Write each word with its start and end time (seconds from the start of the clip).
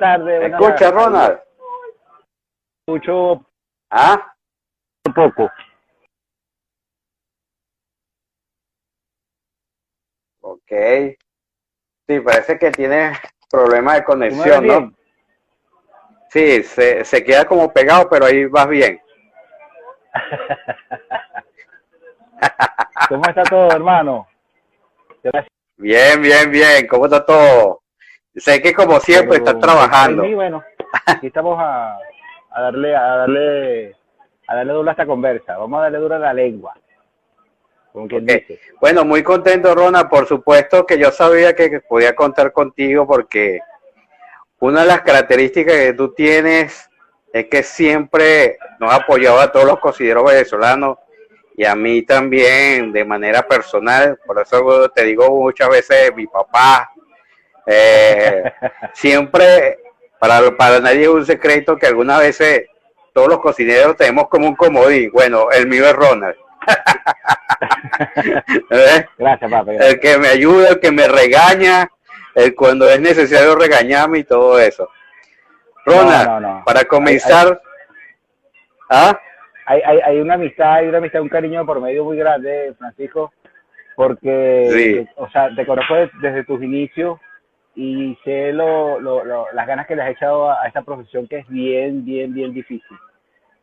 tardes. 0.00 0.40
¿Me 0.40 0.48
buenas 0.48 0.60
escucha, 0.60 0.90
tardes. 0.90 1.04
Ronald? 1.04 1.40
Escucho 2.86 3.46
¿Ah? 3.90 4.34
poco. 5.14 5.50
Ok. 10.40 10.72
Sí, 12.08 12.20
parece 12.20 12.58
que 12.58 12.70
tiene 12.72 13.12
problemas 13.48 13.94
de 13.94 14.00
¿Tú 14.00 14.16
me 14.16 14.30
conexión, 14.30 14.66
¿no? 14.66 14.92
Sí, 16.30 16.62
se, 16.62 17.04
se 17.04 17.24
queda 17.24 17.44
como 17.44 17.72
pegado, 17.72 18.08
pero 18.08 18.26
ahí 18.26 18.46
vas 18.46 18.68
bien. 18.68 19.00
¿Cómo 23.08 23.22
está 23.28 23.42
todo, 23.44 23.70
hermano? 23.70 24.26
Gracias. 25.22 25.52
Bien, 25.76 26.20
bien, 26.20 26.50
bien. 26.50 26.86
¿Cómo 26.86 27.06
está 27.06 27.24
todo? 27.24 27.79
Sé 28.36 28.62
que 28.62 28.72
como 28.72 29.00
siempre 29.00 29.38
Pero, 29.38 29.44
estás 29.50 29.60
trabajando. 29.60 30.24
Y 30.24 30.34
bueno, 30.34 30.62
aquí 31.06 31.26
estamos 31.28 31.58
a, 31.60 31.96
a 32.50 32.62
darle, 32.62 32.94
a 32.96 33.02
darle, 33.16 33.96
a 34.46 34.54
darle 34.56 34.72
duro 34.72 34.88
a 34.88 34.92
esta 34.92 35.06
conversa. 35.06 35.56
Vamos 35.58 35.78
a 35.78 35.82
darle 35.82 35.98
duro 35.98 36.14
a 36.14 36.18
la 36.18 36.32
lengua. 36.32 36.74
Como 37.92 38.06
quien 38.06 38.22
Ok. 38.22 38.28
dice. 38.28 38.60
Bueno, 38.80 39.04
muy 39.04 39.22
contento, 39.22 39.74
Ronald. 39.74 40.08
Por 40.08 40.26
supuesto 40.26 40.86
que 40.86 40.96
yo 40.98 41.10
sabía 41.10 41.54
que 41.54 41.80
podía 41.80 42.14
contar 42.14 42.52
contigo 42.52 43.06
porque 43.06 43.60
una 44.60 44.82
de 44.82 44.86
las 44.86 45.00
características 45.02 45.74
que 45.74 45.92
tú 45.94 46.14
tienes 46.14 46.88
es 47.32 47.46
que 47.46 47.62
siempre 47.62 48.58
nos 48.78 48.92
has 48.92 49.00
apoyado 49.00 49.40
a 49.40 49.50
todos 49.50 49.66
los 49.66 49.80
cocineros 49.80 50.24
venezolanos 50.24 50.98
y 51.56 51.64
a 51.64 51.74
mí 51.74 52.02
también 52.02 52.92
de 52.92 53.04
manera 53.04 53.42
personal. 53.42 54.18
Por 54.24 54.40
eso 54.40 54.88
te 54.90 55.04
digo 55.04 55.28
muchas 55.30 55.68
veces 55.68 56.14
mi 56.14 56.26
papá. 56.26 56.89
Eh, 57.70 58.52
siempre, 58.94 59.78
para, 60.18 60.50
para 60.56 60.80
nadie 60.80 61.02
es 61.02 61.08
un 61.08 61.26
secreto 61.26 61.76
que 61.76 61.86
algunas 61.86 62.18
veces 62.18 62.66
todos 63.12 63.28
los 63.28 63.40
cocineros 63.40 63.96
tenemos 63.96 64.28
como 64.28 64.48
un 64.48 64.56
comodín. 64.56 65.10
Bueno, 65.12 65.50
el 65.50 65.66
mío 65.68 65.84
es 65.86 65.92
Ronald. 65.94 66.36
¿Eh? 68.70 69.04
Gracias, 69.18 69.50
papi. 69.50 69.70
el 69.78 70.00
que 70.00 70.18
me 70.18 70.28
ayuda, 70.28 70.68
el 70.70 70.80
que 70.80 70.90
me 70.92 71.08
regaña, 71.08 71.88
el 72.34 72.54
cuando 72.54 72.88
es 72.88 73.00
necesario 73.00 73.54
regañarme 73.56 74.18
y 74.20 74.24
todo 74.24 74.58
eso. 74.58 74.88
Ronald, 75.86 76.28
No, 76.28 76.40
no, 76.40 76.58
no. 76.58 76.64
para 76.64 76.84
comenzar, 76.84 77.60
¿ah? 78.90 79.18
Hay, 79.66 79.80
hay, 79.84 79.98
hay 80.04 80.20
una 80.20 80.34
amistad, 80.34 80.74
hay 80.74 80.88
una 80.88 80.98
amistad, 80.98 81.22
un 81.22 81.28
cariño 81.28 81.64
por 81.64 81.80
medio 81.80 82.04
muy 82.04 82.16
grande, 82.16 82.74
Francisco, 82.78 83.32
porque, 83.96 84.68
Sí. 84.72 85.08
o 85.16 85.28
sea, 85.30 85.48
te 85.54 85.64
conozco 85.64 85.94
de- 85.94 86.10
desde 86.20 86.44
tus 86.44 86.62
inicios 86.62 87.18
y 87.74 88.16
sé 88.24 88.52
lo, 88.52 88.98
lo, 89.00 89.24
lo- 89.24 89.46
las 89.52 89.66
ganas 89.66 89.86
que 89.86 89.96
le 89.96 90.02
has 90.02 90.10
echado 90.10 90.50
a, 90.50 90.62
a 90.62 90.66
esta 90.66 90.82
profesión 90.82 91.26
que 91.28 91.38
es 91.38 91.48
bien, 91.48 92.04
bien, 92.04 92.32
bien 92.34 92.52
difícil. 92.52 92.96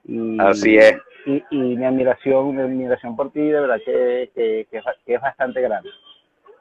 Y, 0.05 0.39
Así 0.39 0.77
es. 0.77 0.97
Y, 1.25 1.43
y 1.51 1.75
mi 1.75 1.83
admiración, 1.85 2.55
mi 2.55 2.61
admiración 2.61 3.15
por 3.15 3.31
ti, 3.31 3.41
de 3.41 3.59
verdad 3.59 3.79
que, 3.83 4.31
que, 4.33 4.67
que 4.71 4.77
es, 4.77 4.83
ba- 4.83 4.95
que 5.05 5.13
es 5.15 5.21
bastante 5.21 5.61
grande. 5.61 5.89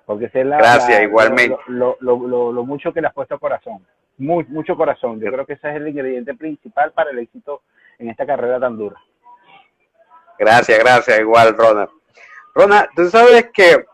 Porque 0.04 0.28
sé 0.30 0.44
la, 0.44 0.58
Gracias, 0.58 0.98
la- 0.98 1.04
igualmente. 1.04 1.56
Lo, 1.68 1.96
lo, 2.00 2.64
mucho 2.64 2.92
que 2.92 3.00
le 3.00 3.06
has 3.08 3.14
puesto 3.14 3.38
corazón. 3.38 3.84
Muy, 4.18 4.44
mucho 4.48 4.76
corazón. 4.76 5.20
Yo 5.20 5.30
creo 5.30 5.46
que 5.46 5.52
ese 5.52 5.68
es 5.70 5.76
el 5.76 5.88
ingrediente 5.88 6.34
principal 6.34 6.90
para 6.92 7.10
el 7.10 7.18
éxito 7.20 7.62
en 7.98 8.08
esta 8.10 8.26
carrera 8.26 8.58
tan 8.58 8.76
dura. 8.76 8.96
Gracias, 10.38 10.78
gracias, 10.78 11.20
igual, 11.20 11.54
Ronald. 11.56 11.90
Ronald, 12.54 12.88
tú 12.94 13.06
sabes 13.08 13.50
que 13.52 13.84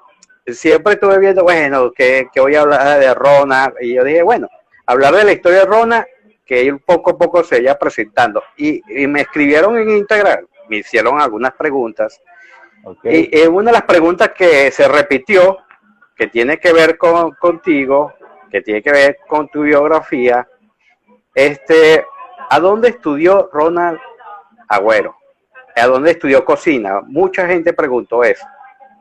siempre 0.54 0.94
estuve 0.94 1.18
viendo, 1.18 1.42
bueno, 1.42 1.92
que, 1.92 2.28
que 2.32 2.40
voy 2.40 2.54
a 2.54 2.62
hablar 2.62 3.00
de 3.00 3.14
Ronald, 3.14 3.74
y 3.80 3.94
yo 3.94 4.04
dije, 4.04 4.22
bueno, 4.22 4.48
hablar 4.86 5.14
de 5.14 5.24
la 5.24 5.32
historia 5.32 5.60
de 5.60 5.66
Ronald, 5.66 6.06
que 6.44 6.60
él 6.62 6.80
poco 6.80 7.10
a 7.12 7.18
poco 7.18 7.44
se 7.44 7.56
vaya 7.56 7.78
presentando. 7.78 8.42
Y, 8.56 8.82
y 8.88 9.06
me 9.06 9.22
escribieron 9.22 9.78
en 9.78 9.91
Instagram, 9.91 10.46
me 10.68 10.78
hicieron 10.78 11.20
algunas 11.20 11.52
preguntas. 11.52 12.20
Y 13.04 13.36
eh, 13.36 13.48
una 13.48 13.70
de 13.70 13.78
las 13.78 13.84
preguntas 13.84 14.30
que 14.30 14.70
se 14.70 14.88
repitió, 14.88 15.58
que 16.16 16.26
tiene 16.26 16.58
que 16.58 16.72
ver 16.72 16.98
con 16.98 17.32
contigo, 17.32 18.12
que 18.50 18.60
tiene 18.60 18.82
que 18.82 18.92
ver 18.92 19.18
con 19.28 19.48
tu 19.48 19.62
biografía, 19.62 20.46
este, 21.34 22.04
¿a 22.50 22.60
dónde 22.60 22.88
estudió 22.88 23.48
Ronald 23.52 23.98
Agüero? 24.68 25.16
¿A 25.74 25.86
dónde 25.86 26.10
estudió 26.10 26.44
cocina? 26.44 27.00
Mucha 27.06 27.46
gente 27.46 27.72
preguntó 27.72 28.24
eso. 28.24 28.44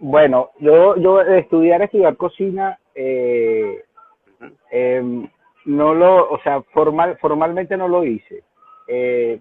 Bueno, 0.03 0.49
yo, 0.59 0.95
yo 0.97 1.21
estudiar, 1.21 1.79
estudiar 1.83 2.17
cocina, 2.17 2.79
eh, 2.95 3.83
em, 4.71 5.29
no 5.65 5.93
lo, 5.93 6.31
o 6.31 6.39
sea, 6.41 6.63
formal, 6.73 7.19
formalmente 7.19 7.77
no 7.77 7.87
lo 7.87 8.03
hice. 8.03 8.43
Eh, 8.87 9.39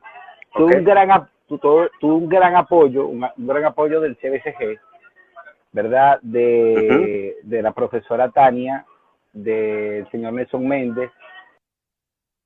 tuve 0.53 0.72
Ok. 0.75 0.78
un 0.81 0.84
gran, 0.84 1.28
tu- 1.49 1.56
tuve, 1.56 1.88
tuve 1.99 2.12
un 2.12 2.28
gran 2.28 2.56
apoyo, 2.56 3.06
un, 3.06 3.25
un 3.38 3.47
gran 3.47 3.65
apoyo 3.65 4.03
del 4.03 4.19
CBCG, 4.19 4.78
¿verdad? 5.72 6.20
De, 6.20 7.37
de 7.43 7.62
la 7.62 7.72
profesora 7.72 8.28
Tania, 8.31 8.84
del 9.32 10.06
señor 10.10 10.34
Nelson 10.34 10.69
Méndez, 10.69 11.10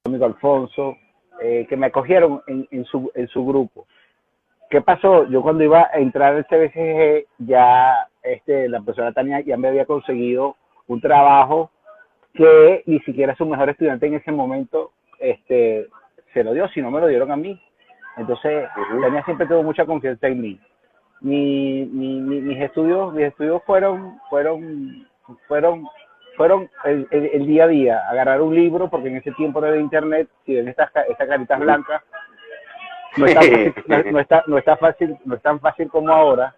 amigo 0.06 0.24
Alfonso, 0.26 0.96
eh, 1.42 1.66
que 1.68 1.76
me 1.76 1.86
acogieron 1.86 2.42
en, 2.46 2.68
en, 2.70 2.84
su, 2.84 3.10
en 3.16 3.26
su 3.26 3.44
grupo. 3.44 3.88
¿Qué 4.74 4.80
pasó? 4.80 5.28
Yo 5.28 5.40
cuando 5.40 5.62
iba 5.62 5.88
a 5.92 5.98
entrar 6.00 6.34
al 6.34 6.46
CBCG, 6.46 7.26
ya 7.46 8.08
este, 8.24 8.68
la 8.68 8.80
profesora 8.80 9.12
Tania 9.12 9.38
ya 9.38 9.56
me 9.56 9.68
había 9.68 9.84
conseguido 9.84 10.56
un 10.88 11.00
trabajo 11.00 11.70
que 12.32 12.82
ni 12.86 12.98
siquiera 13.02 13.36
su 13.36 13.46
mejor 13.46 13.70
estudiante 13.70 14.08
en 14.08 14.14
ese 14.14 14.32
momento 14.32 14.90
este, 15.20 15.86
se 16.32 16.42
lo 16.42 16.52
dio, 16.54 16.66
si 16.70 16.82
no 16.82 16.90
me 16.90 16.98
lo 17.00 17.06
dieron 17.06 17.30
a 17.30 17.36
mí. 17.36 17.56
Entonces, 18.16 18.68
Ujú. 18.76 19.00
Tania 19.00 19.22
siempre 19.24 19.46
tuvo 19.46 19.62
mucha 19.62 19.86
confianza 19.86 20.26
en 20.26 20.40
mí. 20.40 20.60
Mi, 21.20 21.88
mi- 21.92 22.20
mi- 22.20 22.40
mis 22.40 22.60
estudios, 22.60 23.14
mis 23.14 23.26
estudios 23.26 23.62
fueron, 23.64 24.18
fueron, 24.28 25.06
fueron, 25.46 25.86
fueron 26.36 26.68
el, 26.84 27.06
el- 27.12 27.30
el 27.32 27.46
día 27.46 27.62
a 27.62 27.68
día, 27.68 28.08
agarrar 28.10 28.42
un 28.42 28.52
libro, 28.56 28.90
porque 28.90 29.06
en 29.06 29.18
ese 29.18 29.30
tiempo 29.34 29.60
no 29.60 29.68
había 29.68 29.80
internet, 29.80 30.28
si 30.44 30.56
ven 30.56 30.66
estas, 30.66 30.90
estas 31.08 31.28
caritas 31.28 31.60
blancas, 31.60 32.02
no 33.16 33.26
está, 33.26 33.40
fácil- 33.40 33.74
no, 34.12 34.18
está, 34.20 34.44
no 34.46 34.58
está 34.58 34.76
fácil, 34.76 35.16
no 35.24 35.34
es 35.36 35.42
tan 35.42 35.60
fácil 35.60 35.88
como 35.88 36.08
ahora, 36.10 36.54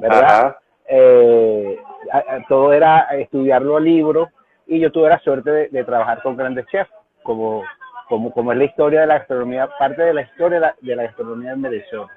¿verdad? 0.00 0.56
Eh, 0.88 1.78
a- 2.12 2.34
a- 2.36 2.44
todo 2.48 2.72
era 2.72 3.00
estudiarlo 3.18 3.76
al 3.76 3.84
libro 3.84 4.28
y 4.66 4.80
yo 4.80 4.90
tuve 4.90 5.08
la 5.08 5.18
suerte 5.20 5.50
de, 5.50 5.68
de 5.68 5.84
trabajar 5.84 6.22
con 6.22 6.36
grandes 6.36 6.66
chefs, 6.66 6.90
como, 7.22 7.62
como, 8.08 8.32
como 8.32 8.52
es 8.52 8.58
la 8.58 8.64
historia 8.64 9.00
de 9.02 9.06
la 9.06 9.18
gastronomía, 9.18 9.68
parte 9.78 10.02
de 10.02 10.14
la 10.14 10.22
historia 10.22 10.60
de 10.60 10.66
la, 10.66 10.74
de 10.80 10.96
la 10.96 11.02
gastronomía 11.04 11.52
en 11.52 11.62
Venezuela. 11.62 12.08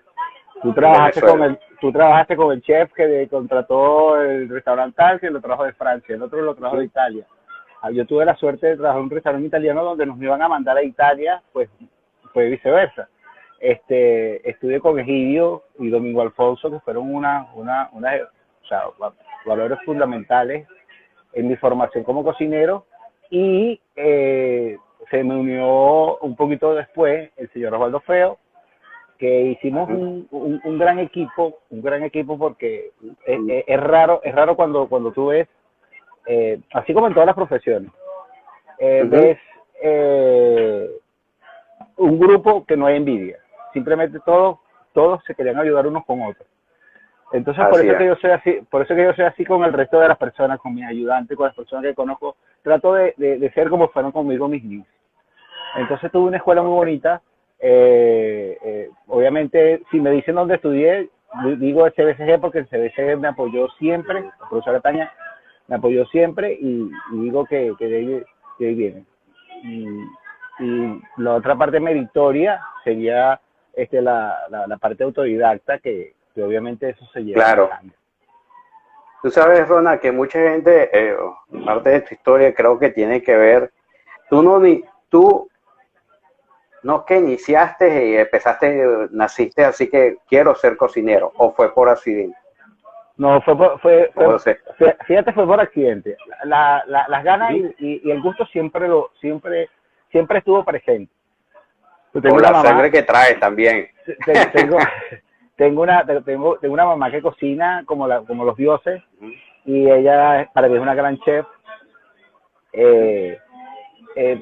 Tú 0.61 0.71
trabajaste, 0.73 1.19
con 1.21 1.43
el, 1.43 1.59
tú 1.81 1.91
trabajaste 1.91 2.35
con 2.35 2.51
el 2.53 2.61
chef 2.61 2.93
que 2.93 3.27
contrató 3.29 4.21
el 4.21 4.47
restaurante 4.49 4.95
tal, 4.95 5.19
que 5.19 5.29
lo 5.29 5.41
trajo 5.41 5.65
de 5.65 5.73
Francia, 5.73 6.15
el 6.15 6.21
otro 6.21 6.41
lo 6.41 6.55
trajo 6.55 6.77
de 6.77 6.85
Italia. 6.85 7.25
Ah, 7.81 7.91
Yo 7.91 8.05
tuve 8.05 8.23
la 8.23 8.35
suerte 8.35 8.67
de 8.67 8.77
trabajar 8.77 8.99
en 8.99 9.03
un 9.05 9.09
restaurante 9.09 9.47
italiano 9.47 9.83
donde 9.83 10.05
nos 10.05 10.21
iban 10.21 10.41
a 10.41 10.47
mandar 10.47 10.77
a 10.77 10.83
Italia, 10.83 11.41
pues 11.51 11.69
fue 12.31 12.49
viceversa. 12.49 13.09
Este, 13.63 14.49
estudié 14.49 14.81
con 14.81 14.99
Egidio 14.99 15.63
y 15.79 15.87
Domingo 15.89 16.21
Alfonso, 16.21 16.69
que 16.69 16.81
fueron 16.81 17.15
una, 17.15 17.47
una, 17.55 17.89
una, 17.93 18.11
o 18.13 18.67
sea, 18.67 18.83
valores 19.45 19.79
fundamentales 19.85 20.67
en 21.31 21.47
mi 21.47 21.55
formación 21.55 22.03
como 22.03 22.25
cocinero 22.25 22.85
y 23.29 23.79
eh, 23.95 24.77
se 25.09 25.23
me 25.23 25.37
unió 25.37 26.17
un 26.17 26.35
poquito 26.35 26.75
después 26.75 27.31
el 27.37 27.49
señor 27.53 27.73
Osvaldo 27.75 28.01
Feo, 28.01 28.37
que 29.17 29.43
hicimos 29.43 29.87
un, 29.89 30.27
un, 30.29 30.77
gran 30.77 30.99
equipo, 30.99 31.59
un 31.69 31.81
gran 31.81 32.03
equipo 32.03 32.37
porque 32.37 32.91
es, 33.25 33.79
raro, 33.79 34.19
es 34.25 34.35
raro 34.35 34.57
cuando, 34.57 34.89
cuando 34.89 35.13
tú 35.13 35.27
ves, 35.27 35.47
eh, 36.27 36.59
así 36.73 36.93
como 36.93 37.07
en 37.07 37.13
todas 37.13 37.27
las 37.27 37.35
profesiones, 37.35 37.93
eh, 38.79 39.03
ves 39.05 39.37
eh, 39.81 40.89
un 41.95 42.19
grupo 42.19 42.65
que 42.65 42.75
no 42.75 42.87
hay 42.87 42.97
envidia. 42.97 43.39
Simplemente 43.73 44.19
todos, 44.25 44.59
todos 44.93 45.23
se 45.25 45.35
querían 45.35 45.59
ayudar 45.59 45.87
unos 45.87 46.05
con 46.05 46.21
otros. 46.21 46.47
Entonces, 47.33 47.65
por 47.67 47.83
eso 47.83 47.97
que 47.97 48.05
yo 48.05 48.15
soy 48.17 48.29
así, 48.29 48.59
por 48.69 48.83
eso 48.83 48.93
que 48.93 49.03
yo 49.03 49.13
soy 49.13 49.25
así 49.25 49.43
con 49.43 49.63
el 49.63 49.73
resto 49.73 49.99
de 49.99 50.07
las 50.07 50.19
personas, 50.19 50.59
con 50.59 50.75
mis 50.75 50.85
ayudantes, 50.85 51.35
con 51.35 51.47
las 51.47 51.55
personas 51.55 51.83
que 51.83 51.95
conozco, 51.95 52.35
trato 52.61 52.93
de, 52.93 53.15
de, 53.17 53.51
ser 53.53 53.69
como 53.69 53.87
fueron 53.89 54.11
conmigo 54.11 54.47
mis 54.47 54.63
niños. 54.63 54.87
Entonces 55.75 56.11
tuve 56.11 56.27
una 56.27 56.37
escuela 56.37 56.61
muy 56.61 56.71
bonita. 56.71 57.21
Eh, 57.59 58.57
eh, 58.63 58.89
obviamente, 59.07 59.81
si 59.89 59.99
me 59.99 60.11
dicen 60.11 60.35
dónde 60.35 60.55
estudié, 60.55 61.09
digo 61.57 61.87
el 61.87 61.93
CBCG 61.93 62.39
porque 62.39 62.59
el 62.59 62.67
CBCG 62.67 63.17
me 63.17 63.29
apoyó 63.29 63.67
siempre, 63.79 64.21
la 64.21 64.49
profesora 64.49 64.79
Tania 64.79 65.11
me 65.67 65.77
apoyó 65.77 66.05
siempre 66.07 66.53
y, 66.53 66.89
digo 67.13 67.45
que, 67.45 67.73
que, 67.79 67.87
de 67.87 67.97
ahí, 67.97 68.75
viene. 68.75 69.05
Y, 69.63 69.87
la 71.17 71.33
otra 71.33 71.55
parte 71.55 71.79
meritoria 71.79 72.61
sería 72.83 73.41
este, 73.73 74.01
la, 74.01 74.37
la 74.49 74.77
parte 74.77 75.03
autodidacta 75.03 75.79
que, 75.79 76.13
que 76.33 76.43
obviamente 76.43 76.89
eso 76.89 77.05
se 77.13 77.23
lleva. 77.23 77.43
Claro. 77.43 77.69
Tú 79.21 79.31
sabes, 79.31 79.67
Rona, 79.67 79.99
que 79.99 80.11
mucha 80.11 80.39
gente, 80.39 80.89
eh, 80.91 81.15
parte 81.65 81.89
de 81.91 82.01
tu 82.01 82.13
historia 82.13 82.53
creo 82.53 82.77
que 82.77 82.89
tiene 82.89 83.21
que 83.23 83.35
ver, 83.35 83.71
tú 84.29 84.43
no 84.43 84.59
ni, 84.59 84.83
tú 85.09 85.49
no 86.83 87.05
que 87.05 87.19
iniciaste 87.19 88.09
y 88.09 88.17
empezaste, 88.17 88.85
naciste 89.11 89.63
así 89.63 89.89
que 89.89 90.17
quiero 90.27 90.53
ser 90.55 90.75
cocinero, 90.75 91.31
o 91.37 91.53
fue 91.53 91.73
por 91.73 91.87
accidente. 91.87 92.37
No, 93.15 93.39
fue, 93.41 93.55
por, 93.55 93.79
fue, 93.79 94.11
fíjate, 95.05 95.31
fue 95.33 95.45
por 95.45 95.61
accidente. 95.61 96.17
La, 96.43 96.83
la, 96.87 97.05
las 97.07 97.23
ganas 97.23 97.53
y, 97.53 98.01
y, 98.03 98.11
el 98.11 98.21
gusto 98.21 98.45
siempre 98.47 98.87
lo, 98.87 99.11
siempre, 99.21 99.69
siempre 100.11 100.39
estuvo 100.39 100.65
presente. 100.65 101.13
Tengo 102.21 102.39
la 102.39 102.61
sangre 102.61 102.91
que 102.91 103.03
trae 103.03 103.35
también. 103.35 103.87
Tengo, 104.53 104.77
tengo 105.55 105.81
una 105.81 106.05
tengo, 106.23 106.57
tengo 106.57 106.73
una 106.73 106.85
mamá 106.85 107.09
que 107.09 107.21
cocina 107.21 107.83
como 107.85 108.07
la, 108.07 108.21
como 108.21 108.45
los 108.45 108.55
dioses 108.55 109.01
y 109.65 109.89
ella 109.89 110.49
para 110.53 110.67
mí 110.67 110.75
es 110.75 110.81
una 110.81 110.93
gran 110.93 111.17
chef. 111.19 111.45
Eh, 112.71 113.37
eh, 114.15 114.41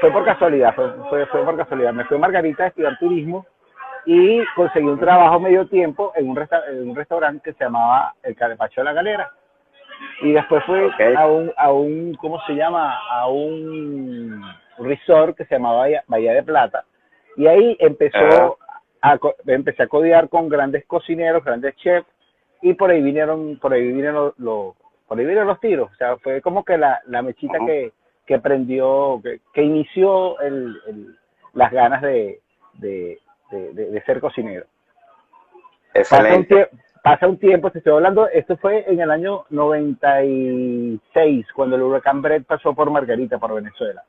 fue 0.00 0.10
por 0.10 0.24
casualidad 0.24 0.74
fue, 0.74 1.26
fue, 1.26 1.26
por 1.26 1.56
casualidad. 1.56 1.92
Me 1.92 2.04
fui 2.04 2.16
a 2.16 2.20
Margarita 2.20 2.64
a 2.64 2.68
estudiar 2.68 2.98
turismo 2.98 3.46
y 4.06 4.44
conseguí 4.54 4.86
un 4.86 4.98
trabajo 4.98 5.40
medio 5.40 5.66
tiempo 5.66 6.12
en 6.14 6.28
un, 6.28 6.38
en 6.68 6.90
un 6.90 6.96
restaurante 6.96 7.42
que 7.50 7.56
se 7.56 7.64
llamaba 7.64 8.14
el 8.22 8.34
Carepacho 8.36 8.80
de 8.80 8.84
la 8.84 8.92
Galera. 8.92 9.32
Y 10.22 10.32
después 10.32 10.64
fui 10.64 10.80
a 11.16 11.26
un 11.26 11.52
a 11.56 11.72
un 11.72 12.14
cómo 12.14 12.40
se 12.46 12.54
llama 12.54 12.98
a 13.10 13.26
un 13.28 14.42
resort 14.80 15.36
que 15.36 15.44
se 15.44 15.54
llamaba 15.54 15.86
Bahía, 16.06 16.32
de 16.32 16.42
Plata 16.42 16.84
y 17.36 17.46
ahí 17.46 17.76
empezó 17.80 18.58
empecé 19.46 19.82
a 19.82 19.88
codiar 19.88 20.28
con 20.28 20.48
grandes 20.48 20.84
cocineros, 20.86 21.44
grandes 21.44 21.74
chefs, 21.76 22.06
y 22.62 22.74
por 22.74 22.90
ahí 22.90 23.00
vinieron, 23.00 23.58
por 23.58 23.72
ahí 23.72 23.86
vinieron 23.86 24.34
los, 24.36 24.74
por 25.08 25.18
ahí 25.18 25.24
vinieron 25.24 25.46
los 25.46 25.60
tiros. 25.60 25.90
O 25.90 25.94
sea, 25.96 26.16
fue 26.18 26.42
como 26.42 26.64
que 26.64 26.76
la, 26.76 27.00
la 27.06 27.22
mechita 27.22 27.58
que, 27.64 27.92
que 28.26 28.38
prendió, 28.38 29.20
que, 29.22 29.40
que 29.54 29.62
inició 29.62 30.38
el, 30.40 30.76
el, 30.86 31.16
las 31.54 31.72
ganas 31.72 32.02
de, 32.02 32.40
de, 32.74 33.18
de, 33.50 34.02
ser 34.04 34.20
cocinero. 34.20 34.66
Pasa 35.92 36.36
un, 36.36 36.46
pasa 37.02 37.26
un, 37.26 37.38
tiempo, 37.38 37.70
te 37.70 37.78
estoy 37.78 37.94
hablando, 37.94 38.28
esto 38.28 38.56
fue 38.58 38.84
en 38.86 39.00
el 39.00 39.10
año 39.10 39.46
96, 39.50 41.46
cuando 41.54 41.76
el 41.76 41.82
huracán 41.82 42.22
Brett 42.22 42.44
pasó 42.44 42.74
por 42.74 42.90
Margarita, 42.90 43.38
por 43.38 43.54
Venezuela. 43.54 44.04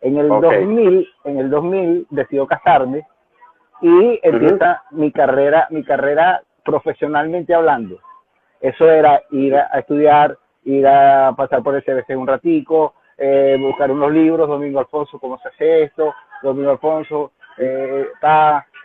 En 0.00 0.18
el 0.18 0.28
2000, 0.28 1.08
en 1.24 1.38
el 1.38 1.50
2000 1.50 2.06
decidió 2.10 2.46
casarme 2.46 3.06
y 3.80 4.20
empieza 4.22 4.82
mi 4.90 5.10
carrera, 5.12 5.66
mi 5.70 5.82
carrera 5.84 6.42
profesionalmente 6.64 7.54
hablando. 7.54 7.98
Eso 8.60 8.90
era 8.90 9.22
ir 9.30 9.54
a, 9.54 9.78
estudiar, 9.78 10.36
ir 10.64 10.86
a 10.86 11.32
pasar 11.36 11.62
por 11.62 11.74
el 11.74 11.84
CBC 11.84 12.16
un 12.16 12.26
ratico, 12.26 12.94
eh, 13.18 13.56
buscar 13.58 13.90
unos 13.90 14.12
libros, 14.12 14.48
Domingo 14.48 14.80
Alfonso, 14.80 15.18
cómo 15.18 15.38
se 15.38 15.48
hace 15.48 15.84
esto, 15.84 16.14
Domingo 16.42 16.70
Alfonso, 16.70 17.32
eh, 17.58 18.06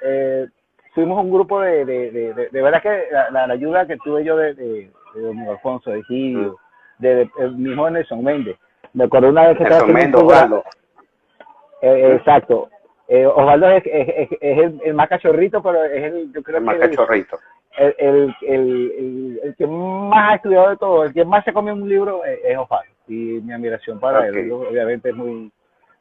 eh, 0.03 0.47
fuimos 0.93 1.23
un 1.23 1.31
grupo 1.31 1.61
de, 1.61 1.85
de, 1.85 2.11
de, 2.11 2.49
de, 2.49 2.61
verdad 2.61 2.81
que 2.81 3.05
la, 3.31 3.43
ayuda 3.43 3.87
que 3.87 3.97
tuve 3.97 4.23
yo 4.23 4.37
de, 4.37 4.53
de, 4.53 4.91
Domingo 5.15 5.51
Alfonso, 5.51 5.91
de 5.91 6.03
Gilio, 6.03 6.57
de, 6.99 7.29
el 7.39 7.55
mismo 7.55 7.89
Nelson 7.89 8.23
Méndez. 8.23 8.57
Me 8.93 9.05
acuerdo 9.05 9.29
una 9.29 9.47
vez 9.47 9.57
que 9.57 9.63
estaba 9.63 9.81
haciendo 9.81 10.63
eh, 11.81 12.15
exacto, 12.15 12.69
eh, 13.07 13.25
Osvaldo 13.25 13.69
es, 13.69 13.83
es, 13.85 14.29
es, 14.39 14.71
el, 14.85 14.93
más 14.93 15.09
cachorrito, 15.09 15.61
pero 15.61 15.83
es 15.83 16.03
el, 16.03 16.31
yo 16.31 16.41
creo 16.41 16.59
el 16.59 16.63
más 16.63 16.77
cachorrito. 16.77 17.37
El, 17.77 18.33
el, 18.41 19.39
el, 19.43 19.55
que 19.57 19.67
más 19.67 20.31
ha 20.31 20.35
estudiado 20.35 20.69
de 20.69 20.77
todo, 20.77 21.03
el 21.03 21.13
que 21.13 21.25
más 21.25 21.43
se 21.43 21.51
come 21.51 21.73
un 21.73 21.89
libro 21.89 22.23
es, 22.23 22.57
Osvaldo. 22.57 22.91
Y 23.07 23.41
mi 23.41 23.51
admiración 23.51 23.99
para 23.99 24.27
él, 24.27 24.49
obviamente, 24.51 25.09
es 25.09 25.15
muy, 25.15 25.51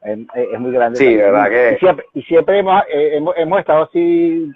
es, 0.03 0.59
muy 0.59 0.71
grande. 0.71 0.97
Sí, 0.97 1.17
verdad 1.17 1.49
que. 1.49 1.73
Y 1.73 1.79
siempre, 1.79 2.05
y 2.13 2.21
siempre 2.23 2.59
hemos, 2.59 2.81
eh, 2.89 3.17
hemos, 3.17 3.35
hemos, 3.37 3.59
estado 3.59 3.83
así, 3.83 4.49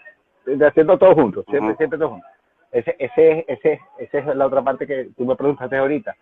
haciendo 0.66 0.98
todo 0.98 1.14
juntos, 1.14 1.44
siempre, 1.50 1.76
siempre 1.76 2.00
todos 2.00 2.12
juntos. 2.12 2.30
Ese, 2.72 2.96
ese, 3.00 3.46
ese, 3.48 3.80
esa 3.98 4.18
es 4.18 4.26
la 4.28 4.46
otra 4.46 4.62
parte 4.62 4.88
que 4.88 5.10
tú 5.18 5.26
me 5.26 5.36
preguntaste 5.36 5.76
ahorita 5.76 6.16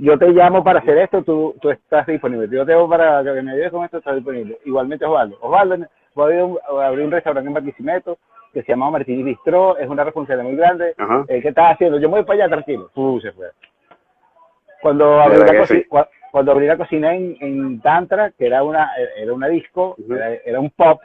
yo 0.00 0.18
te 0.18 0.28
llamo 0.28 0.62
para 0.62 0.78
hacer 0.78 0.96
esto, 0.98 1.22
tú, 1.22 1.56
tú 1.60 1.70
estás 1.70 2.06
disponible. 2.06 2.48
Yo 2.50 2.64
te 2.64 2.72
llamo 2.72 2.88
para 2.88 3.22
que 3.24 3.42
me 3.42 3.52
ayudes 3.52 3.70
con 3.70 3.84
esto, 3.84 3.98
estás 3.98 4.14
disponible. 4.14 4.58
Igualmente 4.64 5.04
Osvaldo. 5.04 5.36
Osvaldo, 5.40 5.86
voy 6.14 6.34
a 6.34 6.86
abrir 6.86 7.04
un, 7.04 7.10
restaurante 7.10 7.48
en 7.48 7.54
Barquisimeto 7.54 8.18
que 8.52 8.62
se 8.62 8.72
llama 8.72 8.90
Martínez 8.90 9.24
Bistró, 9.24 9.76
es 9.76 9.88
una 9.88 10.04
responsabilidad 10.04 10.48
muy 10.48 10.56
grande. 10.56 10.94
Eh, 11.28 11.42
¿Qué 11.42 11.48
estás 11.48 11.72
haciendo? 11.72 11.98
Yo 11.98 12.08
me 12.08 12.16
voy 12.16 12.24
para 12.24 12.44
allá 12.44 12.54
tranquilo. 12.54 12.90
Uh, 12.94 13.20
se 13.20 13.32
fue. 13.32 13.48
Cuando 14.80 15.20
abrí, 15.20 15.38
la, 15.38 16.08
cuando 16.30 16.52
abrí 16.52 16.66
la 16.66 16.76
cocina 16.76 17.14
en, 17.14 17.36
en, 17.40 17.80
Tantra, 17.80 18.30
que 18.30 18.46
era 18.46 18.62
una, 18.62 18.90
era 19.16 19.32
una 19.32 19.48
disco, 19.48 19.96
era, 20.44 20.60
un 20.60 20.70
pop, 20.70 21.00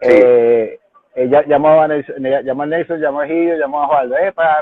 eh, 0.00 0.78
ella 1.14 1.44
llamó 1.44 1.82
a 1.82 1.88
Nelson, 1.88 2.22
llamó 2.22 2.62
a 2.62 2.66
Nelson, 2.66 3.00
llamó 3.00 3.20
a 3.20 3.26
Gillo, 3.26 3.56
llamó 3.56 3.82
a 3.82 3.86
Osvaldo, 3.86 4.16
eh, 4.16 4.32
para, 4.32 4.58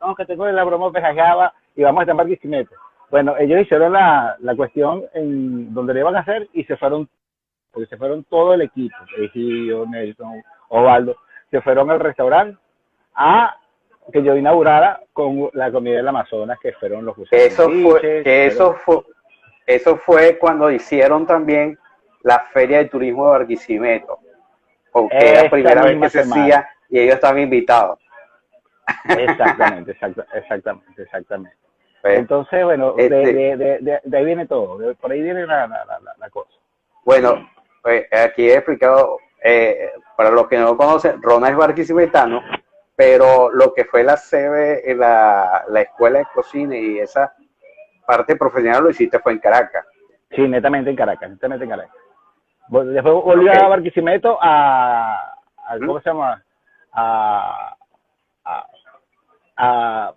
no, 0.00 0.14
que 0.14 0.24
tengo 0.24 0.46
la 0.46 0.64
broma 0.64 0.90
pejajeaba 0.90 1.52
y 1.76 1.82
vamos 1.82 2.00
a 2.00 2.02
estar 2.02 2.12
en 2.12 2.16
Barquisimeto. 2.18 2.74
Bueno, 3.10 3.36
ellos 3.38 3.60
hicieron 3.60 3.92
la, 3.92 4.36
la 4.40 4.56
cuestión 4.56 5.04
en 5.14 5.72
donde 5.72 5.94
le 5.94 6.00
iban 6.00 6.16
a 6.16 6.20
hacer 6.20 6.48
y 6.52 6.64
se 6.64 6.76
fueron, 6.76 7.08
porque 7.70 7.88
se 7.88 7.96
fueron 7.96 8.24
todo 8.24 8.54
el 8.54 8.62
equipo, 8.62 8.96
Egidio, 9.18 9.86
Nelson, 9.86 10.42
Ovaldo, 10.68 11.16
se 11.50 11.60
fueron 11.60 11.90
al 11.90 12.00
restaurante 12.00 12.58
a 13.14 13.56
que 14.12 14.22
yo 14.22 14.36
inaugurara 14.36 15.00
con 15.12 15.50
la 15.54 15.70
comida 15.70 15.96
del 15.96 16.08
Amazonas, 16.08 16.58
que 16.60 16.72
fueron 16.72 17.04
los 17.04 17.16
Eso 17.30 17.70
fue, 17.70 18.22
que 18.22 18.46
eso 18.46 18.74
fue, 18.74 19.02
eso 19.66 19.96
fue 19.96 20.38
cuando 20.38 20.70
hicieron 20.70 21.26
también 21.26 21.78
la 22.22 22.40
Feria 22.52 22.78
de 22.78 22.86
Turismo 22.86 23.26
de 23.26 23.38
Barquisimeto, 23.38 24.18
porque 24.92 25.16
era 25.16 25.44
la 25.44 25.50
primera 25.50 25.82
vez 25.82 26.00
que 26.00 26.08
se 26.10 26.20
hacía 26.20 26.68
y 26.90 26.98
ellos 26.98 27.14
estaban 27.14 27.40
invitados. 27.40 27.98
Exactamente, 29.08 29.92
exactamente, 29.92 31.02
exactamente. 31.02 31.63
Pues, 32.04 32.18
Entonces, 32.18 32.62
bueno, 32.62 32.94
este 32.98 33.56
de, 33.56 34.00
ahí 34.12 34.24
viene 34.26 34.46
todo, 34.46 34.94
por 34.96 35.10
ahí 35.10 35.22
viene 35.22 35.46
la, 35.46 35.66
cosa. 36.30 36.50
Bueno, 37.02 37.48
pues 37.82 38.06
aquí 38.12 38.50
he 38.50 38.56
explicado, 38.56 39.16
eh, 39.42 39.90
para 40.14 40.28
los 40.28 40.46
que 40.46 40.58
no 40.58 40.66
lo 40.66 40.76
conocen, 40.76 41.22
Rona 41.22 41.48
es 41.48 41.56
barquisimetano, 41.56 42.42
pero 42.94 43.50
lo 43.50 43.72
que 43.72 43.86
fue 43.86 44.02
la 44.02 44.18
CB, 44.18 44.94
la, 44.98 45.64
la 45.66 45.80
escuela 45.80 46.18
de 46.18 46.26
cocina 46.34 46.76
y 46.76 46.98
esa 46.98 47.34
parte 48.06 48.36
profesional 48.36 48.82
lo 48.82 48.90
hiciste 48.90 49.18
fue 49.20 49.32
en 49.32 49.38
Caracas. 49.38 49.86
Sí, 50.30 50.46
netamente 50.46 50.90
en 50.90 50.96
Caracas, 50.96 51.30
netamente 51.30 51.64
en 51.64 51.70
Caracas. 51.70 51.96
Después 52.68 53.14
volví 53.14 53.48
a 53.48 53.66
Barquisimeto 53.66 54.36
a, 54.42 55.38
¿cómo 55.78 55.98
se 56.02 56.10
llama? 56.10 56.44
A, 56.92 57.74
a, 58.44 58.66
a 59.56 60.14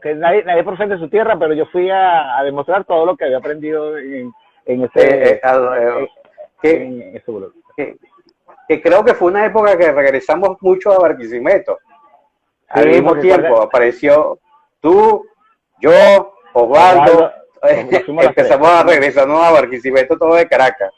que 0.00 0.14
nadie, 0.14 0.44
nadie 0.44 0.62
de 0.62 0.98
su 0.98 1.08
tierra, 1.08 1.36
pero 1.38 1.52
yo 1.52 1.66
fui 1.66 1.90
a, 1.90 2.40
demostrar 2.44 2.84
todo 2.84 3.04
lo 3.04 3.16
que 3.16 3.24
había 3.24 3.38
aprendido 3.38 3.98
en, 3.98 4.32
en 4.64 4.84
ese, 4.84 5.32
eh, 5.32 5.40
eh, 5.42 6.08
eh, 6.62 7.18
que, 7.76 7.96
que, 8.68 8.82
creo 8.82 9.04
que 9.04 9.14
fue 9.14 9.28
una 9.28 9.44
época 9.44 9.76
que 9.76 9.90
regresamos 9.90 10.56
mucho 10.60 10.92
a 10.92 10.98
Barquisimeto. 10.98 11.78
Al 12.68 12.88
mismo 12.88 13.16
tiempo 13.16 13.60
apareció 13.60 14.38
tú, 14.80 15.26
yo, 15.80 16.34
Osvaldo, 16.52 17.32
empezamos 17.62 18.68
a 18.68 18.84
regresarnos 18.84 19.42
a 19.42 19.50
Barquisimeto 19.50 20.16
todo 20.16 20.34
de 20.34 20.46
Caracas. 20.46 20.92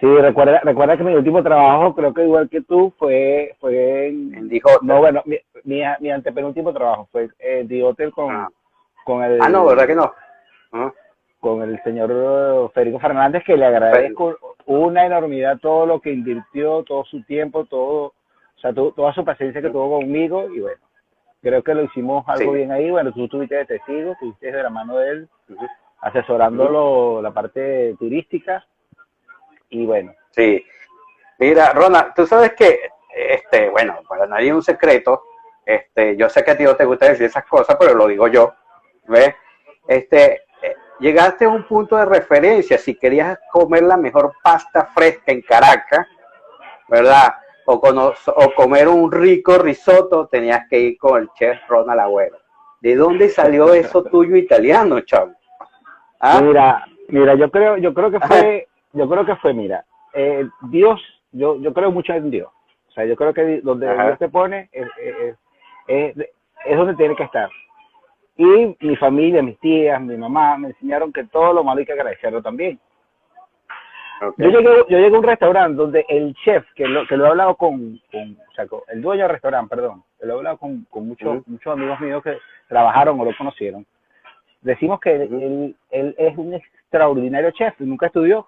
Sí, 0.00 0.06
recuerda, 0.06 0.60
recuerda 0.62 0.96
que 0.96 1.04
mi 1.04 1.14
último 1.14 1.42
trabajo, 1.42 1.94
creo 1.94 2.12
que 2.12 2.22
igual 2.22 2.48
que 2.50 2.60
tú, 2.62 2.92
fue, 2.98 3.56
fue 3.60 4.08
en, 4.08 4.34
En 4.34 4.48
Dijo. 4.48 4.70
no, 4.82 4.98
bueno, 4.98 5.22
mi, 5.24 5.38
mi, 5.66 5.82
mi 6.00 6.10
antepenúltimo 6.10 6.72
trabajo 6.72 7.08
fue 7.12 7.28
en 7.38 7.68
The 7.68 7.82
Hotel 7.82 8.10
con, 8.12 8.34
Ah. 8.34 8.48
con 9.04 9.22
el, 9.22 9.40
Ah, 9.42 9.48
no, 9.48 9.66
¿verdad 9.66 9.86
que 9.86 9.94
no? 9.94 10.12
Ajá. 10.72 10.92
con 11.40 11.62
el 11.62 11.80
señor 11.84 12.10
eh, 12.12 12.68
Federico 12.74 12.98
Fernández, 12.98 13.44
que 13.44 13.56
le 13.56 13.66
agradezco 13.66 14.36
una 14.64 15.06
enormidad 15.06 15.58
todo 15.58 15.86
lo 15.86 16.00
que 16.00 16.10
invirtió, 16.10 16.82
todo 16.82 17.04
su 17.04 17.22
tiempo, 17.22 17.66
todo, 17.66 18.06
o 18.06 18.60
sea, 18.60 18.72
to- 18.72 18.92
toda 18.96 19.12
su 19.12 19.24
paciencia 19.24 19.62
que 19.62 19.70
tuvo 19.70 19.98
conmigo 20.00 20.48
y 20.50 20.58
bueno, 20.60 20.80
creo 21.42 21.62
que 21.62 21.74
lo 21.74 21.84
hicimos 21.84 22.24
algo 22.26 22.50
Sí. 22.52 22.56
bien 22.58 22.72
ahí, 22.72 22.90
bueno, 22.90 23.12
tú 23.12 23.24
estuviste 23.26 23.54
de 23.54 23.64
testigo, 23.66 24.12
estuviste 24.12 24.50
de 24.50 24.62
la 24.62 24.70
mano 24.70 24.96
de 24.96 25.10
él, 25.10 25.28
Ujú. 25.48 25.66
asesorándolo 26.00 27.22
la 27.22 27.30
parte 27.30 27.94
turística 27.98 28.64
y 29.70 29.86
bueno, 29.86 30.12
Sí. 30.30 30.64
Mira, 31.38 31.72
Rona, 31.74 32.12
tú 32.16 32.26
sabes 32.26 32.54
que, 32.54 32.80
este, 33.14 33.68
bueno, 33.70 33.98
para 34.08 34.26
nadie 34.26 34.48
es 34.48 34.54
un 34.54 34.62
secreto, 34.62 35.22
este, 35.66 36.16
yo 36.16 36.28
sé 36.30 36.44
que 36.44 36.52
a 36.52 36.56
ti 36.56 36.64
no 36.64 36.76
te 36.76 36.84
gusta 36.86 37.06
decir 37.08 37.26
esas 37.26 37.44
cosas, 37.44 37.76
pero 37.78 37.92
lo 37.94 38.06
digo 38.06 38.28
yo, 38.28 38.54
¿ves? 39.08 39.34
Este, 39.88 40.42
eh, 40.62 40.76
llegaste 41.00 41.44
a 41.44 41.48
un 41.48 41.64
punto 41.64 41.96
de 41.96 42.04
referencia, 42.06 42.78
si 42.78 42.94
querías 42.94 43.38
comer 43.52 43.82
la 43.82 43.96
mejor 43.96 44.32
pasta 44.42 44.86
fresca 44.86 45.32
en 45.32 45.42
Caracas, 45.42 46.06
¿verdad? 46.88 47.34
O, 47.66 47.80
cono- 47.80 48.12
o 48.36 48.52
comer 48.54 48.86
un 48.88 49.10
rico 49.10 49.58
risotto, 49.58 50.28
tenías 50.28 50.68
que 50.70 50.78
ir 50.78 50.98
con 50.98 51.20
el 51.22 51.28
chef 51.34 51.58
Ronald 51.68 52.00
Agüero. 52.00 52.38
¿De 52.80 52.94
dónde 52.94 53.28
salió 53.28 53.74
eso 53.74 54.04
tuyo 54.10 54.36
italiano, 54.36 55.00
chavo? 55.00 55.32
¿Ah? 56.20 56.40
Mira, 56.40 56.84
mira, 57.08 57.34
yo 57.34 57.50
creo, 57.50 57.76
yo 57.76 57.92
creo 57.92 58.10
que 58.12 58.20
fue, 58.20 58.68
yo 58.92 59.08
creo 59.08 59.26
que 59.26 59.36
fue, 59.36 59.52
mira, 59.52 59.84
eh, 60.14 60.48
Dios, 60.70 61.00
yo, 61.32 61.56
yo 61.60 61.74
creo 61.74 61.90
mucho 61.90 62.12
en 62.12 62.30
Dios. 62.30 62.48
O 62.88 62.92
sea, 62.92 63.04
yo 63.04 63.16
creo 63.16 63.34
que 63.34 63.60
donde 63.62 63.90
Ajá. 63.90 64.06
Dios 64.06 64.18
te 64.20 64.28
pone 64.28 64.68
es, 64.72 64.86
es, 64.98 65.36
es, 65.88 66.16
es 66.64 66.76
donde 66.76 66.94
tiene 66.96 67.14
que 67.16 67.24
estar. 67.24 67.48
Y 68.36 68.76
mi 68.80 68.96
familia, 68.96 69.42
mis 69.42 69.58
tías, 69.60 70.00
mi 70.00 70.16
mamá 70.16 70.58
me 70.58 70.68
enseñaron 70.68 71.12
que 71.12 71.24
todo 71.24 71.52
lo 71.54 71.64
malo 71.64 71.78
hay 71.80 71.86
que 71.86 71.92
agradecerlo 71.92 72.42
también. 72.42 72.78
Yo 74.38 74.48
llegué, 74.48 74.76
yo 74.88 74.98
llegué 74.98 75.14
a 75.14 75.18
un 75.18 75.24
restaurante 75.24 75.76
donde 75.76 76.04
el 76.08 76.34
chef, 76.36 76.64
que 76.74 76.86
lo, 76.86 77.06
que 77.06 77.16
lo 77.16 77.26
he 77.26 77.28
hablado 77.28 77.54
con, 77.56 78.00
con 78.10 78.32
o 78.50 78.52
sea, 78.54 78.66
con- 78.66 78.80
el 78.88 79.02
dueño 79.02 79.22
del 79.24 79.32
restaurante, 79.32 79.74
perdón, 79.76 80.02
que 80.18 80.26
lo 80.26 80.34
he 80.34 80.36
hablado 80.38 80.56
con, 80.58 80.84
con 80.90 81.06
muchos, 81.08 81.46
muchos 81.46 81.72
amigos 81.72 82.00
míos 82.00 82.22
que 82.22 82.38
trabajaron 82.68 83.20
o 83.20 83.24
lo 83.26 83.36
conocieron, 83.36 83.84
decimos 84.62 85.00
que 85.00 85.14
él, 85.16 85.22
él, 85.42 85.76
él 85.90 86.14
es 86.18 86.36
un 86.38 86.54
extraordinario 86.54 87.50
chef, 87.50 87.74
nunca 87.80 88.06
estudió, 88.06 88.46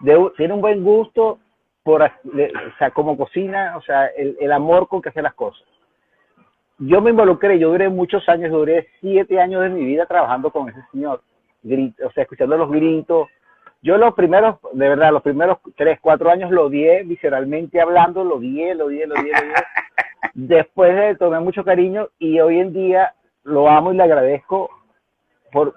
de- 0.00 0.30
tiene 0.36 0.54
un 0.54 0.60
buen 0.60 0.82
gusto 0.84 1.38
por, 1.82 2.08
de- 2.22 2.52
o 2.54 2.78
sea, 2.78 2.90
como 2.92 3.16
cocina, 3.16 3.76
o 3.76 3.82
sea, 3.82 4.06
el, 4.16 4.36
el 4.40 4.52
amor 4.52 4.86
con 4.88 5.02
que 5.02 5.08
hace 5.08 5.22
las 5.22 5.34
cosas. 5.34 5.66
Yo 6.80 7.00
me 7.02 7.10
involucré, 7.10 7.58
yo 7.58 7.70
duré 7.70 7.88
muchos 7.88 8.28
años, 8.28 8.50
duré 8.50 8.88
siete 9.00 9.38
años 9.40 9.62
de 9.62 9.68
mi 9.68 9.84
vida 9.84 10.06
trabajando 10.06 10.50
con 10.50 10.68
ese 10.68 10.80
señor, 10.90 11.20
o 12.04 12.10
sea, 12.12 12.22
escuchando 12.22 12.56
los 12.56 12.70
gritos. 12.70 13.28
Yo 13.82 13.96
los 13.98 14.14
primeros, 14.14 14.56
de 14.72 14.88
verdad, 14.88 15.12
los 15.12 15.22
primeros 15.22 15.58
tres, 15.76 15.98
cuatro 16.00 16.30
años 16.30 16.50
lo 16.50 16.66
odié 16.66 17.02
visceralmente 17.04 17.80
hablando, 17.80 18.24
lo 18.24 18.36
odié, 18.36 18.74
lo 18.74 18.86
odié, 18.86 19.06
lo 19.06 19.14
odié, 19.14 19.32
lo 19.32 19.38
odié. 19.38 19.54
Después 20.34 20.94
le 20.94 21.16
tomé 21.16 21.40
mucho 21.40 21.64
cariño 21.64 22.08
y 22.18 22.40
hoy 22.40 22.60
en 22.60 22.72
día 22.72 23.14
lo 23.44 23.68
amo 23.68 23.92
y 23.92 23.96
le 23.96 24.02
agradezco 24.02 24.70
por, 25.52 25.74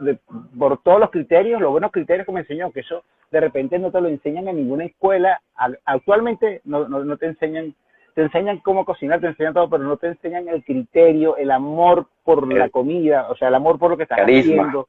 por 0.57 0.77
todos 0.83 0.99
los 0.99 1.11
criterios, 1.11 1.59
los 1.61 1.71
buenos 1.71 1.91
criterios 1.91 2.25
que 2.25 2.31
me 2.33 2.41
enseñó, 2.41 2.71
que 2.71 2.81
eso 2.81 3.03
de 3.31 3.39
repente 3.39 3.79
no 3.79 3.91
te 3.91 3.99
lo 4.01 4.07
enseñan 4.09 4.47
en 4.47 4.57
ninguna 4.57 4.85
escuela. 4.85 5.41
Al- 5.55 5.79
Actualmente 5.85 6.61
no, 6.65 6.87
no 6.87 7.17
te 7.17 7.25
enseñan, 7.27 7.73
te 8.13 8.21
enseñan 8.21 8.59
cómo 8.59 8.85
cocinar, 8.85 9.19
te 9.19 9.27
enseñan 9.27 9.53
todo, 9.53 9.69
pero 9.69 9.83
no 9.83 9.97
te 9.97 10.07
enseñan 10.07 10.47
el 10.47 10.63
criterio, 10.63 11.37
el 11.37 11.51
amor 11.51 12.07
por 12.23 12.51
la 12.51 12.69
comida, 12.69 13.27
o 13.29 13.35
sea, 13.35 13.47
el 13.47 13.55
amor 13.55 13.79
por 13.79 13.91
lo 13.91 13.97
que 13.97 14.03
estás 14.03 14.19
Carisma. 14.19 14.63
haciendo. 14.63 14.87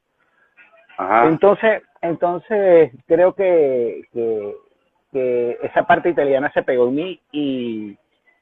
Ajá. 0.97 1.27
Entonces, 1.27 1.83
entonces 2.01 2.91
creo 3.07 3.33
que, 3.33 4.03
que, 4.13 4.55
que 5.11 5.57
esa 5.63 5.83
parte 5.83 6.09
italiana 6.09 6.51
se 6.53 6.63
pegó 6.63 6.87
en 6.87 6.95
mí 6.95 7.19
y, 7.31 7.97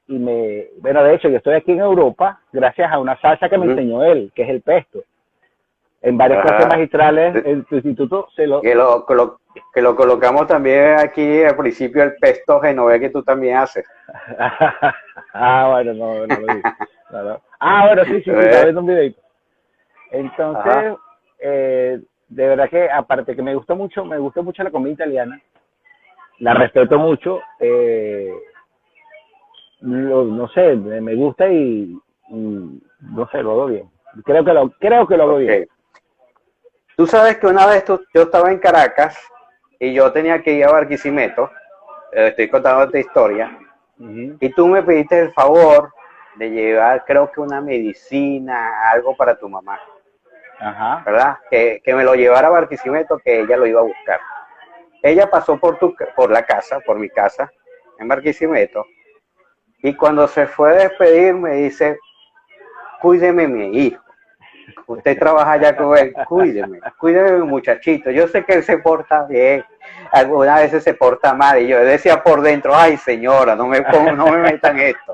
y 0.07 0.19
me, 0.19 0.65
bueno, 0.81 1.03
de 1.03 1.15
hecho, 1.15 1.29
yo 1.29 1.37
estoy 1.37 1.55
aquí 1.55 1.71
en 1.71 1.79
Europa 1.79 2.39
gracias 2.51 2.91
a 2.91 2.99
una 2.99 3.19
salsa 3.19 3.49
que 3.49 3.57
me 3.57 3.65
enseñó 3.65 4.03
él, 4.03 4.31
que 4.35 4.43
es 4.43 4.49
el 4.49 4.61
pesto. 4.61 5.03
En 6.03 6.17
varias 6.17 6.39
Ajá. 6.39 6.48
clases 6.50 6.67
magistrales 6.67 7.45
en 7.45 7.65
su 7.67 7.75
instituto 7.75 8.27
se 8.36 8.45
lo, 8.45 8.62
que 8.62 8.75
lo, 8.75 9.05
que 9.74 9.81
lo 9.81 9.95
colocamos 9.95 10.48
también 10.48 11.00
aquí 11.00 11.41
al 11.43 11.55
principio 11.55 12.03
el 12.03 12.15
pesto 12.17 12.60
genovés 12.60 13.00
que 13.00 13.10
tú 13.10 13.24
también 13.24 13.55
haces. 13.55 13.86
ah, 15.33 15.69
bueno, 15.72 15.93
no, 15.93 16.27
no 16.27 16.39
lo 16.41 16.55
vi. 16.55 16.62
No, 17.10 17.24
no. 17.24 17.41
Ah, 17.57 17.86
bueno, 17.88 18.03
sí, 18.03 18.15
sí, 18.15 18.24
sí, 18.25 18.31
Eh. 18.31 18.63
viendo 18.63 18.81
un 18.81 18.88
videito. 18.88 19.22
Entonces, 20.12 20.95
eh, 21.39 22.01
de 22.27 22.48
verdad 22.48 22.69
que 22.69 22.89
aparte 22.91 23.33
que 23.33 23.41
me 23.41 23.55
gusta 23.55 23.74
mucho, 23.74 24.03
me 24.03 24.17
gusta 24.17 24.41
mucho 24.41 24.62
la 24.62 24.72
comida 24.72 24.91
italiana, 24.93 25.39
la 26.39 26.53
respeto 26.53 27.00
mucho, 27.00 27.39
eh, 27.62 28.29
lo- 29.79 30.25
no 30.25 30.50
sé, 30.50 30.75
me, 30.75 31.15
gusta 31.15 31.48
y, 31.48 31.98
y 32.29 32.81
no 33.00 33.29
sé, 33.31 33.41
lo 33.41 33.51
hago 33.51 33.65
bien. 33.67 33.89
Creo 34.25 34.43
que 34.43 34.53
lo, 34.53 34.69
creo 34.72 35.07
que 35.07 35.15
lo 35.17 35.24
hago 35.24 35.38
bien. 35.38 35.67
Tú 36.95 37.07
sabes 37.07 37.38
que 37.38 37.47
una 37.47 37.65
vez 37.65 37.83
tú- 37.85 38.03
yo 38.13 38.23
estaba 38.23 38.51
en 38.51 38.59
Caracas 38.59 39.17
y 39.79 39.93
yo 39.93 40.12
tenía 40.12 40.41
que 40.41 40.53
ir 40.53 40.65
a 40.65 40.71
Barquisimeto, 40.71 41.50
eh, 42.12 42.27
estoy 42.27 42.50
contando 42.50 42.83
esta 42.83 43.00
historia, 43.00 43.57
y 43.97 44.50
tú 44.50 44.67
me 44.67 44.83
pediste 44.83 45.19
el 45.19 45.33
favor 45.33 45.91
de 46.35 46.50
llevar, 46.50 47.03
creo 47.05 47.31
que 47.31 47.39
una 47.41 47.62
medicina, 47.62 48.89
algo 48.91 49.15
para 49.15 49.35
tu 49.38 49.47
mamá, 49.50 49.79
Ajá. 50.59 51.03
¿verdad? 51.05 51.38
Que, 51.50 51.81
que 51.83 51.93
me 51.95 52.03
lo 52.03 52.13
llevara 52.15 52.47
a 52.47 52.51
Barquisimeto, 52.51 53.17
que 53.19 53.41
ella 53.41 53.57
lo 53.57 53.65
iba 53.65 53.79
a 53.81 53.83
buscar. 53.83 54.19
Ella 55.01 55.29
pasó 55.29 55.57
por, 55.59 55.77
tu, 55.79 55.95
por 56.15 56.31
la 56.31 56.43
casa, 56.45 56.79
por 56.79 56.97
mi 57.00 57.09
casa, 57.09 57.51
en 58.00 58.07
Barquisimeto, 58.07 58.85
y 59.79 59.95
cuando 59.95 60.27
se 60.27 60.47
fue 60.47 60.71
a 60.71 60.88
despedir 60.89 61.33
me 61.33 61.55
dice, 61.55 61.97
cuídeme 63.01 63.47
mi 63.47 63.77
hijo. 63.77 64.02
Usted 64.88 65.17
trabaja 65.17 65.58
ya 65.58 65.75
con 65.75 65.98
él, 65.98 66.13
cuídeme, 66.27 66.79
cuídeme 66.98 67.39
muchachito. 67.39 68.12
Yo 68.12 68.27
sé 68.27 68.43
que 68.43 68.53
él 68.53 68.63
se 68.63 68.77
porta 68.77 69.24
bien, 69.24 69.63
algunas 70.12 70.62
veces 70.62 70.84
se 70.84 70.93
porta 70.93 71.34
mal, 71.34 71.62
y 71.62 71.67
yo 71.67 71.79
decía 71.79 72.24
por 72.24 72.41
dentro, 72.41 72.75
ay 72.75 72.98
señora, 72.98 73.55
no 73.55 73.67
me, 73.67 73.82
pongo, 73.82 74.12
no 74.12 74.27
me 74.27 74.38
metan 74.38 74.79
esto. 74.79 75.13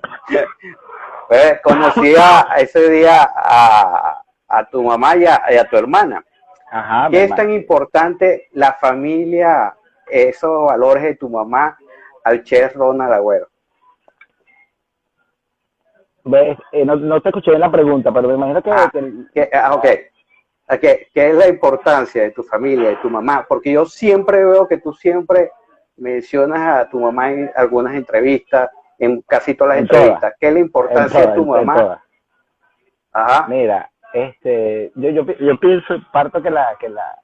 Pues, 1.28 1.62
conocí 1.62 2.16
a, 2.18 2.48
ese 2.58 2.90
día 2.90 3.30
a, 3.36 4.22
a 4.48 4.66
tu 4.70 4.84
mamá 4.84 5.16
y 5.16 5.26
a, 5.26 5.44
y 5.50 5.58
a 5.58 5.66
tu 5.66 5.78
hermana. 5.78 6.24
Ajá. 6.72 7.08
¿Qué 7.10 7.24
es 7.24 7.36
tan 7.36 7.52
importante 7.52 8.48
la 8.54 8.74
familia, 8.74 9.76
esos 10.08 10.66
valores 10.66 11.04
de 11.04 11.16
tu 11.16 11.30
mamá 11.30 11.78
al 12.24 12.44
chef 12.44 12.76
Ronald 12.76 13.14
Agüero? 13.14 13.49
Ves, 16.30 16.58
eh, 16.72 16.86
no, 16.86 16.96
no 16.96 17.22
te 17.22 17.30
escuché 17.30 17.52
bien 17.52 17.62
la 17.62 17.72
pregunta, 17.72 18.12
pero 18.12 18.28
me 18.28 18.36
imagino 18.36 18.62
que, 18.62 18.72
Ah. 18.72 18.90
que- 18.92 19.14
¿Qué, 19.34 19.50
ah, 19.54 19.74
ok. 19.74 19.86
¿Qué, 20.80 21.08
es 21.16 21.34
la 21.36 21.48
importancia 21.48 22.22
de 22.22 22.32
tu 22.32 22.44
familia, 22.44 22.90
de 22.90 22.96
tu 22.98 23.10
mamá? 23.10 23.46
Porque 23.50 23.72
yo 23.72 23.86
siempre 23.86 24.44
veo 24.46 24.68
que 24.68 24.78
tú 24.78 24.94
siempre 24.94 25.52
mencionas 25.98 26.60
a 26.86 26.90
tu 26.90 27.00
mamá 27.00 27.32
en 27.32 27.52
algunas 27.56 27.96
entrevistas, 27.96 28.70
en 29.00 29.22
casi 29.24 29.56
todas 29.56 29.70
las 29.70 29.78
En 29.80 29.84
entrevistas. 29.86 30.20
todas. 30.20 30.34
¿Qué 30.40 30.48
es 30.50 30.54
la 30.54 30.60
importancia 30.60 31.26
de 31.28 31.34
tu 31.36 31.46
mamá? 31.46 32.04
Ajá. 33.12 33.48
Mira, 33.48 33.90
este, 34.14 34.92
yo, 34.96 35.10
yo, 35.10 35.24
yo 35.26 35.60
pienso, 35.60 35.96
parto 36.14 36.42
que 36.44 36.52
la, 36.52 36.76
que 36.80 36.90
la, 36.90 37.18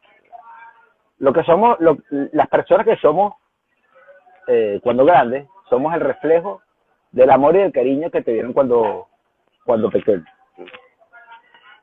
lo 1.19 1.31
que 1.31 1.43
somos, 1.43 1.79
lo- 1.79 1.97
las 2.09 2.47
personas 2.47 2.85
que 2.87 2.95
somos, 2.97 3.35
eh, 4.47 4.79
cuando 4.83 5.05
grandes, 5.05 5.47
somos 5.69 5.93
el 5.93 6.01
reflejo 6.01 6.61
del 7.15 7.29
amor 7.29 7.55
y 7.55 7.59
del 7.59 7.71
cariño 7.71 8.11
que 8.11 8.21
te 8.21 8.33
dieron 8.33 8.51
cuando, 8.51 9.07
cuando 9.65 9.89
pequeño. 9.89 10.25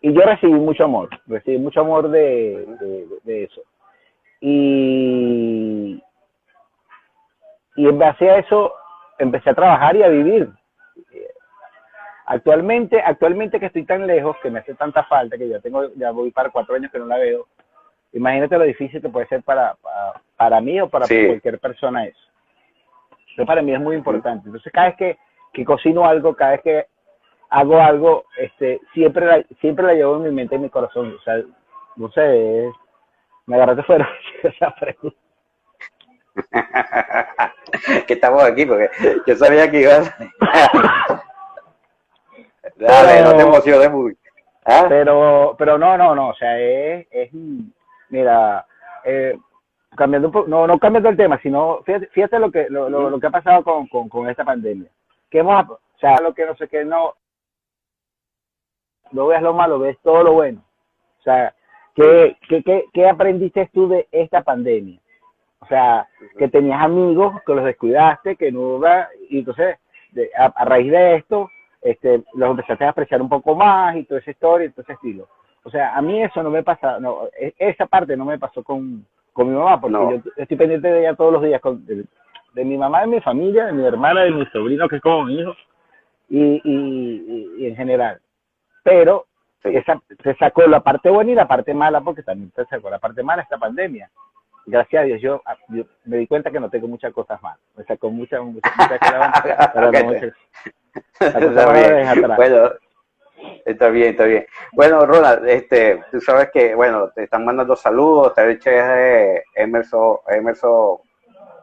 Y 0.03 0.13
yo 0.13 0.21
recibí 0.21 0.53
mucho 0.53 0.85
amor, 0.85 1.09
recibí 1.27 1.57
mucho 1.57 1.81
amor 1.81 2.11
de, 2.11 2.67
de, 2.81 3.07
de 3.23 3.45
eso. 3.45 3.63
Y, 4.41 6.03
y 7.77 7.89
en 7.89 7.99
base 7.99 8.29
a 8.29 8.39
eso 8.39 8.75
empecé 9.19 9.51
a 9.51 9.55
trabajar 9.55 9.97
y 9.97 10.03
a 10.03 10.09
vivir. 10.09 10.51
Actualmente, 12.27 13.01
actualmente 13.01 13.59
que 13.59 13.67
estoy 13.67 13.85
tan 13.87 14.07
lejos, 14.07 14.37
que 14.43 14.51
me 14.51 14.59
hace 14.59 14.75
tanta 14.75 15.03
falta, 15.05 15.39
que 15.39 15.49
ya 15.49 15.61
tengo, 15.61 15.89
ya 15.95 16.11
voy 16.11 16.31
para 16.31 16.51
cuatro 16.51 16.75
años 16.75 16.93
que 16.93 16.99
no 16.99 17.07
la 17.07 17.17
veo, 17.17 17.47
imagínate 18.13 18.59
lo 18.59 18.65
difícil 18.65 19.01
que 19.01 19.09
puede 19.09 19.27
ser 19.29 19.43
para, 19.43 19.75
para, 19.77 20.21
para 20.37 20.61
mí 20.61 20.79
o 20.81 20.89
para 20.91 21.07
Sí. 21.07 21.27
cualquier 21.27 21.59
persona 21.59 22.05
eso. 22.07 22.21
Eso 23.33 23.47
para 23.47 23.63
mí 23.63 23.73
es 23.73 23.81
muy 23.81 23.97
importante. 23.97 24.47
Entonces, 24.47 24.73
cada 24.73 24.89
vez 24.89 24.97
que, 24.97 25.19
que 25.53 25.65
cocino 25.65 26.05
algo, 26.05 26.35
cada 26.35 26.53
vez 26.53 26.63
que 26.63 26.87
hago 27.51 27.79
algo, 27.81 28.25
este, 28.39 28.81
siempre 28.93 29.27
la, 29.27 29.45
siempre 29.61 29.87
la 29.87 29.95
llevo 29.95 30.17
en 30.17 30.23
mi 30.25 30.31
mente 30.31 30.55
y 30.55 30.57
en 30.57 30.63
mi 30.63 30.71
corazón. 30.71 31.15
O 31.19 31.23
sea, 31.23 31.43
no 31.97 32.11
sé, 32.11 32.71
me 33.47 33.57
agarraste 33.57 33.83
fuera 33.83 34.09
esa 34.43 34.75
pregunta. 34.75 35.17
que 38.07 38.15
estamos 38.15 38.43
aquí, 38.43 38.65
porque 38.65 38.91
yo 39.27 39.37
sabía 39.37 39.71
que 39.71 39.81
ibas. 39.81 40.15
Dale, 42.77 43.23
no 43.23 43.37
te 43.37 43.43
emociones 43.43 43.91
mucho. 43.91 44.17
¿Ah? 44.65 44.87
Pero, 44.89 45.55
pero 45.59 45.77
no, 45.77 45.99
no, 45.99 46.15
no, 46.15 46.29
o 46.29 46.35
sea, 46.35 46.59
es, 46.59 47.07
es 47.11 47.31
mira, 48.09 48.65
eh, 49.05 49.37
cambiando 49.97 50.29
un 50.29 50.33
poco, 50.33 50.49
no, 50.49 50.67
no 50.67 50.79
cambiando 50.79 51.09
el 51.09 51.17
tema, 51.17 51.39
sino 51.43 51.83
fíjate, 51.85 52.07
fíjate 52.09 52.39
lo 52.39 52.51
que 52.51 52.67
lo, 52.71 52.89
lo, 52.89 53.21
que 53.21 53.27
ha 53.27 53.31
pasado 53.31 53.63
con, 53.63 53.87
con, 53.89 54.09
con, 54.09 54.29
esta 54.29 54.45
pandemia. 54.45 54.91
Que 55.31 55.39
hemos, 55.41 55.69
o 55.69 55.79
sea, 56.01 56.21
lo 56.21 56.35
que 56.35 56.47
no 56.47 56.55
sé 56.57 56.69
qué, 56.69 56.85
no, 56.85 57.15
no 59.13 59.27
veas 59.27 59.43
lo 59.43 59.53
malo, 59.53 59.79
ves 59.79 59.99
todo 60.03 60.23
lo 60.23 60.33
bueno. 60.33 60.63
O 61.21 61.23
sea, 61.23 61.55
¿qué, 61.95 62.37
qué, 62.49 62.63
qué, 62.63 62.85
qué 62.93 63.09
aprendiste 63.09 63.71
tú 63.73 63.89
de 63.89 64.09
esta 64.11 64.43
pandemia? 64.43 64.99
O 65.61 65.67
sea, 65.67 66.09
que 66.39 66.49
tenías 66.49 66.83
amigos 66.83 67.41
que 67.47 67.55
los 67.55 67.65
descuidaste, 67.65 68.37
que 68.37 68.51
no, 68.51 68.81
y 69.29 69.39
entonces, 69.39 69.79
a, 70.37 70.65
raíz 70.65 70.91
de 70.91 71.17
esto, 71.17 71.51
este, 71.81 72.25
los 72.35 72.51
empezaste 72.51 72.85
a 72.85 72.91
apreciar 72.91 73.23
un 73.23 73.29
poco 73.29 73.55
más 73.55 73.95
y 73.97 74.05
toda 74.05 74.21
esa 74.21 74.33
historia 74.33 74.67
y 74.67 74.71
todo 74.71 74.83
ese 74.83 74.95
estilo. 74.95 75.29
O 75.63 75.71
sea, 75.71 75.95
a 75.97 76.03
mí 76.03 76.21
eso 76.21 76.43
no 76.43 76.51
me 76.51 76.65
pasa, 76.65 76.99
no, 76.99 77.29
e, 77.39 77.55
esa 77.59 77.87
parte 77.87 78.17
no 78.17 78.25
me 78.25 78.39
pasó 78.41 78.65
con, 78.65 79.07
con 79.33 79.49
mi 79.49 79.55
mamá, 79.55 79.81
porque 79.81 80.21
yo 80.25 80.33
estoy 80.37 80.57
pendiente 80.57 80.89
de 80.89 81.01
ella 81.01 81.15
todos 81.15 81.33
los 81.33 81.43
días, 81.43 81.61
con, 81.61 81.85
de, 81.87 82.65
mi 82.65 82.77
mamá, 82.77 83.03
de 83.03 83.07
mi 83.09 83.21
familia, 83.21 83.67
de 83.67 83.73
mi 83.73 83.85
hermana, 83.85 84.23
de 84.23 84.31
mi 84.31 84.47
sobrino, 84.47 84.89
que 84.89 84.97
es 84.97 85.03
como 85.03 85.25
mi 85.25 85.41
hijo, 85.41 85.55
y, 86.29 86.61
y, 86.65 87.55
y 87.59 87.67
en 87.67 87.77
general. 87.77 88.21
Pero 88.83 89.27
esa, 89.65 90.01
se 90.23 90.35
sacó 90.35 90.67
la 90.67 90.81
parte 90.81 91.09
buena 91.09 91.33
y 91.33 91.35
la 91.35 91.49
parte 91.49 91.73
mala, 91.75 92.01
porque 92.01 92.23
también 92.23 92.53
se 92.55 92.65
sacó 92.67 92.91
la 92.91 92.99
parte 92.99 93.23
mala 93.23 93.43
esta 93.43 93.59
pandemia 93.59 94.11
gracias 94.67 95.03
a 95.03 95.07
Dios, 95.07 95.21
yo, 95.21 95.43
me 96.05 96.19
di 96.19 96.27
cuenta 96.27 96.51
que 96.51 96.61
no 96.61 96.71
tengo 96.71 96.89
muchas 96.89 97.13
cosas 97.13 97.41
mal. 97.43 97.57
Me 97.77 97.85
sacó 97.85 98.11
muchas, 98.11 98.43
muchas, 98.43 98.73
muchas 98.77 99.01
pero 99.75 99.93
no 99.93 100.05
muchas. 100.05 100.33
Bueno, 102.37 102.71
está 103.65 103.89
bien, 103.89 104.11
está 104.11 104.25
bien. 104.25 104.47
Bueno, 104.73 105.05
Ronald, 105.07 105.49
este, 105.49 106.03
tú 106.11 106.21
sabes 106.21 106.51
que, 106.53 106.75
bueno, 106.75 107.11
te 107.11 107.25
están 107.25 107.45
mandando 107.45 107.77
saludos, 107.77 108.35
te 108.35 108.47
dicho 108.47 108.71
Emerson, 109.55 110.19
Emerson 110.29 110.99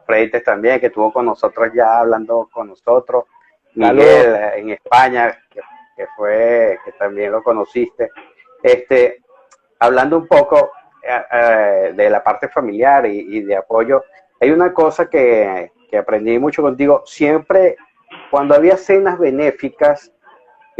Freites 0.06 0.44
también, 0.44 0.80
que 0.80 0.86
estuvo 0.86 1.12
con 1.12 1.26
nosotros 1.26 1.70
ya 1.74 2.00
hablando 2.00 2.48
con 2.52 2.68
nosotros. 2.68 3.24
Miguel 3.74 4.34
en 4.56 4.70
España, 4.70 5.38
que, 5.48 5.60
que 5.96 6.06
fue, 6.16 6.78
que 6.84 6.92
también 6.92 7.30
lo 7.30 7.42
conociste. 7.42 8.10
Este, 8.62 9.22
hablando 9.78 10.18
un 10.18 10.26
poco, 10.26 10.72
eh, 11.02 11.22
eh, 11.32 11.92
de 11.94 12.10
la 12.10 12.22
parte 12.22 12.48
familiar 12.48 13.06
y, 13.06 13.40
de 13.40 13.56
apoyo, 13.56 14.04
hay 14.38 14.50
una 14.50 14.72
cosa 14.74 15.08
que, 15.08 15.72
aprendí 15.98 16.38
mucho 16.38 16.62
contigo, 16.62 17.02
siempre 17.06 17.76
cuando 18.30 18.54
había 18.54 18.76
cenas 18.76 19.18
benéficas, 19.18 20.12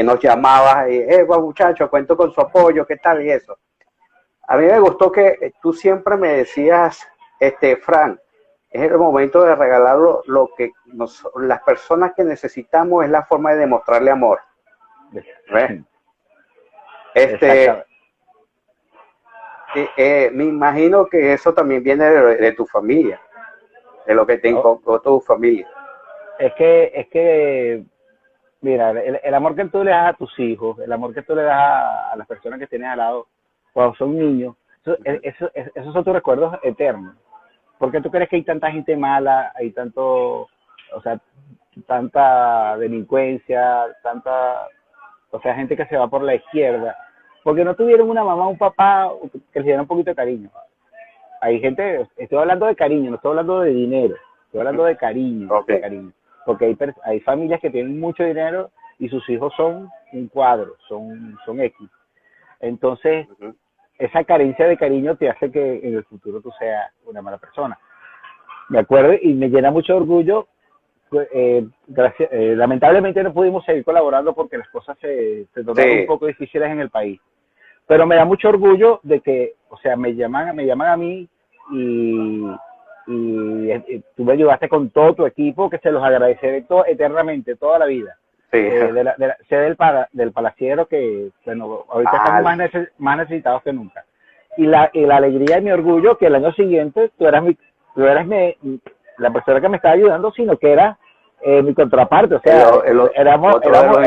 que 0.01 0.05
nos 0.05 0.19
llamabas, 0.19 0.87
eh, 0.89 1.27
muchachos, 1.29 1.91
cuento 1.91 2.17
con 2.17 2.33
su 2.33 2.41
apoyo, 2.41 2.87
¿qué 2.87 2.97
tal? 2.97 3.23
Y 3.23 3.31
eso. 3.31 3.59
A 4.49 4.57
mí 4.57 4.65
me 4.65 4.81
gustó 4.81 5.13
que 5.13 5.53
tú 5.61 5.75
siempre 5.75 6.17
me 6.17 6.37
decías, 6.37 7.07
este, 7.39 7.77
Fran, 7.77 8.19
es 8.71 8.81
el 8.81 8.97
momento 8.97 9.43
de 9.43 9.55
regalar 9.55 9.99
lo, 9.99 10.51
que 10.57 10.73
las 11.35 11.63
personas 11.65 12.15
que 12.17 12.25
necesitamos 12.25 13.05
es 13.05 13.11
la 13.11 13.27
forma 13.27 13.51
de 13.51 13.59
demostrarle 13.59 14.11
amor. 14.11 14.41
Este, 17.13 17.85
eh, 19.99 20.31
me 20.33 20.45
imagino 20.45 21.05
que 21.09 21.35
eso 21.35 21.53
también 21.53 21.83
viene 21.83 22.07
de, 22.07 22.53
tu 22.53 22.65
familia, 22.65 23.21
de 24.07 24.15
lo 24.15 24.27
que 24.27 24.39
te 24.39 24.49
inculcó 24.49 24.99
tu 25.03 25.21
familia. 25.21 25.69
Es 26.39 26.55
que, 26.55 26.91
es 26.95 27.07
que, 27.09 27.85
mira, 28.61 28.91
el, 28.91 29.35
amor 29.35 29.55
que 29.55 29.65
tú 29.67 29.83
le 29.85 29.91
das 29.91 30.15
a 30.15 30.17
tus 30.17 30.39
hijos, 30.39 30.79
el 30.79 30.93
amor 30.93 31.15
que 31.15 31.23
tú 31.23 31.35
le 31.35 31.43
das 31.43 32.13
a, 32.13 32.15
las 32.17 32.27
personas 32.27 32.59
que 32.59 32.67
tienes 32.67 32.89
al 32.89 32.99
lado 32.99 33.27
cuando 33.73 33.95
son 33.97 34.17
niños, 34.17 34.57
eso, 35.23 35.51
esos 35.55 35.93
son 35.93 36.05
tus 36.05 36.15
recuerdos 36.15 36.59
eternos. 36.63 37.15
¿Por 37.79 37.91
qué 37.91 38.01
tú 38.01 38.11
crees 38.11 38.29
que 38.29 38.37
hay 38.37 38.43
tanta 38.43 38.71
gente 38.71 38.97
mala, 38.97 39.53
hay 39.55 39.71
tanto, 39.71 40.49
o 40.93 41.03
sea, 41.03 41.19
tanta 41.87 42.77
delincuencia, 42.79 43.87
tanta, 44.03 44.69
o 45.31 45.41
sea, 45.41 45.55
gente 45.55 45.77
que 45.77 45.87
se 45.87 45.97
va 45.97 46.09
por 46.09 46.23
la 46.23 46.35
izquierda? 46.35 46.97
porque 47.43 47.65
no 47.65 47.75
tuvieron 47.75 48.11
una 48.11 48.25
mamá, 48.25 48.49
un 48.49 48.59
papá 48.59 49.11
que 49.53 49.61
les 49.61 49.67
diera 49.67 49.83
un 49.83 49.89
poquito 49.89 50.11
de 50.11 50.17
cariño. 50.17 50.51
Hay 51.41 51.59
gente, 51.61 52.07
estoy 52.17 52.39
hablando 52.39 52.67
de 52.67 52.77
cariño, 52.77 53.11
no 53.11 53.17
estoy 53.17 53.31
hablando 53.31 53.61
de 53.61 53.71
dinero, 53.71 54.15
estoy 54.47 54.61
hablando 54.61 54.85
de 54.85 54.97
cariño, 54.97 55.49
cariño. 55.67 56.13
Porque 56.51 56.65
hay, 56.67 56.77
hay 57.05 57.21
familias 57.21 57.61
que 57.61 57.71
tienen 57.71 58.01
mucho 58.01 58.25
dinero 58.25 58.71
y 58.99 59.09
sus 59.09 59.29
hijos 59.29 59.53
son 59.57 59.89
un 60.13 60.29
cuadro, 60.29 60.75
son, 60.89 61.39
son 61.45 61.61
X. 61.61 61.89
Entonces, 62.61 63.27
esa 63.99 64.25
carencia 64.25 64.67
de 64.67 64.77
cariño 64.77 65.17
te 65.17 65.31
hace 65.31 65.51
que 65.51 65.81
en 65.83 65.95
el 65.95 66.05
futuro 66.05 66.41
tú 66.41 66.51
seas 66.59 66.93
una 67.07 67.23
mala 67.23 67.39
persona. 67.39 67.79
Me 68.69 68.81
acuerdo 68.81 69.15
y 69.21 69.33
me 69.35 69.49
llena 69.49 69.71
mucho 69.71 69.97
orgullo. 69.97 70.49
Pues, 71.09 71.29
eh, 71.33 71.67
gracias, 71.89 72.29
eh, 72.33 72.55
lamentablemente 72.57 73.23
no 73.23 73.33
pudimos 73.33 73.65
seguir 73.65 73.85
colaborando 73.85 74.33
porque 74.33 74.59
las 74.59 74.69
cosas 74.69 74.97
se, 75.01 75.47
se 75.53 75.65
tornaron 75.65 76.01
un 76.01 76.07
poco 76.07 76.27
difíciles 76.27 76.71
en 76.71 76.81
el 76.81 76.91
país 76.91 77.21
pero 77.91 78.07
me 78.07 78.15
da 78.15 78.25
mucho 78.25 78.49
orgullo 78.49 79.01
de 79.03 79.19
que, 79.19 79.55
o 79.69 79.77
sea, 79.79 79.97
me 79.97 80.15
llaman, 80.15 80.55
me 80.55 80.65
llaman 80.65 80.91
a 80.91 80.97
mí 80.97 81.29
y, 81.73 82.47
y, 83.07 84.01
tú 84.17 84.25
me 84.25 84.33
ayudaste 84.33 84.69
con 84.69 84.91
todo 84.91 85.15
tu 85.15 85.27
equipo, 85.27 85.71
que 85.71 85.79
se 85.79 85.91
los 85.91 86.03
agradeceré 86.03 86.63
todo, 86.63 86.85
eternamente, 86.87 87.57
toda 87.57 87.79
la 87.79 87.87
vida. 87.87 88.17
Sí. 88.53 88.59
Eh, 88.59 88.93
de 88.93 89.05
la, 89.05 89.15
de 89.17 89.33
sé 89.49 89.57
del, 89.57 89.77
para, 89.77 90.09
del 90.13 90.33
palaciero 90.33 90.87
que, 90.87 91.31
bueno, 91.45 91.85
ahorita 91.89 92.17
estamos 92.17 92.43
más, 92.43 92.59
más, 92.99 93.17
necesitados 93.19 93.63
que 93.63 93.73
nunca. 93.73 94.05
Y 94.57 94.67
la, 94.67 94.91
y 94.93 95.07
la 95.07 95.17
alegría 95.17 95.59
y 95.59 95.63
mi 95.63 95.71
orgullo 95.71 96.19
que 96.19 96.27
el 96.27 96.35
año 96.35 96.53
siguiente 96.53 97.13
tú 97.17 97.27
eras 97.27 97.45
mi, 97.45 97.57
tú 97.95 98.05
eras 98.05 98.27
mi, 98.27 98.57
la 99.19 99.31
persona 99.31 99.61
que 99.61 99.69
me 99.69 99.77
estaba 99.77 99.95
ayudando, 99.95 100.33
sino 100.33 100.57
que 100.57 100.73
era 100.73 100.99
eh, 101.43 101.63
mi 101.63 101.75
contraparte, 101.75 102.35
o 102.35 102.41
sea, 102.41 102.71
éramos, 102.85 103.11
éramos, 103.15 103.61
éramos, 103.65 103.99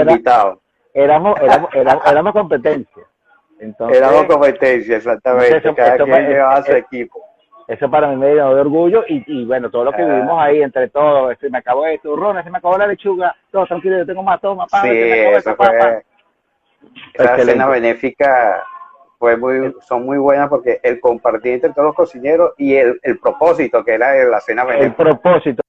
éramos, 0.94 1.40
éramos, 1.74 2.06
éramos 2.06 2.34
competencia. 2.34 3.04
Entonces, 3.60 3.98
Éramos 3.98 4.26
competencia, 4.26 4.98
exactamente. 4.98 5.58
Eso, 5.58 5.74
Cada 5.74 5.98
quien 5.98 6.28
llevaba 6.28 6.64
su 6.64 6.74
equipo. 6.74 7.33
Eso 7.74 7.90
para 7.90 8.08
mí 8.08 8.16
me 8.18 8.34
dio 8.34 8.54
de 8.54 8.62
orgullo 8.62 9.04
y, 9.08 9.24
y 9.26 9.46
bueno, 9.46 9.70
todo 9.70 9.86
lo 9.86 9.92
que 9.92 10.02
ah. 10.02 10.06
vivimos 10.06 10.42
ahí 10.42 10.62
entre 10.62 10.90
todos, 10.90 11.32
este, 11.32 11.50
me 11.50 11.60
acabó 11.60 11.86
de 11.86 11.98
turrón, 12.00 12.42
se 12.44 12.50
me 12.50 12.58
acabó 12.58 12.78
la 12.78 12.88
lechuga, 12.88 13.36
todo 13.52 13.66
tranquilo, 13.66 13.98
yo 13.98 14.06
tengo 14.06 14.24
más, 14.24 14.40
toma, 14.42 14.66
papá, 14.66 14.84
sí, 14.84 14.90
eso 14.92 15.56
fue, 15.56 16.04
Esa 17.14 17.38
cena 17.38 17.68
benéfica 17.68 18.64
fue 19.18 19.38
muy, 19.38 19.74
son 19.82 20.06
muy 20.06 20.18
buenas 20.18 20.50
porque 20.50 20.80
el 20.84 21.00
compartir 21.00 21.54
entre 21.54 21.72
todos 21.72 21.88
los 21.88 21.96
cocineros 21.96 22.54
y 22.58 22.76
el, 22.76 23.00
el 23.02 23.20
propósito 23.20 23.84
que 23.84 23.94
era 23.94 24.14
la 24.26 24.40
cena 24.40 24.64
benéfica. 24.66 24.88
El 24.88 24.96
propósito. 24.96 25.64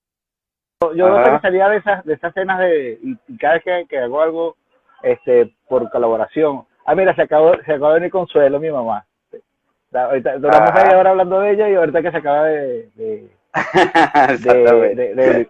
Yo 0.95 1.09
no 1.09 1.41
salía 1.41 1.69
de 1.69 1.79
esas, 1.79 2.05
de 2.05 2.15
esas 2.15 2.35
cenas 2.35 2.59
de, 2.59 2.99
y, 3.03 3.37
cada 3.39 3.55
vez 3.55 3.65
que, 3.65 3.87
que 3.89 3.99
hago 3.99 4.21
algo 4.21 4.57
este, 5.03 5.55
por 5.69 5.89
colaboración, 5.91 6.67
Ah, 6.85 6.95
mira, 6.95 7.15
se 7.15 7.23
acabó, 7.23 7.55
se 7.65 7.73
acabó 7.73 7.89
de 7.89 7.95
venir 7.95 8.11
Consuelo, 8.11 8.61
mi 8.61 8.71
mamá. 8.71 9.07
Ahorita, 9.95 10.39
duramos 10.39 10.71
ah. 10.71 10.83
media 10.83 10.99
hora 10.99 11.11
hablando 11.11 11.41
de 11.41 11.53
ella 11.53 11.69
y 11.69 11.75
ahorita 11.75 12.03
que 12.03 12.11
se 12.11 12.17
acaba 12.17 12.45
de... 12.45 12.89
de, 12.95 13.31
de, 15.15 15.49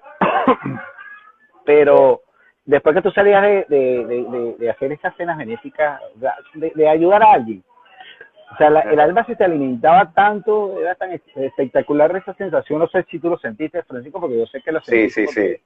pero 1.64 2.20
después 2.64 2.94
que 2.94 3.02
tú 3.02 3.10
salías 3.10 3.42
de, 3.42 4.56
de, 4.58 4.70
hacer 4.70 4.92
esas 4.92 5.14
cenas 5.16 5.38
benéficas, 5.38 6.00
de, 6.54 6.88
ayudar 6.88 7.22
a 7.22 7.32
alguien, 7.32 7.62
o 8.52 8.56
sea, 8.56 8.68
el 8.68 9.00
alma 9.00 9.24
se 9.24 9.34
te 9.34 9.44
alimentaba 9.44 10.12
tanto, 10.12 10.78
era 10.80 10.94
tan 10.94 11.10
espectacular 11.34 12.14
esa 12.16 12.34
sensación, 12.34 12.78
no 12.78 12.88
sé 12.88 13.04
si 13.10 13.18
tú 13.18 13.30
lo 13.30 13.38
sentiste, 13.38 13.82
Francisco, 13.82 14.20
porque 14.20 14.38
yo 14.38 14.46
sé 14.46 14.60
que 14.62 14.72
lo 14.72 14.80
sentiste. 14.80 15.26
Sí, 15.26 15.32
sí, 15.32 15.56
sí. 15.56 15.62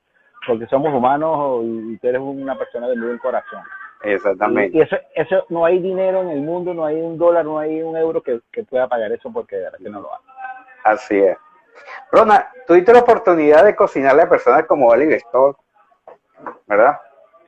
Porque 0.47 0.67
somos 0.67 0.95
humanos 0.95 1.62
y 1.64 1.97
tú 1.99 2.09
eres 2.09 2.21
una 2.21 2.57
persona 2.57 2.88
de 2.88 2.97
muy 2.97 3.09
buen 3.09 3.19
corazón. 3.19 3.62
Exactamente. 4.02 4.76
Y, 4.76 4.80
eso, 4.80 4.96
eso, 5.14 5.44
no 5.48 5.64
hay 5.64 5.80
dinero 5.80 6.22
en 6.22 6.30
el 6.30 6.40
mundo, 6.40 6.72
no 6.72 6.84
hay 6.84 6.96
un 6.96 7.18
dólar, 7.18 7.44
no 7.44 7.58
hay 7.58 7.82
un 7.82 7.96
euro 7.96 8.22
que, 8.22 8.40
pueda 8.68 8.88
pagar 8.88 9.11
eso 9.12 9.32
porque 9.32 9.56
de 9.56 9.62
verdad 9.62 9.78
que 9.78 9.90
no 9.90 10.00
lo 10.00 10.14
hace. 10.14 10.24
Así 10.84 11.18
es. 11.18 11.37
Rona, 12.12 12.50
tuviste 12.66 12.92
la 12.92 13.00
oportunidad 13.00 13.64
de 13.64 13.74
cocinarle 13.74 14.22
a 14.22 14.28
personas 14.28 14.66
como 14.66 14.88
Oliver 14.88 15.16
Stone, 15.16 15.54
¿verdad? 16.66 16.98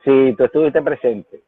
Sí, 0.03 0.33
tú 0.37 0.45
estuviste 0.45 0.81
presente, 0.81 1.41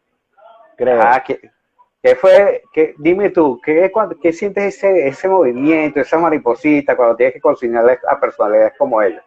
creo. 0.76 1.02
Ah, 1.02 1.24
¿qué, 1.26 2.16
fue? 2.16 2.64
Qué, 2.72 2.94
dime 2.98 3.30
tú, 3.30 3.60
¿qué, 3.64 3.92
¿qué 4.22 4.34
sientes 4.34 4.76
ese, 4.76 5.08
ese 5.08 5.28
movimiento, 5.28 6.00
esa 6.00 6.18
mariposita 6.18 6.96
cuando 6.96 7.16
tienes 7.16 7.34
que 7.34 7.42
cocinarle 7.42 8.00
a 8.08 8.20
personalidades 8.20 8.74
como 8.78 9.02
ella? 9.02 9.24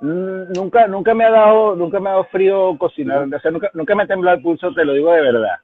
Nunca, 0.00 0.86
nunca 0.86 1.14
me 1.14 1.24
ha 1.24 1.30
dado, 1.30 1.74
nunca 1.76 1.98
me 2.00 2.08
ha 2.08 2.12
dado 2.12 2.24
frío 2.24 2.76
cocinar, 2.78 3.26
o 3.34 3.40
sea, 3.40 3.50
nunca, 3.50 3.70
nunca 3.74 3.94
me 3.94 4.02
ha 4.04 4.06
temblado 4.06 4.36
el 4.36 4.42
pulso, 4.42 4.72
te 4.72 4.84
lo 4.84 4.92
digo 4.92 5.12
de 5.12 5.20
verdad. 5.22 5.56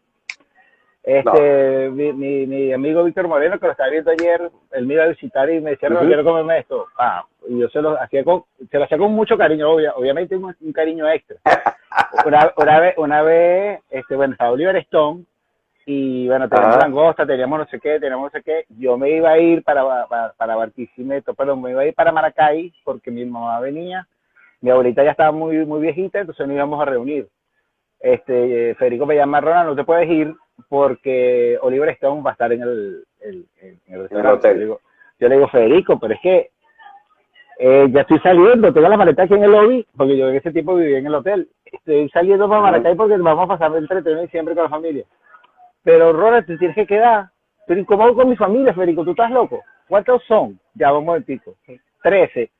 Este, 1.03 1.90
mi, 1.90 2.12
mi, 2.14 2.47
mi 2.47 2.73
amigo 2.73 3.05
Víctor 3.05 3.29
Moreno, 3.29 3.59
que 3.59 3.66
lo 3.66 3.73
estaba 3.73 3.90
viendo 3.90 4.11
ayer, 4.11 4.51
él 4.73 4.87
me 4.87 4.94
iba 4.94 5.05
a 5.05 5.09
visitar 5.09 5.51
y 5.51 5.61
me 5.61 5.70
decía, 5.73 5.90
no, 5.90 5.97
quiero 6.07 6.25
comerme 6.25 6.59
esto. 6.61 6.87
Ah, 6.99 7.25
y 7.47 7.59
yo 7.59 7.68
se 7.68 7.83
lo 7.83 8.01
hacía 8.01 8.25
con, 8.25 8.44
se 8.70 8.79
lo 8.79 8.85
hacía 8.85 8.97
con 8.97 9.12
mucho 9.12 9.37
cariño, 9.37 9.70
obvia- 9.70 9.92
obviamente 9.97 10.35
un, 10.35 10.55
un 10.59 10.73
cariño 10.73 11.09
extra. 11.11 11.37
Una, 12.27 12.53
una 12.57 12.81
vez, 12.81 12.94
una 12.97 13.23
vez, 13.23 13.81
este, 13.90 14.14
bueno, 14.16 14.33
estaba 14.33 14.51
Oliver 14.53 14.77
Stone 14.77 15.25
y 15.85 16.27
bueno, 16.29 16.49
teníamos 16.49 16.77
langosta, 16.83 17.27
teníamos 17.27 17.59
no 17.59 17.66
sé 17.66 17.79
qué, 17.81 18.01
teníamos 18.01 18.33
no 18.33 18.38
sé 18.38 18.42
qué. 18.44 18.64
Yo 18.79 18.97
me 18.97 19.11
iba 19.11 19.31
a 19.31 19.38
ir 19.38 19.62
para, 19.62 20.07
para, 20.07 20.33
para 20.33 20.57
Barquisimeto, 20.57 21.35
pero 21.35 21.55
me 21.57 21.70
iba 21.73 21.83
a 21.83 21.87
ir 21.87 21.94
para 21.94 22.12
Maracay 22.12 22.73
porque 22.85 23.11
mi 23.11 23.25
mamá 23.27 23.61
venía, 23.61 24.07
mi 24.64 24.70
abuelita 24.70 25.05
ya 25.05 25.11
estaba 25.11 25.31
muy, 25.31 25.66
muy 25.66 25.79
viejita, 25.83 26.20
entonces 26.20 26.46
nos 26.46 26.57
íbamos 26.57 26.81
a 26.81 26.87
reunir. 26.87 27.29
Este, 28.00 28.74
Federico 28.77 29.05
me 29.05 29.14
llama, 29.14 29.38
Ronald, 29.42 29.68
no 29.68 29.77
te 29.77 29.85
puedes 29.85 30.09
ir 30.09 30.35
porque 30.70 31.59
Oliver 31.61 31.90
Stone 31.90 32.22
va 32.22 32.31
a 32.31 32.33
estar 32.33 32.50
en 32.50 32.62
el, 32.62 33.05
el- 33.20 33.46
el- 33.61 33.79
en 33.87 33.94
el 33.94 34.00
restaurante. 34.03 34.38
hotel. 34.48 34.53
Yo 34.53 34.59
le, 34.59 34.64
digo, 34.64 34.81
yo 35.20 35.29
le 35.29 35.35
digo, 35.35 35.48
Federico, 35.48 35.98
pero 36.00 36.14
es 36.14 36.20
que 36.22 36.50
eh, 37.59 37.88
ya 37.90 38.00
estoy 38.00 38.18
saliendo, 38.20 38.72
tengo 38.72 38.88
la 38.88 38.96
maleta 38.96 39.24
aquí 39.24 39.35
en 39.35 39.44
el 39.44 39.50
lobby, 39.53 39.87
porque 39.96 40.16
yo 40.16 40.31
en 40.31 40.37
ese 40.37 40.50
tiempo 40.50 40.77
vivía 40.77 40.98
en 40.98 41.07
el 41.07 41.14
hotel. 41.14 41.48
Estoy 41.66 42.09
saliendo 42.09 42.48
para. 42.48 42.62
Maracay 42.62 42.94
porque 42.94 43.18
vamos 43.18 43.44
a 43.44 43.59
pasar 43.59 43.77
el 43.77 43.87
31 43.87 44.20
de 44.20 44.27
diciembre 44.27 44.55
con 44.55 44.64
la 44.64 44.70
familia. 44.70 45.05
Pero 45.83 46.12
Ronald, 46.14 46.46
te 46.46 46.57
tienes 46.57 46.74
que 46.74 46.87
quedar. 46.87 47.27
Pero 47.66 47.81
incómodo 47.81 48.14
con 48.14 48.31
mi 48.31 48.37
familia, 48.37 48.72
Federico, 48.72 49.05
¿tú 49.05 49.11
estás 49.11 49.31
loco? 49.31 49.61
¿Cuántos 49.88 50.22
son? 50.24 50.59
Ya, 50.74 50.87
vamos 50.88 51.00
un 51.00 51.07
momentico. 51.07 51.55
Trece. 52.03 52.50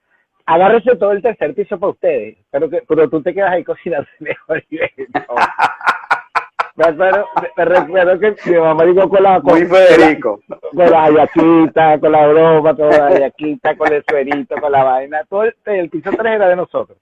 Agárrese 0.46 0.96
todo 0.96 1.12
el 1.12 1.22
tercer 1.22 1.54
piso 1.54 1.78
para 1.78 1.92
ustedes, 1.92 2.37
pero 2.50 2.68
que, 2.68 2.83
pero 2.87 3.09
tú 3.09 3.22
te 3.22 3.33
quedas 3.33 3.52
ahí 3.52 3.64
cocinando 3.64 4.07
mejor 4.20 4.62
y 4.70 4.78
me 6.76 6.85
acuerdo, 6.87 7.26
me 7.57 7.64
recuerdo 7.64 8.18
que 8.18 8.35
mi 8.50 8.57
mamá 8.59 8.85
dijo 8.85 9.09
con 9.09 9.22
la 9.22 9.38
Muy 9.40 9.66
con- 9.66 9.76
Federico. 9.78 10.40
con 10.74 10.90
la 10.90 11.04
ayaquita, 11.04 12.00
con 12.00 12.12
la 12.12 12.26
broma, 12.26 12.74
con 12.74 12.88
la 12.90 13.07
ayaquita, 13.07 13.76
con 13.76 13.92
el 13.92 14.04
suerito, 14.09 14.57
con 14.61 14.72
la 14.72 14.83
vaina, 14.83 15.22
todo 15.28 15.44
el, 15.44 15.54
el 15.66 15.88
piso 15.88 16.11
3 16.11 16.35
era 16.35 16.48
de 16.48 16.57
nosotros. 16.57 16.98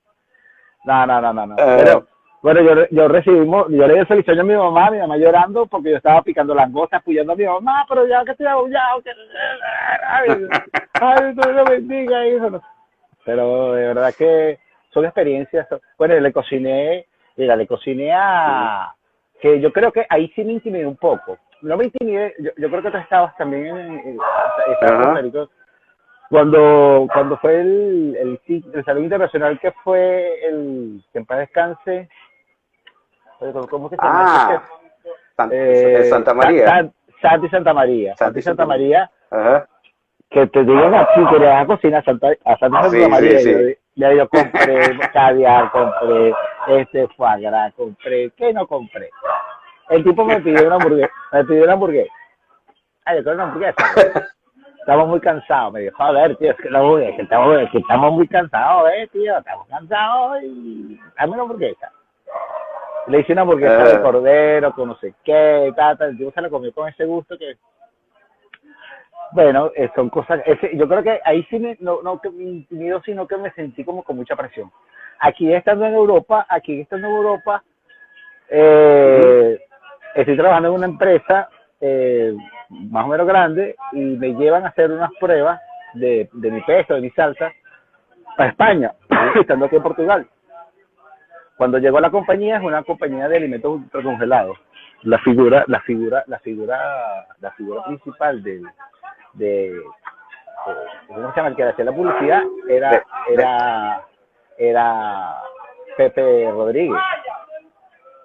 No, 0.85 1.07
no, 1.07 1.21
no, 1.21 1.33
no, 1.33 1.47
no. 1.47 1.55
Eh. 1.55 1.77
Pero, 1.85 2.07
bueno, 2.43 2.61
yo, 2.61 2.87
yo 2.91 3.09
recibimos, 3.09 3.67
yo 3.71 3.87
le 3.87 4.01
di 4.01 4.05
feliz 4.05 4.29
a 4.29 4.43
mi 4.43 4.55
mamá, 4.55 4.91
mi 4.91 4.99
mamá 4.99 5.17
llorando 5.17 5.65
porque 5.67 5.91
yo 5.93 5.97
estaba 5.97 6.21
picando 6.23 6.55
langostas, 6.55 7.01
apoyando 7.01 7.33
a 7.33 7.37
mi 7.37 7.45
mamá, 7.47 7.87
pero 7.89 8.07
ya 8.07 8.25
que 8.25 8.33
estoy 8.33 8.47
abullado, 8.47 9.01
que... 9.03 9.11
Ay, 10.07 10.29
ay, 11.01 11.33
Dios 11.35 11.47
lo 11.55 11.65
bendiga, 11.65 12.27
hijo. 12.27 12.61
Pero 13.25 13.73
de 13.75 13.87
verdad 13.89 14.15
que 14.17 14.59
son 14.91 15.05
experiencias. 15.05 15.67
Bueno, 15.99 16.19
le 16.19 16.33
cociné, 16.33 17.07
mira, 17.37 17.57
le 17.57 17.67
cociné 17.67 18.13
a... 18.13 18.95
Que 19.41 19.61
yo 19.61 19.73
creo 19.73 19.91
que 19.93 20.07
ahí 20.09 20.31
sí 20.35 20.45
me 20.45 20.53
intimidé 20.53 20.87
un 20.87 20.97
poco. 20.97 21.39
No 21.63 21.77
me 21.77 21.85
intimidé, 21.85 22.35
yo, 22.39 22.51
yo 22.57 22.69
creo 22.69 22.83
que 22.83 22.91
tú 22.91 22.97
estabas 22.99 23.37
también 23.37 23.77
en... 23.77 23.99
en- 24.01 24.19
cuando, 26.31 27.07
cuando 27.13 27.37
fue 27.39 27.61
el, 27.61 28.17
el, 28.49 28.65
el 28.75 28.85
Salón 28.85 29.05
Internacional 29.05 29.59
que 29.61 29.71
fue 29.85 30.45
el... 30.47 31.03
Que 31.13 31.19
en 31.19 31.27
paz 31.27 31.39
descanse... 31.39 32.09
¿Cómo 33.71 33.91
que 33.91 33.97
se 33.97 34.03
llama? 34.03 34.23
Ah, 34.25 34.63
San- 35.37 35.51
Eh, 35.53 36.07
Santa 36.09 36.33
María. 36.35 36.67
San- 36.67 36.93
Santi 37.21 37.49
Santa 37.49 37.75
María. 37.75 38.17
Santi 38.17 38.41
Santa 38.43 38.63
Santa 38.63 38.67
María 38.67 39.11
Ajá. 39.31 39.69
Que 40.33 40.47
te 40.47 40.65
digan 40.65 40.95
así 40.95 41.25
que 41.31 41.39
le 41.39 41.47
vas 41.47 41.63
a 41.63 41.67
cocinar 41.67 42.01
a 42.01 42.05
Santa, 42.05 42.29
a 42.45 42.57
Santa 42.59 42.79
Ah, 42.81 42.89
sí, 42.91 43.09
María. 43.09 43.39
sí. 43.41 43.77
Ya 43.95 44.13
yo 44.15 44.29
compré 44.29 44.99
caviar, 45.13 45.71
compré 45.71 46.35
este 46.69 47.07
foie 47.09 47.41
gras, 47.43 47.75
compré, 47.75 48.31
¿qué 48.37 48.53
no 48.53 48.67
compré? 48.67 49.11
El 49.91 50.03
tipo 50.05 50.25
me 50.25 50.41
pidió 50.41 50.67
una 50.67 50.77
hamburguesa, 50.77 51.13
me 51.33 51.45
pidió 51.45 51.65
una 51.65 51.73
hamburguesa. 51.75 52.13
Ay, 53.05 53.19
yo 53.19 53.23
quiero 53.25 53.35
una 53.35 53.45
hamburguesa. 53.45 53.75
güey. 53.95 54.07
Estamos 54.81 55.09
muy 55.09 55.21
cansados, 55.21 55.73
me 55.75 55.81
dijo, 55.81 55.95
joder, 55.97 56.37
tío, 56.37 56.51
es 56.51 56.57
que, 56.57 56.71
la 56.71 56.79
hamburguesa, 56.81 57.17
que 57.17 57.23
estamos, 57.23 57.59
es 57.61 57.71
que 57.71 57.79
estamos 57.79 58.13
muy 58.13 58.27
cansados, 58.29 58.91
eh, 58.97 59.09
tío, 59.13 59.39
estamos 59.39 59.69
cansados 59.69 60.43
y 60.43 60.99
dame 61.19 61.33
una 61.35 61.43
hamburguesa. 61.43 61.93
Le 63.09 63.21
hice 63.21 63.33
una 63.33 63.43
hamburguesa 63.43 63.83
Ah. 63.83 63.89
de 63.89 64.01
cordero, 64.03 64.73
con 64.73 64.89
no 64.89 64.97
sé 64.97 65.13
qué, 65.25 65.73
tal, 65.77 65.99
tal, 65.99 66.11
el 66.11 66.19
tipo 66.19 66.31
se 66.33 66.41
la 66.41 66.49
comió 66.49 66.73
con 66.73 66.89
ese 66.89 67.05
gusto 67.05 67.37
que 67.37 67.57
bueno, 69.33 69.71
eh, 69.77 69.91
son 69.95 70.11
cosas, 70.11 70.41
ese- 70.47 70.77
yo 70.77 70.89
creo 70.89 71.03
que 71.03 71.21
ahí 71.25 71.43
sí 71.51 71.59
me, 71.59 71.77
no, 71.81 72.03
no 72.03 72.21
que 72.21 72.31
me 72.31 72.45
intimido, 72.45 73.03
sino 73.03 73.27
que 73.27 73.37
me 73.37 73.51
sentí 73.53 73.85
como 73.85 74.03
con 74.03 74.17
mucha 74.17 74.37
presión. 74.37 74.71
Aquí 75.21 75.53
estando 75.53 75.87
en 75.87 75.95
Europa, 75.95 76.47
aquí 76.49 76.81
estando 76.81 77.09
en 77.09 77.15
Europa, 77.15 77.63
eh, 78.51 79.61
estoy 80.15 80.37
trabajando 80.37 80.69
en 80.69 80.75
una 80.75 80.87
empresa 80.87 81.49
eh, 81.81 82.35
más 82.71 83.05
o 83.05 83.09
menos 83.09 83.27
grande 83.27 83.77
y 83.93 84.01
me 84.01 84.35
llevan 84.35 84.65
a 84.65 84.69
hacer 84.69 84.91
unas 84.91 85.11
pruebas 85.21 85.61
de, 85.95 86.29
de 86.33 86.51
mi 86.51 86.61
peso, 86.63 86.95
de 86.95 87.01
mi 87.03 87.11
salsa, 87.11 87.53
a 88.39 88.47
España, 88.47 88.93
estando 89.41 89.67
aquí 89.67 89.77
en 89.77 89.83
Portugal. 89.83 90.27
Cuando 91.57 91.79
llegó 91.79 91.99
a 91.99 92.03
la 92.03 92.11
compañía, 92.11 92.57
es 92.57 92.63
una 92.65 92.83
compañía 92.83 93.29
de 93.29 93.37
alimentos 93.37 93.73
ultracongelados. 93.73 94.59
La 95.03 95.19
figura, 95.19 95.65
la 95.69 95.81
figura, 95.81 96.25
la 96.27 96.39
figura, 96.41 97.27
la 97.41 97.51
figura 97.53 97.85
principal 97.85 98.43
del, 98.43 98.63
de, 99.35 99.75
¿cómo 101.09 101.31
se 101.31 101.37
llama? 101.37 101.49
El 101.49 101.57
que 101.57 101.65
hacía 101.65 101.85
la 101.85 101.93
publicidad 101.93 102.43
era, 102.69 103.05
era, 103.29 104.05
era 104.59 105.43
Pepe 105.97 106.51
Rodríguez. 106.51 107.01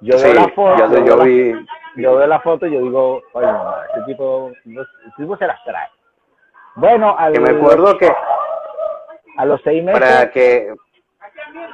Yo 0.02 0.17
Sí, 0.17 0.26
veo 0.26 0.34
la 0.36 0.50
foto, 0.50 0.88
yo, 0.89 1.06
yo 1.06 1.15
la- 1.17 1.24
vi. 1.24 1.54
yo 1.96 2.15
veo 2.17 2.28
la 2.28 2.39
foto 2.41 2.67
y 2.67 2.74
yo 2.74 2.82
digo, 2.82 3.22
oye, 3.34 3.48
no, 3.48 3.84
este 3.84 4.02
tipo, 4.06 4.52
este 4.63 5.12
tipo 5.17 5.36
se 5.38 5.48
las 5.48 5.63
trae. 5.63 5.88
Bueno, 6.76 7.15
al- 7.17 7.34
Que 7.34 7.39
me 7.39 7.50
acuerdo 7.50 7.98
que 7.98 8.12
a 9.38 9.46
los 9.46 9.60
seis 9.63 9.84
meses, 9.84 10.00
para 10.00 10.30
que 10.32 10.72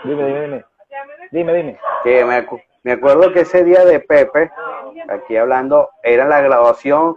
dime, 0.06 0.26
dime, 0.26 0.40
dime, 0.48 0.66
dime, 1.32 1.54
dime. 1.54 1.80
que 2.04 2.24
me, 2.24 2.48
me 2.84 2.92
acuerdo 2.94 3.34
que 3.34 3.42
ese 3.42 3.64
día 3.66 3.84
de 3.84 4.00
Pepe, 4.00 4.50
aquí 5.10 5.36
hablando, 5.36 5.90
era 6.04 6.26
la 6.26 6.40
graduación 6.42 7.16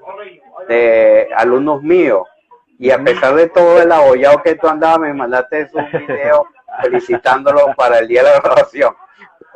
de 0.68 1.28
alumnos 1.36 1.82
míos. 1.82 2.22
Y 2.78 2.90
a 2.90 2.98
pesar 3.02 3.34
de 3.34 3.48
todo 3.48 3.80
el 3.80 3.90
abollado 3.90 4.42
que 4.42 4.54
tú 4.56 4.68
andabas, 4.68 4.98
me 5.00 5.14
mandaste 5.14 5.68
un 5.72 5.90
video 6.06 6.46
felicitándolo 6.82 7.72
para 7.76 7.98
el 8.00 8.08
día 8.08 8.22
de 8.22 8.30
la 8.30 8.40
graduación. 8.40 8.94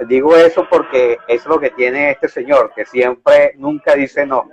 Digo 0.07 0.35
eso 0.35 0.67
porque 0.71 1.13
eso 1.29 1.43
es 1.43 1.47
lo 1.47 1.61
que 1.61 1.71
tiene 1.71 2.13
este 2.13 2.29
señor, 2.29 2.73
que 2.75 2.87
siempre, 2.87 3.53
nunca 3.59 3.95
dice 3.95 4.25
no, 4.25 4.49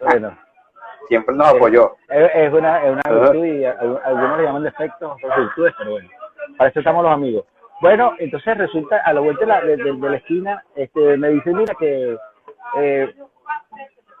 Bueno, 0.00 0.36
siempre 1.08 1.34
nos 1.34 1.48
apoyó. 1.48 1.96
es, 2.08 2.30
es 2.34 2.52
una, 2.52 2.84
es 2.84 2.92
una 2.92 3.02
virtud 3.20 3.44
y 3.44 3.64
al- 3.64 4.00
algunos 4.04 4.38
le 4.38 4.44
llaman 4.44 4.62
defectos, 4.62 5.12
otros 5.12 5.36
virtudes, 5.36 5.74
pero 5.78 5.90
bueno, 5.92 6.08
para 6.56 6.70
eso 6.70 6.78
estamos 6.80 7.02
los 7.02 7.12
amigos. 7.12 7.44
Bueno, 7.80 8.14
entonces 8.18 8.56
resulta, 8.56 9.02
a 9.04 9.12
la 9.12 9.20
vuelta 9.20 9.40
de 9.40 9.46
la, 9.46 9.60
de, 9.60 9.76
de- 9.76 9.92
de 9.92 10.10
la 10.10 10.16
esquina, 10.16 10.64
este, 10.76 11.16
me 11.16 11.28
dice, 11.30 11.52
mira 11.52 11.74
que 11.74 12.16
eh, 12.78 13.14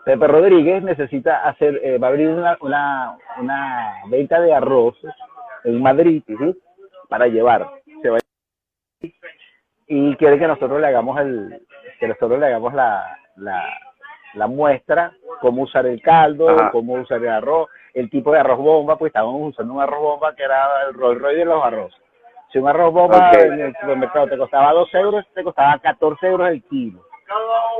Pepe 0.06 0.28
Rodríguez 0.28 0.84
necesita 0.84 1.48
hacer, 1.48 1.80
eh, 1.82 1.98
va 1.98 2.06
a 2.06 2.10
abrir 2.10 2.28
una, 2.28 2.56
una, 2.60 3.18
una 3.40 3.94
venta 4.06 4.40
de 4.40 4.54
arroz 4.54 4.96
en 5.64 5.82
Madrid 5.82 6.22
Ujú. 6.28 6.56
para 7.08 7.26
llevar. 7.26 7.68
Se 8.02 8.10
va 8.10 8.18
y 9.88 10.14
quiere 10.14 10.38
que 10.38 10.46
nosotros 10.46 10.80
le 10.80 10.86
hagamos 10.86 11.18
el, 11.18 11.60
que 11.98 12.06
nosotros 12.06 12.38
le 12.38 12.46
hagamos 12.46 12.72
la, 12.72 13.18
la, 13.34 13.64
la 14.34 14.46
muestra, 14.46 15.10
cómo 15.40 15.62
usar 15.62 15.86
el 15.86 16.00
caldo, 16.00 16.50
Ajá. 16.50 16.70
cómo 16.70 16.92
usar 16.94 17.20
el 17.20 17.28
arroz, 17.28 17.68
el 17.92 18.08
tipo 18.08 18.30
de 18.30 18.38
arroz 18.38 18.58
bomba, 18.58 18.96
pues 18.96 19.10
estábamos 19.10 19.50
usando 19.50 19.74
un 19.74 19.80
arroz 19.80 20.00
bomba 20.00 20.36
que 20.36 20.44
era 20.44 20.86
el 20.86 20.94
Roy 20.94 21.18
Roy 21.18 21.34
de 21.34 21.46
los 21.46 21.64
arroces. 21.64 22.00
Si 22.52 22.58
un 22.58 22.68
arroz 22.68 22.92
bomba 22.92 23.32
en 23.32 23.60
el 23.60 23.74
supermercado 23.80 24.28
te 24.28 24.38
costaba 24.38 24.72
2 24.72 24.94
euros, 24.94 25.26
te 25.34 25.42
costaba 25.42 25.76
14 25.80 26.28
euros 26.28 26.48
el 26.48 26.62
kilo. 26.62 27.05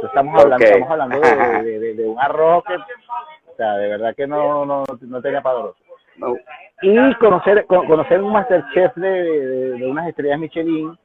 Estamos 0.02 0.42
hablando, 0.42 0.64
estamos 0.64 0.90
hablando 0.90 1.20
de, 1.20 1.26
de- 1.64 1.78
de- 1.78 1.94
de 1.94 2.04
un 2.06 2.20
arroz 2.20 2.64
que, 2.64 2.74
o 2.74 3.56
sea, 3.56 3.74
de 3.76 3.88
verdad 3.88 4.14
que 4.14 4.26
no, 4.26 4.64
no, 4.66 4.84
no 5.00 5.22
tenía 5.22 5.40
padroso 5.40 5.76
No, 6.16 6.36
y 6.82 7.14
conocer 7.14 7.64
con- 7.66 7.86
conocer 7.86 8.22
un 8.22 8.32
masterchef 8.32 8.94
de, 8.96 9.08
de, 9.08 9.70
de 9.78 9.86
unas 9.86 10.08
estrellas 10.08 10.38
Michelin 10.38 10.96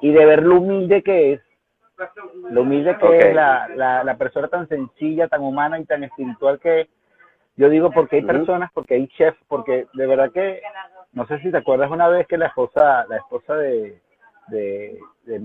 y 0.00 0.12
de 0.12 0.26
ver 0.26 0.42
lo 0.42 0.56
humilde 0.56 1.02
que 1.02 1.34
es 1.34 1.40
lo 2.50 2.62
humilde 2.62 2.96
que 2.98 3.06
Ok. 3.06 3.12
es 3.14 3.34
la, 3.34 3.68
la, 3.76 4.02
la 4.02 4.16
persona 4.16 4.48
tan 4.48 4.66
sencilla 4.68 5.28
tan 5.28 5.42
humana 5.42 5.78
y 5.78 5.84
tan 5.84 6.02
espiritual 6.02 6.58
que 6.58 6.80
es. 6.82 6.88
yo 7.56 7.68
digo 7.68 7.90
porque 7.92 8.16
hay 8.16 8.22
personas 8.22 8.70
porque 8.74 8.94
hay 8.94 9.06
chefs 9.08 9.38
porque 9.46 9.86
de 9.92 10.06
verdad 10.06 10.32
que 10.32 10.60
no 11.12 11.24
sé 11.28 11.38
si 11.38 11.52
te 11.52 11.58
acuerdas 11.58 11.90
una 11.92 12.08
vez 12.08 12.26
que 12.26 12.36
la 12.36 12.46
esposa 12.46 13.06
la 13.08 13.18
esposa 13.18 13.54
de 13.54 14.00
de 14.48 14.98
de, 15.24 15.38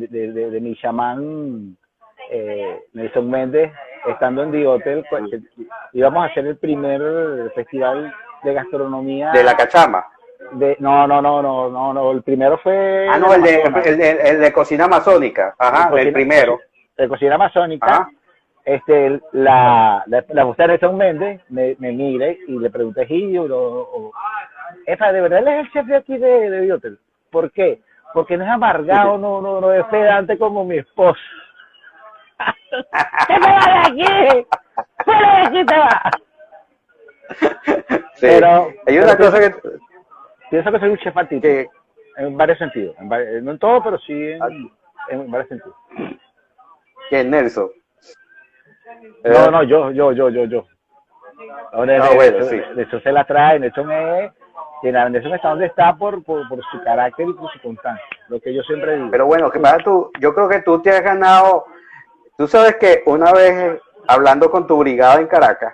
de, 0.49 0.59
mi 0.62 0.75
chamán 0.75 1.77
eh, 2.31 2.81
Nelson 2.93 3.29
Méndez 3.29 3.71
estando 4.07 4.43
en 4.43 4.51
The 4.51 4.67
Hotel 4.67 5.05
pues, 5.09 5.23
que 5.31 5.39
íbamos 5.93 6.23
a 6.23 6.27
hacer 6.31 6.45
el 6.45 6.57
primer 6.57 7.01
festival 7.55 8.13
de 8.43 8.53
gastronomía 8.53 9.31
de 9.31 9.43
la 9.43 9.55
cachama. 9.55 10.05
de- 10.53 10.75
no 10.79 11.07
no 11.07 11.21
no 11.21 11.41
no 11.41 11.69
no 11.69 11.93
no 11.93 12.12
el 12.12 12.21
primero 12.23 12.57
fue 12.59 13.07
Ah, 13.09 13.17
no, 13.17 13.33
el 13.33 13.41
de, 13.41 13.62
el 13.62 13.97
de, 13.97 14.12
el 14.12 14.39
de 14.41 14.53
cocina 14.53 14.85
amazónica. 14.85 15.55
Ajá, 15.57 15.85
el 15.85 15.91
cocina- 15.91 16.13
primero. 16.13 16.59
de 16.97 17.07
cocina 17.07 17.35
amazónica 17.35 17.85
Ajá. 17.88 18.09
este, 18.65 19.19
la, 19.31 20.03
la, 20.07 20.25
la 20.29 20.45
mujer 20.45 20.67
de 20.67 20.73
Nelson 20.73 20.97
Méndez 20.97 21.41
me, 21.49 21.75
me 21.79 21.91
mire 21.91 22.39
y 22.47 22.59
le 22.59 22.69
pregunté, 22.69 23.05
Gillo, 23.05 23.43
o, 23.45 23.81
o, 24.09 24.12
¿de 24.85 25.21
verdad 25.21 25.39
él 25.39 25.47
es 25.47 25.59
el 25.65 25.71
chef 25.71 25.85
de 25.88 25.95
aquí 25.95 26.17
de, 26.17 26.49
de? 26.49 26.95
¿Por 27.31 27.51
qué? 27.51 27.81
Porque 28.13 28.38
no 28.38 28.43
es 28.43 28.50
amargado, 28.50 29.17
no, 29.17 29.41
no, 29.41 29.62
no 29.62 29.72
es 29.72 29.86
pedante 29.86 30.38
como 30.38 30.65
mi 30.65 30.78
esposo. 30.78 31.19
¡Te 33.28 33.39
me 33.39 33.48
va 33.48 33.65
de 33.65 33.80
aquí! 33.88 34.48
¡Fuera 35.04 35.36
de 35.36 35.48
aquí 35.48 35.65
te 35.65 35.78
va! 35.78 36.12
Sí. 38.15 38.22
Pero- 38.22 38.69
hay 38.88 38.98
una 38.98 39.15
pero 39.15 39.32
cosa 39.32 39.39
que 39.39 39.56
Pienso 40.50 40.72
que 40.72 40.80
soy 40.80 40.89
un 40.89 40.98
chef 40.98 41.15
atípico, 41.15 41.41
que 41.43 41.69
en 42.17 42.36
varios 42.36 42.58
sentidos. 42.58 42.95
En 43.00 43.45
no 43.45 43.52
en 43.52 43.60
todo, 43.60 43.84
pero 43.84 44.00
sí 44.00 44.13
en, 44.32 44.41
Ah. 44.41 44.48
en 45.10 45.30
varios 45.30 45.50
sentidos. 45.50 45.76
que 47.12 47.24
Nelson. 47.24 47.69
No, 49.24 49.32
Eh, 49.45 49.52
no, 49.52 49.63
yo, 49.63 49.91
yo, 49.91 50.12
yo, 50.12 50.30
yo, 50.30 50.45
yo. 50.45 50.65
Ahora, 51.72 52.04
Ah, 52.04 52.10
de, 52.10 52.15
bueno, 52.15 52.38
de- 52.38 52.43
sí. 52.50 52.62
de 52.76 52.84
hecho 52.84 53.00
se 53.02 53.12
la 53.12 53.24
trae, 53.26 53.60
Nelson 53.60 53.91
es, 53.91 54.32
que 54.82 54.92
la- 54.92 55.10
Nelson 55.10 55.34
está 55.34 55.50
donde 55.50 55.65
está 55.65 55.96
por, 55.96 56.24
por, 56.24 56.48
por 56.48 56.60
su 56.72 56.82
carácter 56.84 57.28
y 57.30 57.34
por 57.34 57.52
su 57.52 57.62
constancia, 57.62 58.06
lo 58.28 58.39
que 58.39 58.54
yo 58.54 58.62
siempre 58.63 58.96
digo. 58.96 59.10
Pero 59.12 59.26
bueno, 59.26 59.50
que 59.52 59.60
para 59.60 59.78
tú, 59.84 60.12
yo 60.20 60.34
creo 60.34 60.48
que 60.50 60.62
tú 60.62 60.82
te 60.82 60.89
has 60.92 61.02
ganado. 61.02 61.65
Tú 62.38 62.48
sabes 62.48 62.76
que 62.78 63.04
una 63.06 63.32
vez 63.34 63.52
eh, 63.52 63.82
hablando 64.08 64.50
con 64.50 64.65
tu 64.65 64.78
brigada 64.78 65.20
en 65.20 65.28
Caracas. 65.28 65.74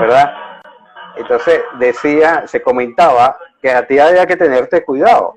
¿verdad? 0.00 0.34
Entonces 1.16 1.62
decía, 1.78 2.46
se 2.46 2.60
comentaba 2.60 3.38
que 3.62 3.70
a 3.70 3.86
ti 3.86 3.98
había 3.98 4.26
que 4.26 4.36
tenerte 4.36 4.84
cuidado, 4.84 5.34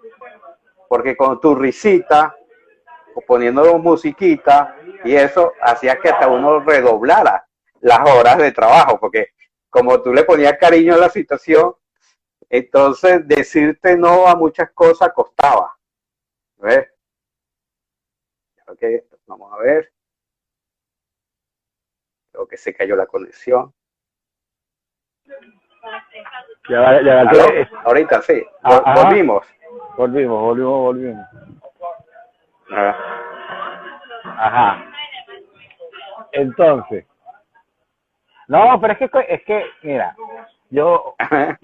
porque 0.89 1.15
con 1.15 1.39
tu 1.39 1.55
risita, 1.55 2.35
o 3.15 3.21
poniendo 3.21 3.77
musiquita, 3.77 4.75
y 5.05 5.15
eso 5.15 5.53
hacía 5.61 5.95
que 5.97 6.09
hasta 6.09 6.27
uno 6.27 6.59
redoblara 6.59 7.45
las 7.81 7.99
horas 8.09 8.37
de 8.39 8.51
trabajo, 8.51 8.99
porque 8.99 9.27
como 9.69 10.01
tú 10.01 10.13
le 10.13 10.23
ponías 10.23 10.57
cariño 10.59 10.95
a 10.95 10.97
la 10.97 11.09
situación, 11.09 11.73
entonces 12.49 13.27
decirte 13.27 13.95
no 13.97 14.27
a 14.27 14.35
muchas 14.35 14.71
cosas 14.71 15.11
costaba. 15.13 15.75
¿Ves? 16.57 16.87
Ok, 18.67 18.81
vamos 19.27 19.53
a 19.53 19.57
ver. 19.57 19.91
Creo 22.31 22.47
que 22.47 22.57
se 22.57 22.73
cayó 22.73 22.95
la 22.95 23.05
conexión. 23.05 23.73
Ya 26.69 26.79
va, 26.81 27.01
ya 27.01 27.29
que- 27.29 27.67
Ahorita 27.85 28.21
sí, 28.21 28.45
Ah, 28.63 28.81
ajá. 28.85 29.03
volvimos. 29.03 29.45
volvimos, 29.97 30.41
volvimos, 30.41 30.79
volvimos. 30.81 31.27
Ajá. 34.23 34.85
Entonces. 36.31 37.05
No, 38.47 38.79
pero 38.81 38.93
es 38.93 38.99
que, 38.99 39.09
es 39.29 39.43
que, 39.43 39.65
mira, 39.83 40.15
yo, 40.69 41.15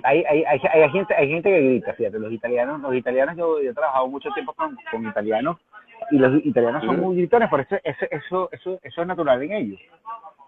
hay, 0.03 0.23
hay, 0.25 0.43
hay, 0.45 0.59
hay 0.63 0.89
gente, 0.91 1.13
hay 1.15 1.29
gente 1.29 1.49
que 1.49 1.61
grita, 1.61 1.93
fíjate, 1.93 2.19
los 2.19 2.31
italianos, 2.31 2.81
los 2.81 2.95
italianos, 2.95 3.35
yo, 3.37 3.61
yo 3.61 3.71
he 3.71 3.73
trabajado 3.73 4.07
mucho 4.07 4.29
tiempo 4.31 4.53
con, 4.53 4.77
con 4.91 5.05
italianos, 5.07 5.57
y 6.11 6.17
los 6.17 6.43
italianos 6.45 6.83
son 6.83 6.99
muy 6.99 7.15
gritones, 7.17 7.49
por 7.49 7.61
eso, 7.61 7.75
eso, 7.83 8.05
eso, 8.11 8.49
eso, 8.51 8.79
eso 8.81 9.01
es 9.01 9.07
natural 9.07 9.41
en 9.43 9.51
ellos. 9.53 9.79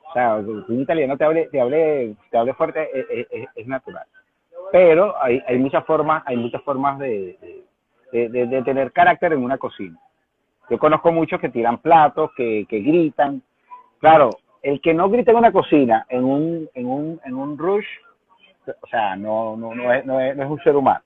O 0.09 0.13
sea, 0.13 0.41
que 0.43 0.71
un 0.73 0.81
italiano 0.81 1.17
te 1.17 1.23
hable, 1.25 1.47
te 1.47 1.59
hable, 1.61 2.15
te 2.31 2.37
hable 2.37 2.53
fuerte 2.53 2.89
es, 2.93 3.05
es- 3.09 3.27
es- 3.31 3.49
es 3.55 3.67
natural. 3.67 4.05
Pero 4.71 5.15
hay, 5.21 5.41
hay 5.47 5.57
muchas 5.57 5.85
formas, 5.85 6.23
hay 6.25 6.37
muchas 6.37 6.61
formas 6.63 6.97
de, 6.99 7.37
de, 8.11 8.29
de- 8.29 8.47
de 8.47 8.61
tener 8.63 8.91
carácter 8.91 9.33
en 9.33 9.43
una 9.43 9.57
cocina. 9.57 9.97
Yo 10.69 10.77
conozco 10.77 11.11
muchos 11.11 11.39
que 11.39 11.49
tiran 11.49 11.77
platos, 11.77 12.31
que, 12.35 12.65
que 12.69 12.79
gritan. 12.79 13.41
Claro, 13.99 14.31
el 14.61 14.81
que 14.81 14.93
no 14.93 15.09
grita 15.09 15.31
en 15.31 15.37
una 15.37 15.51
cocina, 15.51 16.05
en 16.09 16.23
un, 16.23 16.69
en 16.73 16.85
un, 16.87 17.21
en 17.23 17.33
un 17.35 17.57
rush, 17.57 17.85
o 18.81 18.87
sea, 18.87 19.15
no, 19.15 19.55
no, 19.55 19.73
no, 19.75 19.93
es, 19.93 20.05
no, 20.05 20.19
es, 20.19 20.35
no 20.35 20.43
es 20.43 20.49
un 20.49 20.59
ser 20.63 20.75
humano. 20.75 21.01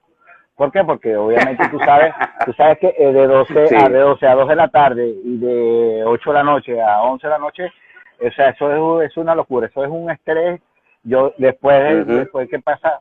¿Por 0.56 0.72
qué? 0.72 0.84
Porque 0.84 1.16
obviamente 1.18 1.68
tú 1.70 1.80
sabes, 1.80 2.14
tú 2.46 2.54
sabes 2.54 2.78
que 2.80 2.92
de 2.98 3.28
12 3.28 3.68
Sí. 3.68 3.76
a 3.76 3.90
de 3.90 3.98
12 4.00 4.28
a 4.28 4.36
2 4.36 4.48
de 4.48 4.56
la 4.56 4.68
tarde 4.68 5.08
y 5.24 5.38
de 5.38 6.04
8 6.06 6.30
de 6.32 6.34
la 6.38 6.44
noche 6.44 6.82
a 6.82 7.02
11 7.02 7.26
de 7.26 7.32
la 7.32 7.40
noche, 7.40 7.72
o 8.20 8.32
sea, 8.32 8.50
eso 8.50 9.02
es, 9.02 9.10
es 9.12 9.18
una 9.18 9.34
locura, 9.34 9.68
eso 9.68 9.84
es 9.84 9.90
un 9.90 10.12
estrés. 10.12 10.62
Yo 11.04 11.34
después 11.38 11.82
de- 11.84 12.02
Ujú. 12.04 12.12
después 12.20 12.50
que 12.50 12.60
pasa 12.60 13.00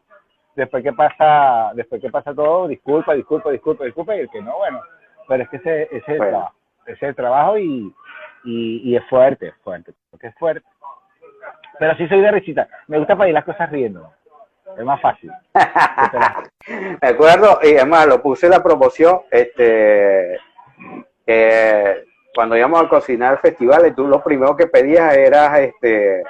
después 0.56 0.82
que 0.82 0.92
pasa 0.92 1.70
después 1.74 2.00
que 2.00 2.10
pasa 2.10 2.34
todo, 2.34 2.66
disculpa, 2.68 3.12
disculpa, 3.14 3.50
disculpa, 3.50 3.84
disculpa 3.84 4.16
y 4.16 4.20
el 4.20 4.30
que 4.30 4.40
no, 4.40 4.56
bueno, 4.56 4.80
pero 5.28 5.42
es 5.42 5.48
que 5.50 5.56
ese, 5.58 5.82
ese 5.84 5.96
es 5.98 6.08
el 6.08 6.16
Bueno. 6.18 6.30
trabajo, 6.32 6.54
ese 6.86 6.92
es 6.94 7.02
el 7.02 7.14
trabajo 7.14 7.58
y, 7.58 7.94
y, 8.44 8.80
y 8.90 8.96
es 8.96 9.04
fuerte, 9.10 9.48
es 9.48 9.54
fuerte, 9.62 9.92
porque 10.10 10.28
es 10.28 10.34
fuerte. 10.36 10.66
Pero 11.78 11.94
sí 11.96 12.08
soy 12.08 12.20
de 12.20 12.30
risita, 12.30 12.68
me 12.88 12.98
gusta 12.98 13.16
pedir 13.16 13.34
las 13.34 13.44
cosas 13.44 13.70
riendo, 13.70 14.10
es 14.78 14.84
más 14.84 15.00
fácil. 15.00 15.30
que 15.52 16.08
te 16.10 16.18
las- 16.18 17.00
Me 17.02 17.08
acuerdo, 17.08 17.58
y 17.62 17.74
además 17.76 18.06
lo 18.06 18.22
puse 18.22 18.46
en 18.46 18.52
la 18.52 18.62
promoción, 18.62 19.22
este, 19.30 20.38
cuando 22.34 22.56
íbamos 22.56 22.82
a 22.82 22.88
cocinar 22.88 23.38
festivales, 23.40 23.94
tú 23.94 24.06
lo 24.06 24.22
primero 24.22 24.56
que 24.56 24.66
pedías 24.66 25.14
era 25.16 25.58
este, 25.60 26.22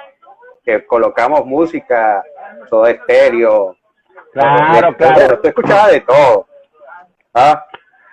que 0.63 0.85
colocamos 0.85 1.45
música, 1.45 2.23
todo 2.69 2.87
estéreo. 2.87 3.75
Claro, 4.33 4.95
claro. 4.95 5.39
Tú 5.41 5.47
escuchabas 5.49 5.91
de 5.91 6.01
todo. 6.01 6.47
¿Ah? 7.33 7.65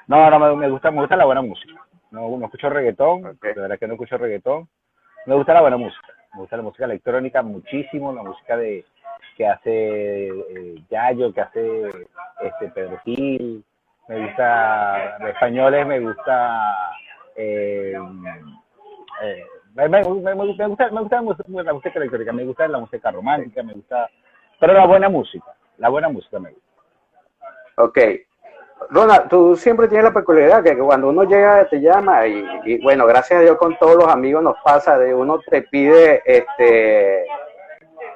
No, 0.07 0.31
no, 0.31 0.57
me, 0.57 0.69
gusta, 0.71 0.91
me 0.91 1.01
gusta 1.01 1.17
la 1.17 1.25
buena 1.25 1.43
música. 1.43 1.75
No, 2.11 2.37
no 2.37 2.47
escucho 2.47 2.71
reggaetón, 2.71 3.27
Ok. 3.27 3.43
de 3.43 3.53
verdad 3.61 3.79
que 3.79 3.87
no 3.87 3.95
escucho 3.95 4.17
reggaetón. 4.17 4.69
Me 5.27 5.35
gusta 5.35 5.53
la 5.55 5.61
buena 5.61 5.77
música. 5.77 6.09
Me 6.35 6.41
gusta 6.41 6.57
la 6.57 6.63
música 6.63 6.85
electrónica 6.87 7.43
muchísimo, 7.43 8.13
la 8.13 8.23
música 8.23 8.57
de 8.57 8.85
que 9.39 9.47
hace 9.47 10.27
eh, 10.29 10.75
Yayo, 10.91 11.33
que 11.33 11.41
hace 11.41 11.89
este 12.43 12.69
Pedro 12.75 12.99
Gil. 13.05 13.65
Me 14.09 14.27
gusta 14.27 15.19
los 15.21 15.31
españoles, 15.31 15.87
me 15.87 16.01
gusta 16.01 16.63
eh, 17.37 17.95
eh, 19.23 19.45
me, 19.75 19.89
me- 19.89 20.03
me- 20.03 20.35
gusta, 20.35 20.35
me 20.91 21.01
gusta, 21.01 21.21
me 21.23 21.29
gusta 21.29 21.45
la 21.63 21.73
música 21.73 21.99
electrónica, 21.99 22.33
me 22.33 22.45
gusta 22.45 22.67
la 22.69 22.79
música 22.79 23.11
romántica, 23.13 23.63
me 23.63 23.75
gusta, 23.75 24.11
pero 24.59 24.73
la 24.73 24.87
buena 24.87 25.09
música, 25.09 25.55
la 25.77 25.89
buena 25.89 26.09
música 26.09 26.39
me 26.41 26.51
gusta. 26.51 26.69
Ok. 27.77 27.99
Ronald, 28.91 29.29
tú 29.29 29.55
siempre 29.57 29.89
tienes 29.89 30.05
la 30.05 30.13
peculiaridad 30.13 30.63
que 30.65 30.77
cuando 30.79 31.09
uno 31.11 31.25
llega 31.25 31.69
te 31.69 31.81
llama 31.81 32.27
y, 32.27 32.45
y, 32.65 32.83
bueno, 32.83 33.07
gracias 33.07 33.41
a 33.41 33.43
Dios 33.43 33.57
con 33.59 33.77
todos 33.79 33.97
los 33.97 34.09
amigos 34.09 34.43
nos 34.43 34.57
pasa 34.65 34.97
de 34.99 35.15
uno 35.15 35.39
te 35.51 35.63
pide 35.63 36.23
este 36.25 37.27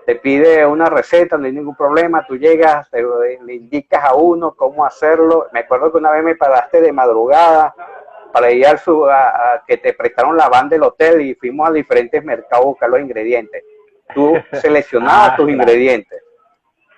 te 0.07 0.17
pide 0.17 0.67
una 0.67 0.87
receta, 0.87 1.37
no 1.39 1.47
hay 1.47 1.53
ningún 1.53 1.77
problema, 1.77 2.27
tú 2.27 2.37
llegas, 2.37 2.91
te- 2.91 3.03
le 3.45 3.55
indicas 3.55 4.05
a 4.05 4.15
uno 4.15 4.55
cómo 4.55 4.85
hacerlo. 4.85 5.47
Me 5.53 5.61
acuerdo 5.61 5.93
que 5.93 5.99
una 5.99 6.11
vez 6.11 6.23
me 6.25 6.35
paraste 6.37 6.81
de 6.81 6.93
madrugada 6.93 7.75
para 8.33 8.51
ir 8.51 8.67
al 8.67 8.79
su, 8.79 9.05
a, 9.07 9.29
a 9.29 9.63
que 9.67 9.77
te 9.77 9.93
prestaron 9.93 10.37
la 10.37 10.49
van 10.49 10.69
del 10.69 10.83
hotel 10.83 11.21
y 11.21 11.35
fuimos 11.35 11.69
a 11.69 11.73
diferentes 11.73 12.25
mercados 12.25 12.65
a 12.65 12.69
buscar 12.69 12.89
los 12.91 13.01
ingredientes. 13.01 13.63
Tú 14.15 14.35
seleccionabas 14.53 15.31
Ah, 15.33 15.37
tus 15.37 15.47
claro. 15.47 15.51
ingredientes, 15.51 16.23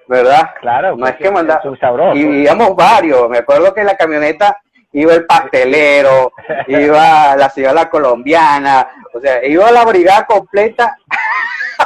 ¿verdad? 0.07 0.51
Claro, 0.61 0.97
No 0.97 1.07
es 1.07 1.17
que 1.17 1.31
mandar. 1.31 1.61
sabrosos. 1.81 2.17
Y 2.17 2.23
íbamos 2.43 2.75
varios. 2.77 3.29
Me 3.29 3.39
acuerdo 3.39 3.73
que 3.75 3.81
en 3.81 3.87
la 3.87 3.97
camioneta 3.97 4.57
iba 4.93 5.13
el 5.13 5.27
pastelero, 5.27 6.33
iba 6.69 7.35
la 7.37 7.51
señora 7.51 7.91
colombiana, 7.91 8.87
o 9.13 9.21
sea, 9.21 9.45
iba 9.45 9.71
la 9.73 9.85
brigada 9.85 10.25
completa 10.25 10.97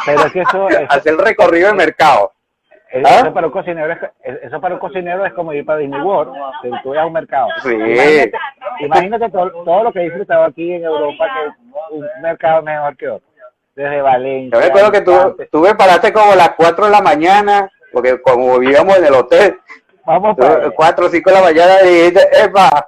Pero 0.06 0.26
es 0.26 0.32
que 0.32 0.40
eso, 0.40 0.68
eso, 0.68 0.80
hacer 0.88 1.12
el 1.12 1.18
recorrido 1.18 1.68
del 1.68 1.76
mercado. 1.76 2.32
eso 2.90 3.06
¿Ah? 3.06 3.30
para 3.32 3.46
un 3.46 3.52
cocinero 3.52 3.92
es, 3.92 3.98
eso 4.42 4.60
para 4.60 4.74
un 4.74 4.80
cocinero 4.80 5.24
es 5.24 5.32
como 5.32 5.52
ir 5.52 5.64
para 5.64 5.78
Disney 5.78 6.00
World, 6.00 6.34
que 6.62 6.70
tú 6.82 6.90
vas 6.90 6.98
a 6.98 7.06
un 7.06 7.12
mercado. 7.12 7.48
Sí. 7.62 7.74
Imagínate, 7.74 8.32
imagínate 8.80 9.30
todo, 9.30 9.50
todo 9.64 9.84
lo 9.84 9.92
que 9.92 10.00
he 10.00 10.04
disfrutado 10.04 10.44
aquí 10.44 10.72
en 10.72 10.84
Europa, 10.84 11.26
que 11.26 11.94
un 11.94 12.06
mercado 12.22 12.62
mejor 12.62 12.96
que 12.96 13.08
otro. 13.08 13.28
Desde 13.74 14.02
Valencia. 14.02 14.58
Yo 14.58 14.60
me 14.60 14.66
acuerdo 14.66 14.90
que 14.92 15.46
tú, 15.50 15.60
me 15.60 15.74
paraste 15.74 16.12
como 16.12 16.32
a 16.32 16.36
las 16.36 16.50
4 16.56 16.86
de 16.86 16.90
la 16.90 17.00
mañana, 17.00 17.70
porque 17.92 18.20
como 18.20 18.58
vivíamos 18.58 18.96
en 18.96 19.04
el 19.04 19.14
hotel, 19.14 19.60
Vamos 20.04 20.36
para 20.38 20.70
4 20.70 21.06
o 21.06 21.08
5 21.10 21.30
de 21.30 21.36
la 21.36 21.42
mañana, 21.42 21.82
y 21.82 21.88
dijiste, 21.88 22.42
"Epa, 22.42 22.86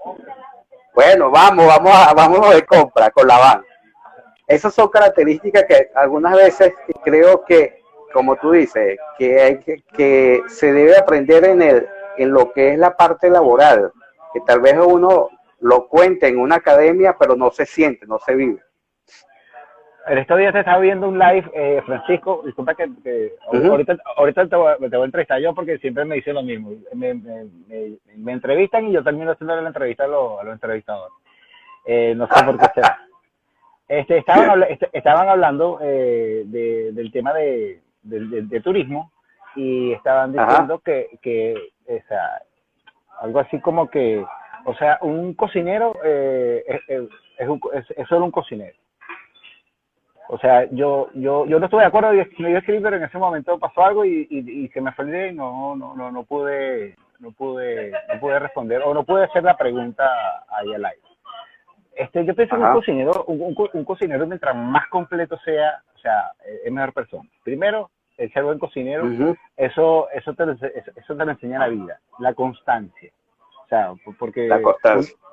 bueno, 0.94 1.31
vamos, 1.31 1.66
vamos 1.66 1.92
a, 1.94 2.12
vamos 2.12 2.55
de 2.55 2.64
compra 2.66 3.11
con 3.11 3.27
la 3.27 3.38
van. 3.38 3.64
Esas 4.51 4.75
son 4.75 4.89
características 4.89 5.65
que 5.65 5.91
algunas 5.95 6.35
veces 6.37 6.75
creo 7.05 7.45
que, 7.45 7.81
como 8.13 8.35
tú 8.37 8.51
dices, 8.51 8.99
que 9.17 9.41
hay 9.41 9.59
que, 9.61 9.83
que 9.97 10.43
se 10.49 10.73
debe 10.73 10.97
aprender 10.99 11.45
en 11.45 11.63
el, 11.63 11.87
en 12.19 12.33
lo 12.33 12.53
que 12.53 12.73
es 12.73 12.79
la 12.79 12.97
parte 12.97 13.31
laboral, 13.31 13.93
que 14.35 14.41
tal 14.41 14.61
vez 14.61 14.75
uno 14.77 15.29
lo 15.61 15.87
cuente 15.87 16.27
en 16.27 16.39
una 16.39 16.57
academia, 16.57 17.17
pero 17.19 17.37
no 17.37 17.51
se 17.51 17.65
siente, 17.65 18.07
no 18.07 18.19
se 18.19 18.35
vive. 18.35 18.61
En 20.09 20.19
estos 20.19 20.39
días 20.39 20.53
te 20.53 20.61
estaba 20.61 20.79
viendo 20.81 21.07
un 21.09 21.19
live, 21.19 21.49
eh, 21.55 21.81
Francisco, 21.87 22.43
disculpa 22.45 22.75
que, 22.75 22.91
ahorita, 23.53 23.97
ahorita 24.17 24.49
te, 24.49 24.57
voy, 24.57 24.73
a- 24.73 24.77
te 24.79 24.89
voy 24.89 25.03
a 25.03 25.05
entrevistar 25.05 25.41
yo 25.41 25.55
porque 25.55 25.79
siempre 25.79 26.05
me 26.05 26.17
dicen 26.17 26.35
lo 26.35 26.43
mismo. 26.43 26.71
Me, 26.95 27.15
me, 27.15 27.45
me, 27.69 27.99
me 28.17 28.33
entrevistan 28.33 28.89
y 28.89 28.93
yo 28.93 29.05
termino 29.05 29.31
haciendo 29.31 29.55
la 29.61 29.69
entrevista 29.69 30.05
a 30.05 30.09
los, 30.09 30.41
a 30.41 30.43
los 30.45 30.55
entrevistadores. 30.55 31.15
Eh, 31.85 32.15
no 32.17 32.27
sé 32.27 32.45
por 32.45 32.59
qué 32.59 32.67
será. 32.75 32.99
Este, 33.90 34.18
estaban, 34.18 34.62
este, 34.68 34.88
estaban 34.92 35.29
hablando 35.29 35.81
eh, 35.83 36.44
de, 36.46 36.92
del 36.92 37.11
tema 37.11 37.35
de, 37.35 37.81
de, 38.05 38.61
turismo 38.61 39.11
y 39.57 39.90
estaban 39.90 40.33
diciendo 40.33 40.79
que, 40.79 41.18
que 41.20 41.57
esa, 41.87 42.40
algo 43.20 43.40
así 43.40 43.59
como 43.59 43.90
que, 43.90 44.24
o 44.64 44.74
sea, 44.76 44.98
un 45.03 45.35
cocinero 45.35 45.96
eh, 46.05 46.62
es, 46.68 46.81
es, 46.87 47.90
es, 47.96 48.07
solo 48.07 48.26
un 48.26 48.31
cocinero. 48.31 48.76
O 50.29 50.38
sea, 50.38 50.70
yo, 50.70 51.09
yo, 51.14 51.46
yo 51.46 51.59
no 51.59 51.64
estuve 51.64 51.81
de 51.81 51.88
acuerdo, 51.88 52.14
yo, 52.14 52.22
yo 52.38 52.59
escribí, 52.59 52.81
pero 52.81 52.94
en 52.94 53.03
ese 53.03 53.18
momento 53.18 53.59
pasó 53.59 53.85
algo 53.85 54.05
y, 54.05 54.29
y, 54.31 54.68
se 54.68 54.81
me 54.81 54.92
fue 54.92 55.31
y 55.31 55.35
no, 55.35 55.74
no, 55.74 55.96
no, 55.96 56.12
no 56.12 56.22
pude, 56.22 56.94
no 57.18 57.33
pude, 57.33 57.90
no 57.90 58.20
pude 58.20 58.38
responder 58.38 58.83
o 58.85 58.94
no 58.94 59.03
pude 59.03 59.24
hacer 59.24 59.42
la 59.42 59.57
pregunta 59.57 60.09
ahí 60.48 60.72
al 60.74 60.85
aire. 60.85 61.10
Este, 61.94 62.24
yo 62.24 62.35
pienso 62.35 62.57
que 62.57 62.62
un 62.62 62.72
cocinero, 62.72 63.24
un, 63.26 63.55
un, 63.72 63.85
cocinero 63.85 64.26
mientras 64.26 64.55
más 64.57 64.88
completo 64.88 65.38
sea, 65.44 65.83
o 65.94 65.98
sea, 65.98 66.33
es 66.64 66.72
mejor 66.72 66.92
persona. 66.92 67.29
Primero, 67.42 67.90
el 68.16 68.33
ser 68.33 68.44
buen 68.44 68.59
cocinero, 68.59 69.37
eso, 69.57 70.09
eso, 70.11 70.35
te, 70.35 70.44
eso 70.96 71.16
te 71.16 71.24
lo 71.24 71.31
enseña 71.31 71.59
la 71.59 71.68
vida, 71.68 72.00
la 72.18 72.35
constancia. 72.35 73.11
O 73.64 73.68
sea, 73.68 73.92
porque 74.18 74.50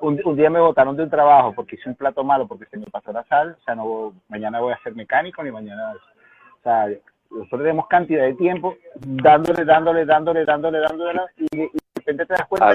un, 0.02 0.22
un, 0.24 0.36
día 0.36 0.50
me 0.50 0.60
botaron 0.60 0.96
de 0.96 1.04
un 1.04 1.10
trabajo 1.10 1.54
porque 1.54 1.76
hice 1.76 1.90
un 1.90 1.96
plato 1.96 2.24
malo, 2.24 2.48
porque 2.48 2.66
se 2.68 2.78
me 2.78 2.86
pasó 2.86 3.12
la 3.12 3.24
sal, 3.26 3.58
o 3.60 3.64
sea, 3.64 3.76
no 3.76 4.14
mañana 4.30 4.60
voy 4.60 4.74
a 4.74 4.84
ser 4.84 4.94
mecánico 4.96 5.44
ni 5.44 5.52
mañana, 5.52 5.94
o 5.94 6.62
sea, 6.64 6.88
nosotros 7.32 7.62
tenemos 7.62 7.88
cantidad 7.88 8.24
de 8.24 8.36
tiempo 8.36 8.76
dándole, 8.96 9.66
dándole, 9.66 10.06
dándole, 10.06 10.46
dándole, 10.46 10.80
dándole, 10.80 11.22
y, 11.38 11.58
de 11.58 11.70
repente 11.96 12.26
te 12.26 12.34
das 12.34 12.48
cuenta 12.48 12.74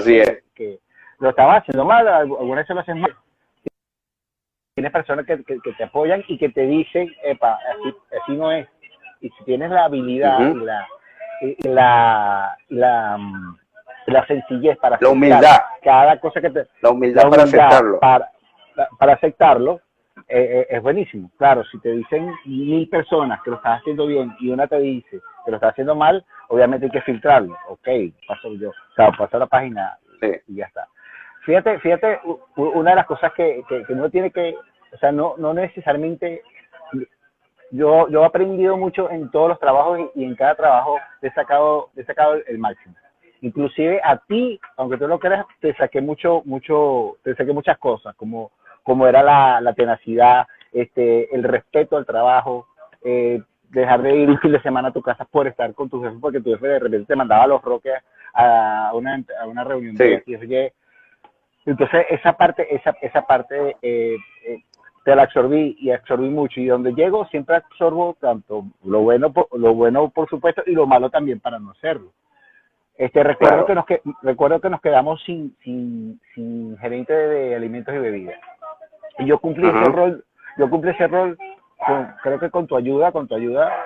que, 0.53 0.79
lo 1.19 1.29
estaba 1.29 1.55
haciendo 1.55 1.85
mal, 1.85 2.07
algunas 2.07 2.63
veces 2.63 2.75
lo 2.75 2.81
haces 2.81 2.95
mal. 2.97 3.15
Tienes 4.75 4.91
personas 4.91 5.25
que, 5.25 5.43
que, 5.43 5.59
te 5.77 5.83
apoyan 5.83 6.23
y 6.27 6.37
que 6.37 6.49
te 6.49 6.61
dicen, 6.61 7.13
epa, 7.23 7.59
así, 7.73 7.95
así 8.21 8.31
no 8.33 8.51
es 8.51 8.67
y 9.23 9.29
si 9.29 9.43
tienes 9.45 9.71
la 9.71 9.85
habilidad 9.85 10.37
y 10.39 10.53
la, 10.53 10.87
la, 11.63 12.57
la, 12.69 13.19
la, 14.07 14.27
sencillez 14.27 14.77
para 14.77 14.97
la 14.99 15.09
humildad. 15.09 15.61
cada 15.81 16.19
cosa 16.19 16.41
que 16.41 16.49
te 16.49 16.67
la 16.81 16.89
humildad, 16.89 17.29
para 17.29 17.43
aceptarlo. 17.43 17.99
para, 17.99 18.29
para 18.99 19.13
aceptarlo 19.13 19.79
eh, 20.27 20.59
eh, 20.61 20.67
es 20.69 20.81
buenísimo. 20.81 21.31
Claro 21.37 21.63
si 21.65 21.79
te 21.79 21.89
dicen 21.89 22.33
mil 22.45 22.87
personas 22.89 23.41
que 23.43 23.51
lo 23.51 23.57
estás 23.57 23.79
haciendo 23.79 24.07
bien 24.07 24.35
y 24.41 24.49
una 24.49 24.67
te 24.67 24.79
dice 24.79 25.21
que 25.45 25.51
lo 25.51 25.55
estás 25.55 25.71
haciendo 25.71 25.95
mal 25.95 26.25
obviamente 26.49 26.87
hay 26.87 26.91
que 26.91 27.01
filtrarlo. 27.01 27.55
Ok 27.69 27.87
paso 28.27 28.53
yo. 28.55 28.69
O 28.69 28.93
sea 28.95 29.09
paso 29.11 29.37
a 29.37 29.39
la 29.39 29.47
página 29.47 29.97
y 30.47 30.55
ya 30.55 30.65
está 30.65 30.87
fíjate 31.45 31.79
fíjate 31.79 32.19
una 32.55 32.91
de 32.91 32.95
las 32.95 33.05
cosas 33.05 33.33
que, 33.33 33.63
que, 33.67 33.83
que 33.83 33.93
uno 33.93 34.09
tiene 34.09 34.31
que 34.31 34.55
o 34.93 34.97
sea 34.97 35.11
no 35.11 35.35
no 35.37 35.53
necesariamente 35.53 36.41
yo, 37.73 38.07
yo 38.07 38.21
he 38.21 38.25
aprendido 38.25 38.77
mucho 38.77 39.09
en 39.09 39.31
todos 39.31 39.49
los 39.49 39.59
trabajos 39.59 39.99
y, 40.13 40.23
en 40.23 40.35
cada 40.35 40.53
trabajo 40.53 40.99
he 41.23 41.31
sacado, 41.31 41.89
he 41.95 42.03
sacado 42.03 42.35
el, 42.45 42.59
máximo. 42.59 42.93
Inclusive 43.41 43.99
a 44.03 44.17
ti, 44.17 44.59
aunque 44.77 44.97
tú 44.97 45.07
lo 45.07 45.17
creas, 45.17 45.45
te 45.59 45.73
saqué 45.73 45.99
mucho, 45.99 46.43
mucho, 46.45 47.17
te 47.23 47.35
saqué 47.35 47.51
muchas 47.51 47.79
cosas, 47.79 48.15
como, 48.15 48.51
como 48.83 49.07
era 49.07 49.23
la, 49.23 49.59
la 49.59 49.73
tenacidad, 49.73 50.45
este, 50.71 51.33
el 51.35 51.43
respeto 51.43 51.97
al 51.97 52.05
trabajo, 52.05 52.67
eh, 53.03 53.41
dejar 53.69 54.03
de 54.03 54.17
ir 54.17 54.29
un 54.29 54.37
fin 54.37 54.51
de 54.51 54.61
semana 54.61 54.89
a 54.89 54.93
tu 54.93 55.01
casa 55.01 55.25
por 55.25 55.47
estar 55.47 55.73
con 55.73 55.89
tu 55.89 56.01
jefe, 56.03 56.15
porque 56.21 56.41
tu 56.41 56.51
jefe 56.51 56.67
de 56.67 56.79
repente 56.79 57.07
te 57.07 57.15
mandaba 57.15 57.45
a 57.45 57.47
los 57.47 57.61
roques 57.63 57.95
a 58.35 58.91
una, 58.93 59.23
a 59.41 59.47
una 59.47 59.63
reunión 59.63 59.95
de 59.95 60.21
entonces 61.65 62.05
esa 62.09 62.33
parte, 62.33 62.75
esa, 62.75 62.93
esa 63.01 63.21
parte 63.25 63.77
eh, 63.81 64.17
eh, 64.45 64.63
te 65.03 65.15
la 65.15 65.23
absorbí 65.23 65.75
y 65.79 65.91
absorbí 65.91 66.29
mucho. 66.29 66.59
Y 66.59 66.67
donde 66.67 66.93
llego 66.93 67.25
siempre 67.27 67.55
absorbo 67.55 68.15
tanto 68.19 68.65
lo 68.83 69.01
bueno 69.01 69.33
lo 69.53 69.73
bueno 69.73 70.09
por 70.09 70.29
supuesto 70.29 70.63
y 70.65 70.71
lo 70.71 70.85
malo 70.87 71.09
también 71.09 71.39
para 71.39 71.59
no 71.59 71.71
hacerlo. 71.71 72.11
Este 72.95 73.23
recuerdo 73.23 73.65
que 73.65 73.75
nos 73.75 73.85
que, 73.85 74.01
recuerdo 74.21 74.61
que 74.61 74.69
nos 74.69 74.81
quedamos 74.81 75.21
sin 75.23 75.55
sin, 75.63 76.19
sin 76.35 76.77
gerente 76.77 77.13
de, 77.13 77.55
alimentos 77.55 77.93
y 77.93 77.97
bebidas. 77.97 78.39
Y 79.19 79.25
yo 79.25 79.39
cumplí 79.39 79.67
ese 79.67 79.91
rol 79.91 80.23
yo 80.57 80.69
cumplí 80.69 80.91
ese 80.91 81.07
rol 81.07 81.37
creo 82.21 82.39
que 82.39 82.49
con 82.49 82.67
tu 82.67 82.77
ayuda 82.77 83.11
con 83.11 83.27
tu 83.27 83.35
ayuda 83.35 83.85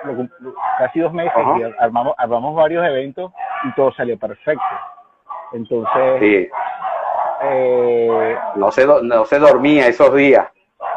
casi 0.78 1.00
dos 1.00 1.12
meses 1.12 1.32
y 1.58 1.62
armamos 1.82 2.14
armamos 2.18 2.54
varios 2.54 2.84
eventos 2.84 3.32
y 3.64 3.72
todo 3.74 3.92
salió 3.92 4.18
perfecto. 4.18 4.62
Entonces 5.52 6.20
sí. 6.20 6.48
Eh, 7.42 8.36
no 8.56 8.70
se 8.70 8.86
no 8.86 9.24
se 9.24 9.38
dormía 9.38 9.88
esos 9.88 10.14
días 10.14 10.48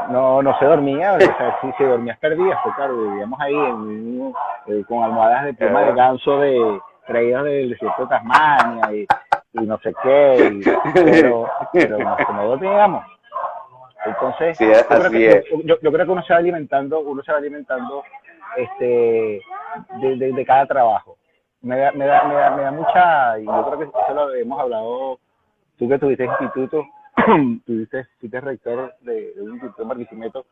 no, 0.09 0.41
no 0.41 0.57
se 0.59 0.65
dormía, 0.65 1.13
o 1.13 1.19
sea, 1.19 1.57
si 1.61 1.71
se 1.73 1.83
dormía 1.83 2.17
perdías, 2.19 2.59
pues 2.63 2.75
claro, 2.75 2.97
vivíamos 2.97 3.39
ahí 3.39 3.55
en, 3.55 4.33
eh, 4.67 4.83
con 4.87 5.03
almohadas 5.03 5.45
de 5.45 5.53
pluma 5.53 5.81
de 5.83 5.93
ganso 5.93 6.39
de 6.39 6.79
traídas 7.07 7.43
del 7.43 7.69
desierto 7.69 8.03
de 8.03 8.09
Tasmania 8.09 8.93
y, 8.93 9.07
y 9.53 9.65
no 9.65 9.77
sé 9.79 9.93
qué, 10.03 10.61
pero, 10.93 11.47
pero 11.73 11.97
no, 11.97 12.47
dormíamos. 12.47 13.05
Entonces, 14.05 14.57
yo, 14.59 14.87
creo 14.87 15.11
que, 15.11 15.43
yo, 15.63 15.91
creo 15.91 16.05
que 16.05 16.11
uno 16.11 16.23
se 16.23 16.33
va 16.33 16.39
alimentando, 16.39 17.01
uno 17.01 17.21
se 17.21 17.31
va 17.31 17.37
alimentando 17.37 18.03
este 18.57 19.41
de, 19.99 20.31
de, 20.33 20.45
cada 20.45 20.65
trabajo. 20.65 21.17
Me 21.61 21.77
da, 21.77 21.91
me, 21.91 22.07
da, 22.07 22.23
me, 22.23 22.33
da, 22.33 22.49
me 22.51 22.63
da 22.63 22.71
mucha, 22.71 23.39
y 23.39 23.45
yo 23.45 23.65
creo 23.67 23.79
que 23.79 23.85
eso 23.85 24.13
lo 24.13 24.33
hemos 24.33 24.59
hablado, 24.59 25.19
tú 25.81 25.89
que 25.89 25.97
tuviste 25.97 26.25
instituto, 26.25 26.85
tuviste, 27.65 28.05
fuiste 28.19 28.39
rector 28.39 28.93
de, 29.01 29.33
un 29.41 29.53
instituto 29.53 29.81
de 29.81 29.87
Marquisimeto 29.87 30.45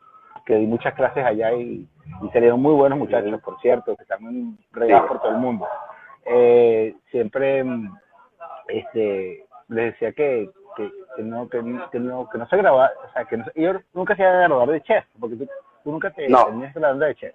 que 0.44 0.56
di 0.56 0.66
muchas 0.66 0.92
clases 0.94 1.24
allá 1.24 1.52
y, 1.52 1.86
y 2.22 2.28
salieron 2.32 2.60
muy 2.60 2.74
buenos 2.74 2.98
muchachos, 2.98 3.40
por 3.40 3.60
cierto, 3.60 3.94
que 3.94 4.02
están 4.02 4.58
regados 4.72 5.06
por 5.06 5.20
todo 5.20 5.30
el 5.30 5.38
mundo. 5.38 5.68
Eh, 6.26 6.96
siempre 7.12 7.64
este, 8.66 9.46
les 9.68 9.92
decía 9.92 10.12
que, 10.14 10.50
que, 10.76 11.22
no, 11.22 11.48
que, 11.48 11.62
no, 11.62 12.28
que 12.28 12.38
no 12.38 12.48
se 12.48 12.56
grababa, 12.56 12.90
o 13.08 13.12
sea, 13.12 13.24
que 13.24 13.36
no, 13.36 13.44
yo 13.54 13.74
nunca 13.94 14.16
se 14.16 14.22
iba 14.22 14.46
a 14.46 14.66
de 14.66 14.82
chef, 14.82 15.04
porque 15.20 15.36
tú, 15.36 15.46
nunca 15.84 16.10
te 16.10 16.28
no. 16.28 16.46
tenías 16.46 16.74
graduar 16.74 17.08
de 17.08 17.14
chef. 17.14 17.34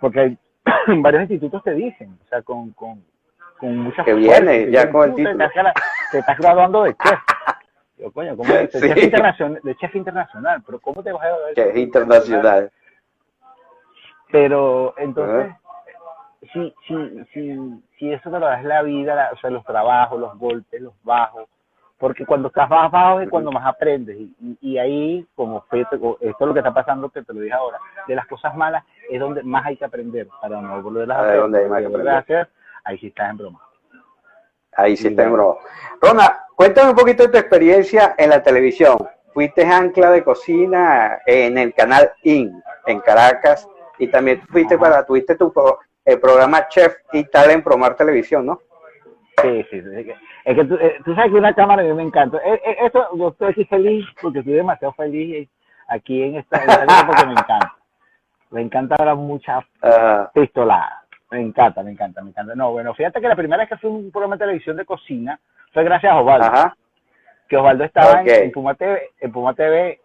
Porque 0.00 0.38
varios 1.02 1.22
institutos 1.24 1.62
te 1.62 1.74
dicen, 1.74 2.16
o 2.24 2.28
sea, 2.30 2.40
con, 2.40 2.70
con, 2.70 3.04
con 3.58 3.76
muchas 3.78 4.04
Que 4.04 4.14
viene, 4.14 4.70
ya 4.70 4.90
con 4.90 5.08
el 5.08 5.14
título. 5.14 5.48
Te, 5.48 5.62
te 6.12 6.18
estás 6.18 6.38
graduando 6.38 6.84
de 6.84 6.94
chef. 6.94 7.18
Yo, 7.98 8.12
coño, 8.12 8.36
¿cómo 8.36 8.52
de, 8.52 8.68
chef 8.68 8.96
internacional, 8.96 9.60
de 9.62 9.76
chef 9.76 9.94
internacional, 9.94 10.62
pero 10.66 10.78
¿cómo 10.80 11.02
te 11.02 11.12
vas 11.12 11.24
a 11.24 11.46
ver? 11.46 11.54
Chef 11.54 11.76
internacional. 11.76 12.70
Pero 14.30 14.94
entonces, 14.98 15.54
si, 16.52 16.74
si, 16.86 17.24
si, 17.32 17.58
si 17.98 18.12
eso 18.12 18.30
te 18.30 18.38
lo 18.38 18.46
das 18.46 18.64
la 18.64 18.82
vida, 18.82 19.30
o 19.32 19.36
sea, 19.38 19.50
los 19.50 19.64
trabajos, 19.64 20.20
los 20.20 20.36
golpes, 20.38 20.80
los 20.80 20.94
bajos, 21.02 21.48
porque 21.98 22.26
cuando 22.26 22.48
estás 22.48 22.68
más 22.68 22.90
bajo 22.90 23.20
es 23.20 23.30
cuando 23.30 23.50
más 23.50 23.66
aprendes. 23.66 24.16
Y, 24.18 24.58
y, 24.60 24.78
ahí, 24.78 25.26
como 25.34 25.64
esto 25.72 26.18
es 26.20 26.34
lo 26.40 26.52
que 26.52 26.60
está 26.60 26.74
pasando, 26.74 27.08
que 27.08 27.22
te 27.22 27.32
lo 27.32 27.40
dije 27.40 27.54
ahora, 27.54 27.78
de 28.06 28.14
las 28.14 28.26
cosas 28.26 28.54
malas 28.54 28.84
es 29.08 29.18
donde 29.18 29.42
más 29.42 29.64
hay 29.64 29.76
que 29.76 29.84
aprender 29.84 30.28
para 30.40 30.60
no 30.60 30.82
volverlas 30.82 31.16
a, 31.16 31.22
hacer, 31.22 32.08
a 32.08 32.18
hacer. 32.18 32.48
Ahí 32.86 32.98
sí 32.98 33.08
estás 33.08 33.30
en 33.30 33.36
broma. 33.36 33.60
Ahí 34.76 34.96
sí 34.96 35.08
está 35.08 35.24
en 35.24 35.32
broma. 35.32 35.56
Rona, 36.00 36.40
cuéntame 36.54 36.90
un 36.90 36.96
poquito 36.96 37.24
de 37.24 37.30
tu 37.30 37.38
experiencia 37.38 38.14
en 38.16 38.30
la 38.30 38.42
televisión. 38.42 38.96
Fuiste 39.34 39.66
ancla 39.66 40.10
de 40.12 40.22
cocina 40.22 41.18
en 41.26 41.58
el 41.58 41.74
canal 41.74 42.12
IN, 42.22 42.62
en 42.86 43.00
Caracas, 43.00 43.68
y 43.98 44.08
también 44.08 44.40
fuiste 44.48 44.78
para, 44.78 45.04
tuviste 45.04 45.34
tu 45.34 45.52
el 46.04 46.20
programa 46.20 46.68
Chef 46.68 46.94
y 47.12 47.24
tal 47.24 47.50
en 47.50 47.62
Promar 47.62 47.96
Televisión, 47.96 48.46
¿no? 48.46 48.60
Sí, 49.42 49.66
sí, 49.70 49.82
sí. 49.82 50.12
Es 50.44 50.54
que 50.54 50.64
tú, 50.64 50.76
eh, 50.76 50.96
tú, 51.04 51.14
sabes 51.14 51.32
que 51.32 51.38
una 51.38 51.52
cámara 51.52 51.82
a 51.82 51.84
mí 51.84 51.92
me 51.92 52.04
encanta. 52.04 52.38
Eh, 52.38 52.60
eh, 52.64 52.76
esto, 52.86 53.08
yo 53.16 53.28
estoy 53.28 53.50
aquí 53.50 53.64
feliz 53.64 54.06
porque 54.22 54.38
estoy 54.38 54.54
demasiado 54.54 54.94
feliz 54.94 55.48
aquí 55.88 56.22
en 56.22 56.36
esta, 56.36 56.62
en 56.62 57.06
porque 57.06 57.26
me 57.26 57.32
encanta. 57.32 57.76
Me 58.50 58.60
encanta 58.62 58.94
ahora 58.96 59.16
muchas 59.16 59.64
uh, 59.82 60.30
pistoladas. 60.34 61.05
Me 61.30 61.40
encanta, 61.40 61.82
me 61.82 61.90
encanta, 61.90 62.22
me 62.22 62.30
encanta. 62.30 62.54
No, 62.54 62.72
bueno, 62.72 62.94
fíjate 62.94 63.20
que 63.20 63.28
la 63.28 63.36
primera 63.36 63.62
vez 63.62 63.68
que 63.68 63.76
fui 63.76 63.90
a 63.90 63.92
un 63.92 64.10
programa 64.10 64.36
de 64.36 64.44
televisión 64.44 64.76
de 64.76 64.84
cocina 64.84 65.38
fue 65.72 65.84
gracias 65.84 66.12
a 66.12 66.20
Osvaldo. 66.20 66.46
Ajá. 66.46 66.76
Que 67.48 67.56
Osvaldo 67.56 67.84
estaba 67.84 68.22
en, 68.22 68.50
Puma 68.52 68.74
TV, 68.74 69.10
en 69.20 69.32
Puma 69.32 69.54
TV, 69.54 70.00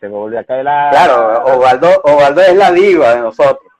se 0.00 0.08
me 0.08 0.14
volvió 0.14 0.40
a 0.40 0.44
caer 0.44 0.64
la... 0.64 0.88
Claro, 0.90 1.44
Osvaldo, 1.44 1.88
Osvaldo 2.04 2.40
es 2.40 2.56
la 2.56 2.72
diva 2.72 3.14
de 3.14 3.20
nosotros. 3.20 3.72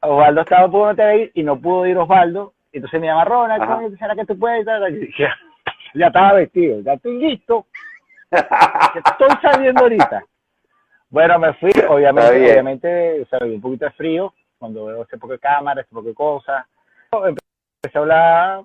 Osvaldo 0.00 0.40
estaba 0.40 0.64
en 0.64 0.70
Puma 0.70 0.94
TV 0.94 1.30
y 1.34 1.42
no 1.42 1.60
pudo 1.60 1.86
ir 1.86 1.96
Osvaldo, 1.98 2.54
entonces 2.72 3.00
me 3.00 3.06
llama 3.06 3.24
Ronald, 3.24 3.98
¿será 3.98 4.14
que 4.14 4.24
tú 4.24 4.38
puedes? 4.38 4.64
ya, 4.66 5.34
ya 5.94 6.06
estaba 6.06 6.34
vestido, 6.34 6.80
ya 6.80 6.94
estoy 6.94 7.18
listo, 7.18 7.66
estoy 8.30 9.28
saliendo 9.40 9.82
ahorita. 9.82 10.24
Bueno, 11.12 11.38
me 11.38 11.52
fui, 11.52 11.70
obviamente, 11.90 12.30
obviamente, 12.30 13.20
o 13.20 13.26
sea, 13.26 13.40
un 13.42 13.60
poquito 13.60 13.84
de 13.84 13.90
frío, 13.90 14.32
cuando 14.62 14.84
veo 14.84 15.02
este 15.02 15.18
poco 15.18 15.32
de 15.32 15.40
cámara, 15.40 15.80
este 15.80 15.92
poco 15.92 16.06
de 16.06 16.14
cosas. 16.14 16.64
Empecé 17.10 17.98
a 17.98 18.00
hablar, 18.00 18.62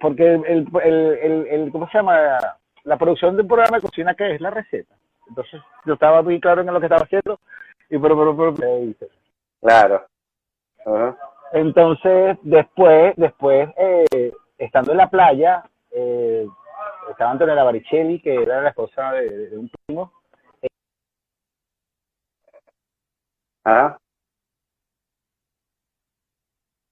porque 0.00 0.34
el, 0.34 0.66
el, 0.82 1.18
el, 1.22 1.46
el, 1.46 1.70
¿cómo 1.70 1.88
se 1.88 1.98
llama? 1.98 2.36
La 2.82 2.96
producción 2.96 3.36
de 3.36 3.42
un 3.42 3.48
programa 3.48 3.76
de 3.76 3.82
cocina, 3.82 4.14
que 4.14 4.34
es 4.34 4.40
la 4.40 4.50
receta. 4.50 4.92
Entonces 5.28 5.62
yo 5.84 5.94
estaba 5.94 6.20
muy 6.20 6.40
claro 6.40 6.62
en 6.62 6.66
lo 6.66 6.80
que 6.80 6.86
estaba 6.86 7.04
haciendo 7.04 7.38
y 7.90 7.96
pero, 7.96 8.34
pero, 8.34 8.54
pero, 8.56 8.92
Claro. 9.60 10.04
Entonces, 11.52 12.36
después, 12.42 13.14
después, 13.16 13.68
eh, 13.76 14.32
estando 14.58 14.90
en 14.90 14.98
la 14.98 15.08
playa, 15.08 15.62
eh, 15.92 16.44
estaba 17.08 17.30
Antonella 17.30 17.62
Baricelli, 17.62 18.20
que 18.20 18.34
era 18.34 18.62
la 18.62 18.70
esposa 18.70 19.12
de, 19.12 19.56
un 19.56 19.70
primo. 19.86 20.12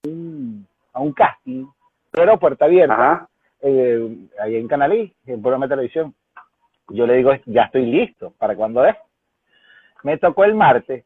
Ajá. 0.05 0.66
a 0.92 1.01
un 1.01 1.12
casting, 1.12 1.66
pero 2.11 2.38
puerta 2.38 2.64
abierta, 2.64 3.28
eh, 3.62 4.16
ahí 4.40 4.57
en 4.57 4.68
Canalí, 4.68 5.14
en 5.26 5.42
programa 5.42 5.66
de 5.66 5.70
televisión. 5.70 6.14
Yo 6.88 7.07
le 7.07 7.14
digo, 7.14 7.32
ya 7.46 7.64
estoy 7.64 7.86
listo, 7.86 8.32
¿para 8.38 8.57
cuándo 8.57 8.84
es? 8.84 8.96
Me 10.03 10.18
tocó 10.18 10.44
el 10.44 10.55
martes. 10.55 11.05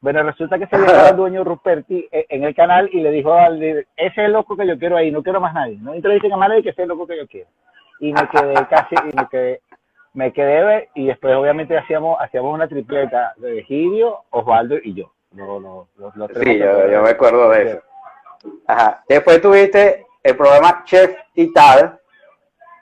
Bueno, 0.00 0.22
resulta 0.22 0.58
que 0.58 0.66
se 0.66 0.76
había 0.76 1.08
el 1.10 1.16
dueño 1.16 1.44
Ruperti 1.44 2.08
eh, 2.10 2.26
en 2.30 2.44
el 2.44 2.54
canal 2.54 2.88
y 2.92 3.00
le 3.00 3.10
dijo 3.10 3.34
al 3.34 3.62
ese 3.62 3.86
es 3.96 4.18
el 4.18 4.32
loco 4.32 4.56
que 4.56 4.66
yo 4.66 4.78
quiero 4.78 4.96
ahí, 4.96 5.10
no 5.10 5.22
quiero 5.22 5.40
más 5.40 5.54
nadie. 5.54 5.78
No 5.80 5.94
entrevisten 5.94 6.32
a 6.32 6.36
nadie 6.36 6.62
que 6.62 6.70
es 6.70 6.78
el 6.78 6.88
loco 6.88 7.06
que 7.06 7.18
yo 7.18 7.26
quiero. 7.28 7.48
Y 8.00 8.12
me 8.12 8.28
quedé 8.28 8.54
casi, 8.70 8.94
y 8.94 9.16
me 9.16 9.28
quedé, 9.30 9.60
me 10.14 10.32
quedé, 10.32 10.88
y 10.94 11.06
después 11.06 11.36
obviamente 11.36 11.76
hacíamos, 11.76 12.18
hacíamos 12.20 12.54
una 12.54 12.66
tripleta 12.66 13.34
de 13.36 13.62
Gidio, 13.64 14.20
Osvaldo 14.30 14.76
y 14.82 14.94
yo. 14.94 15.12
sí, 16.42 16.58
yo, 16.58 17.02
me 17.02 17.10
acuerdo 17.10 17.50
de 17.50 17.62
eso. 17.62 17.89
Ajá. 18.66 19.02
Después 19.08 19.40
tuviste 19.40 20.06
el 20.22 20.36
programa 20.36 20.82
Chef 20.84 21.16
y 21.34 21.52
tal 21.52 21.98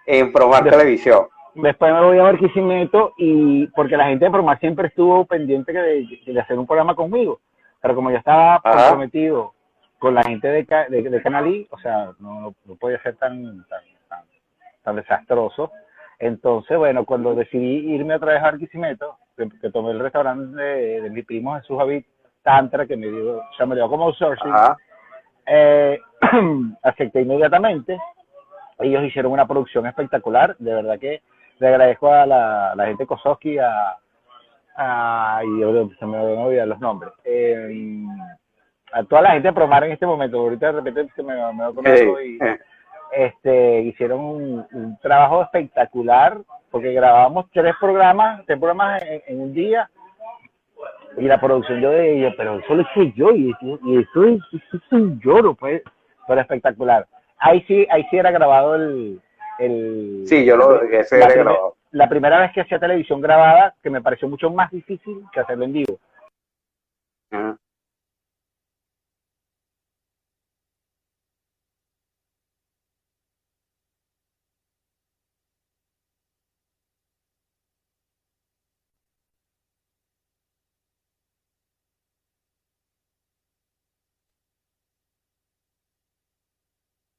en 0.07 0.33
Promar 0.33 0.65
Televisión. 0.65 1.27
Después 1.55 1.93
me 1.93 2.01
voy 2.01 2.19
a 2.19 2.23
Barquisimeto 2.23 3.15
y 3.17 3.67
porque 3.69 3.97
la 3.97 4.07
gente 4.07 4.25
de 4.25 4.31
Promar 4.31 4.59
siempre 4.61 4.89
estuvo 4.89 5.25
pendiente 5.25 5.73
de, 5.73 6.41
hacer 6.41 6.59
un 6.59 6.67
programa 6.67 6.95
conmigo. 6.95 7.41
Pero 7.81 7.95
como 7.95 8.11
yo 8.11 8.19
estaba 8.19 8.61
comprometido 8.61 9.55
con 9.99 10.15
la 10.15 10.23
gente 10.23 10.49
de, 10.49 10.65
de, 10.89 11.23
Canalí, 11.23 11.67
o 11.71 11.79
sea, 11.79 12.13
no, 12.21 12.55
no, 12.65 12.75
podía 12.77 13.03
ser 13.03 13.17
tan, 13.17 13.67
tan, 13.67 13.81
tan, 14.83 14.97
desastroso. 14.97 15.73
Entonces, 16.19 16.77
bueno, 16.77 17.05
cuando 17.05 17.35
decidí 17.35 17.93
irme 17.93 18.15
a 18.15 18.19
través 18.19 18.41
a 18.41 18.45
Barquisimeto, 18.45 19.19
que, 19.37 19.71
tomé 19.71 19.91
el 19.91 20.01
restaurante 20.01 20.61
de, 20.61 21.11
mi 21.11 21.23
primo 21.23 21.57
Jesús 21.57 21.79
Javid 21.79 22.05
Tantra, 22.43 22.87
que 22.87 22.97
me 22.97 23.09
dio, 23.09 23.39
o 23.39 23.53
sea, 23.57 23.67
me 23.67 23.75
dio 23.75 23.89
como 23.89 24.07
outsourcing, 24.07 24.53
eh, 25.49 26.01
acepté 26.83 27.23
inmediatamente. 27.23 27.99
Ellos 28.79 29.05
hicieron 29.05 29.33
una 29.33 29.47
producción 29.47 29.87
espectacular, 29.87 30.57
de 30.59 30.73
verdad 30.75 30.99
que 30.99 31.23
le 31.59 31.69
agradezco 31.69 32.13
a 32.13 32.27
la, 32.27 32.87
gente 32.87 33.07
Kososki, 33.07 33.59
a, 33.59 33.97
a, 34.77 35.43
y 35.45 35.97
se 35.99 36.07
me 36.07 36.17
van 36.17 36.39
a 36.39 36.47
olvidar 36.47 36.69
los 36.69 36.79
nombres, 36.79 37.13
eh, 37.25 38.05
a 38.93 39.03
toda 39.03 39.23
la 39.23 39.31
gente 39.33 39.49
de 39.49 39.55
Promar 39.55 39.85
en 39.85 39.93
este 39.93 40.07
momento, 40.07 40.39
ahorita 40.39 40.67
de 40.67 40.73
repente 40.73 41.13
se 41.15 41.23
me, 41.23 41.35
me 41.35 41.41
va 41.41 41.69
a 41.69 42.25
y 42.25 42.39
este, 43.13 43.81
hicieron 43.83 44.21
un, 44.21 44.99
trabajo 45.01 45.43
espectacular, 45.43 46.39
porque 46.71 46.93
grabamos 46.93 47.47
tres 47.53 47.75
programas, 47.81 48.45
tres 48.47 48.59
programas 48.59 49.03
en 49.27 49.41
un 49.41 49.53
día, 49.53 49.91
y 51.19 51.25
la 51.25 51.41
producción 51.41 51.81
yo 51.81 51.91
de 51.91 52.19
ella, 52.19 52.35
pero 52.37 52.59
eso 52.59 52.75
lo 52.75 52.83
hice 52.83 53.13
yo 53.17 53.31
y, 53.33 53.55
y 53.61 53.99
eso, 53.99 54.25
es, 54.25 54.41
un 54.91 55.21
lloro, 55.21 55.55
pues, 55.55 55.83
pero 56.27 56.41
espectacular. 56.41 57.07
Ahí 57.39 57.63
sí, 57.67 57.87
ahí 57.91 58.05
sí 58.11 58.17
era 58.17 58.31
grabado 58.31 58.75
el... 58.75 59.21
el 59.59 60.25
sí, 60.27 60.45
yo 60.45 60.57
lo 60.57 60.83
ese 60.83 61.19
la, 61.19 61.29
grabado. 61.29 61.77
la 61.93 62.09
primera 62.09 62.41
vez 62.41 62.53
que 62.53 62.61
hacía 62.61 62.79
televisión 62.79 63.21
grabada, 63.21 63.75
que 63.83 63.91
me 63.91 64.03
pareció 64.03 64.29
mucho 64.29 64.51
más 64.51 64.71
difícil 64.71 65.23
que 65.33 65.41
hacerlo 65.41 65.65
en 65.65 65.73
vivo. 65.73 65.99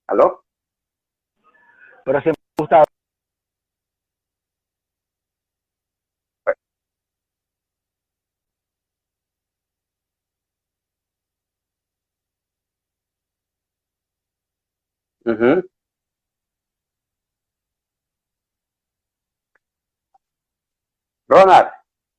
¿Aló? 0.09 0.43
Pero 2.03 2.19
siempre 2.21 2.41
me. 15.25 15.63
Ronald, 21.27 21.69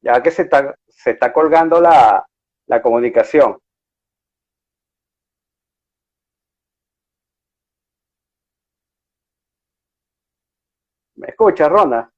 ya 0.03 0.23
que 0.23 0.31
se 0.31 0.43
está, 0.43 0.75
se 0.89 1.11
está 1.11 1.33
colgando 1.33 1.81
la, 1.81 2.25
la 2.67 2.83
comunicación, 2.83 3.59
¿Me 11.21 11.29
escucha, 11.29 11.69
Ronda? 11.69 12.11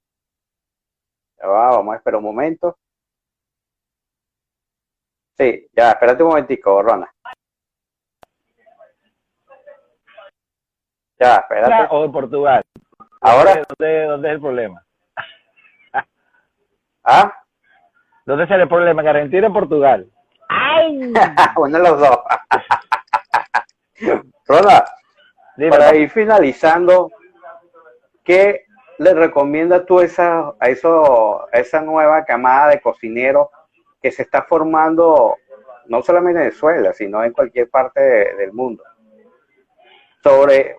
Ya 1.37 1.49
va, 1.49 1.71
vamos 1.71 1.93
a 1.93 1.97
esperar 1.97 2.19
un 2.19 2.25
momento. 2.25 2.79
Sí, 5.37 5.67
ya, 5.73 5.91
espérate 5.91 6.23
un 6.23 6.29
momentico, 6.29 6.81
Rona. 6.81 7.13
Ya, 11.19 11.35
espérate. 11.37 11.89
O 11.91 12.03
de 12.03 12.09
Portugal. 12.11 12.63
Ahora. 13.23 13.63
¿Dónde, 13.77 14.05
dónde 14.05 14.29
es 14.29 14.35
el 14.35 14.41
problema? 14.41 14.85
¿Ah? 17.05 17.43
¿Dónde 18.25 18.47
sale 18.47 18.63
el 18.63 18.69
problema? 18.69 19.03
¿En 19.03 19.09
Argentina 19.09 19.49
o 19.49 19.53
Portugal? 19.53 20.09
¡Ay! 20.49 21.13
Uno 21.57 21.79
de 21.79 21.85
los 21.89 21.99
dos. 21.99 22.19
Rona, 24.47 24.85
para 25.71 25.97
ir 25.97 26.09
finalizando, 26.09 27.11
¿qué 28.23 28.67
le 29.03 29.15
recomiendas 29.15 29.85
tú 29.85 30.01
esa, 30.01 30.55
a, 30.59 30.69
eso, 30.69 31.49
esa 31.53 31.81
nueva 31.83 32.25
camada 32.25 32.69
de 32.69 32.81
cocineros 32.81 33.49
que 34.01 34.11
se 34.11 34.23
está 34.23 34.43
formando 34.43 35.37
no 35.87 36.03
solamente 36.03 36.41
en 36.41 36.47
Venezuela, 36.47 36.93
sino 36.93 37.23
en 37.25 37.33
cualquier 37.33 37.69
parte 37.69 38.01
del 38.01 38.53
mundo? 38.53 38.85
Sobre, 40.23 40.77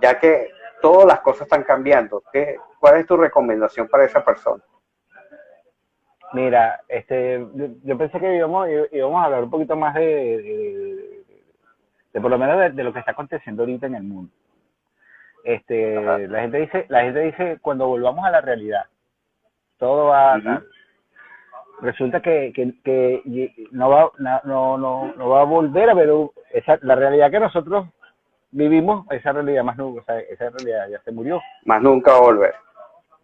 ya 0.00 0.18
que 0.18 0.50
todas 0.80 1.06
las 1.06 1.20
cosas 1.20 1.42
están 1.42 1.62
cambiando, 1.62 2.22
¿qué, 2.32 2.56
¿cuál 2.80 2.96
es 2.96 3.06
tu 3.06 3.16
recomendación 3.16 3.88
para 3.88 4.04
esa 4.04 4.24
persona? 4.24 4.62
Mira, 6.32 6.80
este, 6.88 7.46
yo, 7.84 7.96
pensé 7.96 8.18
que 8.18 8.36
íbamos, 8.36 8.68
íbamos, 8.90 9.22
a 9.22 9.24
hablar 9.26 9.44
un 9.44 9.50
poquito 9.50 9.76
más 9.76 9.94
de, 9.94 11.24
de, 12.12 12.20
por 12.20 12.30
lo 12.30 12.38
menos 12.38 12.74
de, 12.74 12.82
lo 12.82 12.92
que 12.92 12.98
está 12.98 13.12
aconteciendo 13.12 13.62
ahorita 13.62 13.86
en 13.86 13.94
el 13.94 14.02
mundo. 14.02 14.32
Este, 15.46 15.94
la 16.26 16.40
gente 16.40 16.58
dice, 16.58 16.86
la 16.88 17.02
gente 17.02 17.20
dice 17.20 17.58
cuando 17.62 17.86
volvamos 17.86 18.26
a 18.26 18.32
la 18.32 18.40
realidad, 18.40 18.86
todo 19.78 20.06
va 20.06 20.34
a 20.34 20.62
resulta 21.82 22.20
que, 22.20 22.52
que, 22.52 23.52
no 23.70 23.88
va 23.88 24.10
no, 24.18 24.76
no, 24.76 25.14
no 25.16 25.28
va 25.28 25.42
a 25.42 25.44
volver 25.44 25.88
a 25.88 25.94
ver 25.94 26.10
esa, 26.50 26.80
la 26.82 26.96
realidad 26.96 27.30
que 27.30 27.38
nosotros 27.38 27.86
vivimos, 28.50 29.06
esa 29.12 29.30
realidad 29.30 29.62
más 29.62 29.76
nunca, 29.76 30.18
esa 30.18 30.50
realidad 30.50 30.88
ya 30.90 31.00
se 31.02 31.12
murió. 31.12 31.40
Más 31.64 31.80
nunca 31.80 32.10
va 32.10 32.16
a 32.16 32.22
volver. 32.22 32.54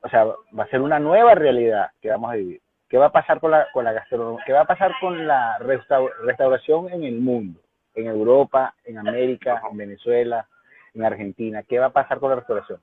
O 0.03 0.09
sea, 0.09 0.25
va 0.25 0.63
a 0.63 0.69
ser 0.69 0.81
una 0.81 1.01
nueva 1.01 1.35
realidad 1.35 1.91
que 2.01 2.11
vamos 2.11 2.31
a 2.31 2.37
vivir. 2.37 2.61
¿Qué 2.89 2.99
va 2.99 3.07
a 3.07 3.13
pasar 3.13 3.41
con 3.41 3.51
la, 3.51 3.67
con 3.73 3.83
la 3.85 3.95
gastronomía? 3.95 4.45
¿Qué 4.47 4.53
va 4.53 4.61
a 4.61 4.67
pasar 4.67 4.93
con 5.01 5.27
la 5.27 5.59
restauración 5.59 6.89
en 6.91 7.03
el 7.03 7.19
mundo? 7.19 7.59
En 7.97 8.07
Europa, 8.07 8.75
en 8.85 8.99
América, 8.99 9.61
en 9.69 9.77
Venezuela, 9.77 10.47
en 10.95 11.05
Argentina, 11.05 11.63
¿qué 11.63 11.79
va 11.79 11.87
a 11.87 11.93
pasar 11.93 12.19
con 12.19 12.31
la 12.31 12.37
restauración? 12.37 12.81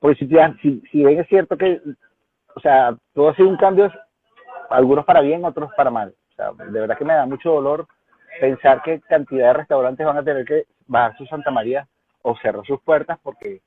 Porque 0.00 0.18
si, 0.18 0.28
si, 0.60 0.82
si 0.90 1.04
bien 1.04 1.20
es 1.20 1.28
cierto 1.28 1.56
que, 1.56 1.80
o 2.54 2.60
sea, 2.60 2.96
todo 3.12 3.30
ha 3.30 3.36
sido 3.36 3.48
un 3.48 3.56
cambio, 3.56 3.90
algunos 4.70 5.04
para 5.04 5.20
bien, 5.20 5.44
otros 5.44 5.70
para 5.76 5.90
mal. 5.90 6.14
O 6.30 6.34
sea, 6.34 6.52
de 6.52 6.80
verdad 6.80 6.98
que 6.98 7.04
me 7.04 7.14
da 7.14 7.26
mucho 7.26 7.52
dolor 7.52 7.86
pensar 8.40 8.82
que 8.82 9.00
cantidad 9.00 9.48
de 9.48 9.52
restaurantes 9.54 10.04
van 10.04 10.18
a 10.18 10.24
tener 10.24 10.44
que 10.44 10.64
bajar 10.86 11.16
su 11.16 11.26
Santa 11.26 11.50
María 11.50 11.86
o 12.22 12.36
cerrar 12.38 12.64
sus 12.66 12.80
puertas 12.82 13.18
porque 13.22 13.60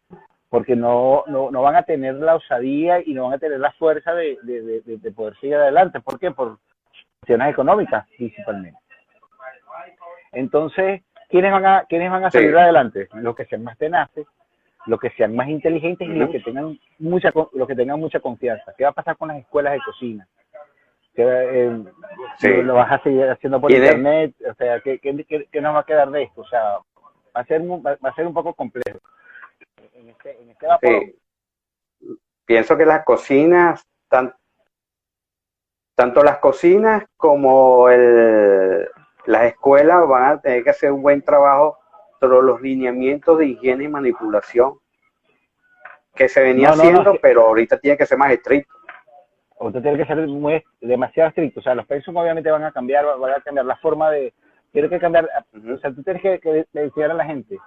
porque 0.49 0.75
no, 0.75 1.23
no, 1.27 1.51
no 1.51 1.61
van 1.61 1.75
a 1.75 1.83
tener 1.83 2.15
la 2.15 2.35
osadía 2.35 3.01
y 3.05 3.13
no 3.13 3.25
van 3.25 3.33
a 3.33 3.37
tener 3.37 3.59
la 3.59 3.71
fuerza 3.73 4.13
de, 4.13 4.37
de, 4.43 4.81
de, 4.85 5.11
poder 5.11 5.35
seguir 5.39 5.55
adelante. 5.55 5.99
¿Por 5.99 6.17
qué? 6.19 6.31
Por 6.31 6.59
cuestiones 7.19 7.49
económicas 7.49 8.07
principalmente. 8.17 8.79
Entonces, 10.31 11.01
¿quiénes 11.29 11.51
van 11.51 11.65
a, 11.65 11.85
quiénes 11.87 12.09
van 12.11 12.25
a 12.25 12.31
salir 12.31 12.55
adelante? 12.57 13.07
Los 13.13 13.35
que 13.35 13.45
sean 13.45 13.63
más 13.63 13.77
tenaces, 13.77 14.25
los 14.85 14.99
que 14.99 15.09
sean 15.11 15.35
más 15.35 15.47
inteligentes 15.49 16.07
y 16.07 16.11
los 16.13 16.29
que 16.29 16.39
tengan 16.39 16.79
mucha 16.99 17.31
los 17.53 17.67
que 17.67 17.75
tengan 17.75 17.99
mucha 17.99 18.19
confianza. 18.19 18.73
¿Qué 18.77 18.83
va 18.83 18.91
a 18.91 18.93
pasar 18.93 19.17
con 19.17 19.27
las 19.29 19.37
escuelas 19.37 19.73
de 19.73 19.79
cocina? 19.85 20.27
eh, 21.19 21.83
Sí. 22.37 22.47
lo 22.61 22.75
vas 22.75 22.91
a 22.91 23.01
seguir 23.01 23.23
haciendo 23.27 23.59
por 23.59 23.71
internet, 23.71 24.35
o 24.47 24.53
sea, 24.53 24.79
¿qué, 24.81 24.99
qué, 24.99 25.25
qué- 25.51 25.61
nos 25.61 25.73
va 25.73 25.79
a 25.79 25.85
quedar 25.85 26.11
de 26.11 26.21
esto? 26.23 26.41
O 26.41 26.47
sea, 26.47 26.61
va 27.35 27.41
a 27.41 27.45
ser, 27.45 27.61
va 27.63 27.97
va 28.05 28.09
a 28.09 28.13
ser 28.13 28.27
un 28.27 28.35
poco 28.35 28.53
complejo. 28.53 28.99
En 29.95 30.09
este, 30.09 30.39
en 30.39 30.49
este 30.51 30.67
vapor, 30.67 30.89
Sí. 30.89 31.15
Pienso 32.45 32.77
que 32.77 32.85
las 32.85 33.03
cocinas, 33.03 33.83
tan- 34.07 34.33
tanto 35.95 36.23
las 36.23 36.37
cocinas 36.37 37.03
como 37.17 37.89
el, 37.89 38.87
las 39.27 39.43
escuelas 39.43 40.07
van 40.07 40.23
a 40.23 40.41
tener 40.41 40.63
que 40.63 40.71
hacer 40.71 40.91
un 40.91 41.01
buen 41.03 41.21
trabajo 41.21 41.77
sobre 42.19 42.41
los 42.41 42.61
lineamientos 42.61 43.37
de 43.37 43.45
higiene 43.47 43.83
y 43.83 43.87
manipulación 43.87 44.73
que 46.15 46.27
se 46.27 46.41
venía 46.41 46.69
No, 46.69 46.75
no, 46.77 46.83
no, 46.83 46.89
haciendo, 46.89 47.17
pero 47.21 47.41
ahorita 47.47 47.77
tiene 47.79 47.97
que 47.97 48.05
ser 48.07 48.17
más 48.17 48.31
estricto. 48.31 48.73
usted 49.59 49.81
tiene 49.81 49.97
que 49.97 50.05
ser 50.05 50.17
muy, 50.27 50.63
demasiado 50.81 51.29
estricto. 51.29 51.59
O 51.59 51.63
sea, 51.63 51.75
los 51.75 51.85
pensum 51.85 52.15
obviamente 52.17 52.49
van 52.49 52.63
a 52.63 52.71
cambiar, 52.71 53.05
van 53.19 53.33
a 53.33 53.41
cambiar 53.41 53.65
la 53.65 53.75
forma 53.77 54.09
de... 54.09 54.33
Tiene 54.71 54.89
que 54.89 54.99
cambiar, 54.99 55.29
o 55.53 55.77
sea, 55.77 55.91
tú 55.93 56.03
tienes 56.03 56.21
que, 56.21 56.39
que 56.39 56.65
enseñar 56.73 57.11
a 57.11 57.15
la 57.15 57.25
gente, 57.25 57.57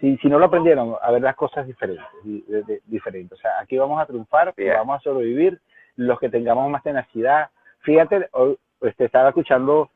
si, 0.00 0.16
si 0.18 0.28
no 0.28 0.38
lo 0.38 0.46
aprendieron, 0.46 0.94
a 1.00 1.10
ver 1.10 1.22
las 1.22 1.34
cosas 1.36 1.66
diferentes, 1.66 2.04
di- 2.22 2.44
de- 2.48 2.62
de- 2.64 2.82
diferentes. 2.86 3.38
O 3.38 3.40
sea, 3.40 3.52
aquí 3.60 3.78
vamos 3.78 4.00
a 4.00 4.06
triunfar, 4.06 4.52
Bien. 4.56 4.74
vamos 4.74 4.96
a 4.96 5.00
sobrevivir, 5.00 5.60
los 5.96 6.18
que 6.20 6.28
tengamos 6.28 6.68
más 6.70 6.82
tenacidad. 6.82 7.48
Fíjate, 7.80 8.28
hoy, 8.32 8.58
este, 8.82 9.04
estaba 9.06 9.28
escuchando, 9.30 9.90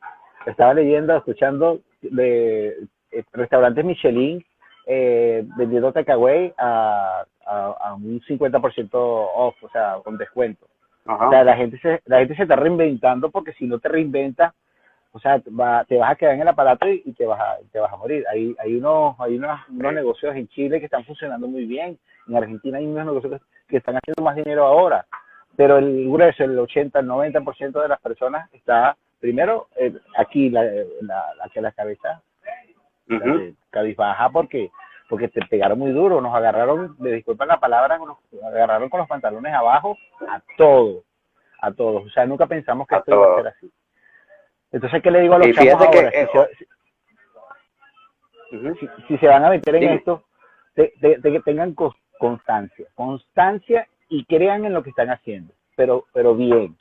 estaba 0.45 0.73
leyendo, 0.73 1.15
escuchando 1.15 1.79
de 2.01 2.75
eh, 3.11 3.23
restaurantes 3.33 3.83
Michelin 3.85 4.43
eh, 4.87 5.43
vendiendo 5.57 5.91
takeaway 5.91 6.53
a, 6.57 7.23
a, 7.45 7.65
a 7.79 7.93
un 7.95 8.21
50% 8.21 8.89
off, 8.93 9.55
o 9.63 9.69
sea, 9.69 9.97
con 10.03 10.17
descuento. 10.17 10.67
Ajá. 11.05 11.27
O 11.27 11.31
sea, 11.31 11.43
la 11.43 11.55
gente 11.55 11.77
se, 11.79 12.01
la 12.05 12.19
gente 12.19 12.35
se 12.35 12.43
está 12.43 12.55
reinventando 12.55 13.29
porque 13.29 13.53
si 13.53 13.65
no 13.65 13.79
te 13.79 13.89
reinventas, 13.89 14.53
o 15.11 15.19
sea, 15.19 15.41
va- 15.59 15.83
te 15.85 15.97
vas 15.97 16.11
a 16.11 16.15
quedar 16.15 16.35
en 16.35 16.41
el 16.41 16.47
aparato 16.47 16.87
y, 16.87 17.01
y 17.05 17.13
te 17.13 17.25
vas 17.25 17.39
a, 17.39 17.57
te 17.71 17.79
vas 17.79 17.91
a 17.91 17.97
morir. 17.97 18.23
Hay, 18.31 18.55
hay 18.59 18.75
unos, 18.75 19.15
hay 19.19 19.37
unos, 19.37 19.59
unos 19.69 19.93
negocios 19.93 20.35
en 20.35 20.47
Chile 20.49 20.79
que 20.79 20.85
están 20.85 21.03
funcionando 21.05 21.47
muy 21.47 21.65
bien. 21.65 21.97
En 22.27 22.35
Argentina 22.37 22.77
hay 22.77 22.85
unos 22.85 23.05
negocios 23.05 23.33
que, 23.33 23.67
que 23.67 23.77
están 23.77 23.95
haciendo 23.95 24.23
más 24.23 24.35
dinero 24.35 24.65
ahora. 24.65 25.05
Pero 25.55 25.77
el 25.79 26.09
grueso, 26.09 26.43
el 26.43 26.57
80, 26.57 26.99
el 26.99 27.07
90% 27.07 27.81
de 27.81 27.87
las 27.87 27.99
personas 27.99 28.53
está, 28.53 28.95
primero, 29.19 29.67
eh, 29.75 29.93
aquí 30.17 30.49
la, 30.49 30.63
la, 31.01 31.33
la 31.35 31.49
que 31.53 31.61
la 31.61 31.71
cabeza 31.71 32.21
Ujú. 33.09 33.29
eh, 33.39 33.53
cabizbaja 33.69 34.29
porque 34.29 34.71
porque 35.09 35.27
te 35.27 35.41
pegaron 35.47 35.79
muy 35.79 35.91
duro, 35.91 36.21
nos 36.21 36.35
agarraron, 36.35 36.95
me 36.99 37.11
disculpan 37.11 37.47
la 37.47 37.59
palabra, 37.59 37.97
nos 37.97 38.17
agarraron 38.43 38.89
con 38.89 38.99
los 38.99 39.09
pantalones 39.09 39.51
abajo 39.51 39.97
a 40.27 40.39
todos, 40.55 41.03
a 41.61 41.71
todos. 41.71 42.05
O 42.05 42.09
sea, 42.09 42.27
nunca 42.27 42.45
pensamos 42.45 42.87
que 42.87 42.93
A 42.93 42.99
esto 42.99 43.15
iba 43.15 43.33
a 43.33 43.35
ser 43.37 43.47
así. 43.47 43.71
Entonces, 44.71 45.01
¿qué 45.01 45.09
le 45.09 45.21
digo 45.21 45.33
a 45.33 45.39
los 45.39 45.47
Y 45.47 45.53
chamos 45.53 45.79
que, 45.79 45.85
ahora? 45.97 46.11
Si 46.11 46.17
eh, 46.17 46.29
se- 46.31 46.65
si, 48.51 48.55
Ujú. 48.55 48.75
si- 48.75 48.89
si 49.07 49.17
se 49.17 49.27
van 49.27 49.45
a 49.45 49.49
meter 49.49 49.75
en 49.75 49.83
esto, 49.93 50.23
te- 50.75 50.93
te- 51.01 51.19
te- 51.19 51.31
que 51.31 51.39
tengan 51.39 51.73
constancia, 52.19 52.85
constancia 52.93 53.87
y 54.09 54.25
crean 54.25 54.63
en 54.65 54.73
lo 54.73 54.83
que 54.83 54.91
están 54.91 55.09
haciendo, 55.09 55.53
pero 55.75 56.05
pero 56.13 56.35
bien, 56.35 56.77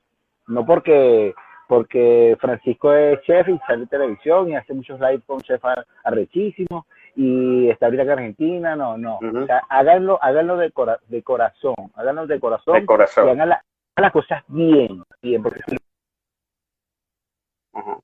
no 0.49 0.67
porque 0.67 1.35
porque 1.69 2.37
Francisco 2.41 2.93
es 2.95 3.21
chef 3.23 3.47
y 3.49 3.59
sale 3.67 3.83
en 3.83 3.89
televisión 3.89 4.49
y 4.49 4.57
hace 4.57 4.73
muchos 4.75 4.99
live 4.99 5.21
con 5.27 5.41
chef 5.43 5.63
ar- 5.65 5.87
arrechísimos 6.03 6.87
y 7.15 7.69
está 7.69 7.87
ahorita 7.87 8.05
en 8.05 8.11
Argentina, 8.11 8.75
no, 8.77 8.97
no, 8.97 9.19
o 9.19 9.47
sea, 9.47 9.63
háganlo, 9.69 10.19
háganlo 10.23 10.57
de, 10.57 10.71
cora- 10.73 10.99
de 11.09 11.23
corazón, 11.23 11.75
háganlo 11.95 12.27
de 12.27 12.41
corazón, 12.41 12.75
De 12.75 12.87
corazón. 12.87 13.27
y 13.29 13.31
hagan, 13.31 13.49
la- 13.51 13.55
hagan 13.57 14.03
las 14.03 14.13
cosas 14.13 14.43
bien, 14.49 15.03
bien, 15.23 15.43
porque 15.43 15.61
si 15.69 15.77
Ujú. 17.73 18.01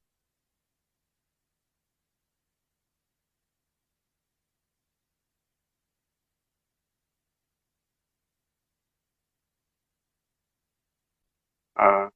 Ah. 11.76 12.10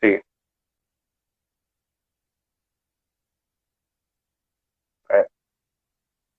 Sí. 0.00 0.20
Eh, 5.10 5.26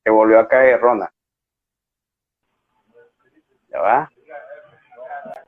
que 0.04 0.12
volvió 0.12 0.40
a 0.40 0.48
caer 0.48 0.80
Rona. 0.80 1.12
¿Ya 3.70 3.80
va? 3.82 4.10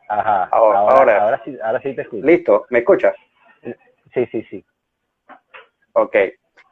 Ajá, 0.09 0.43
Ahora- 0.51 0.80
ahora, 0.80 0.91
ahora. 0.99 1.24
ahora, 1.24 1.41
sí, 1.45 1.57
ahora 1.64 1.82
sí 1.82 1.95
te 1.95 2.01
escucho. 2.01 2.26
Listo, 2.26 2.66
¿me 2.70 2.80
escuchas? 2.80 3.16
Sí, 4.14 4.26
sí, 4.32 4.43
sí. 4.49 4.66
Ok. 5.93 6.16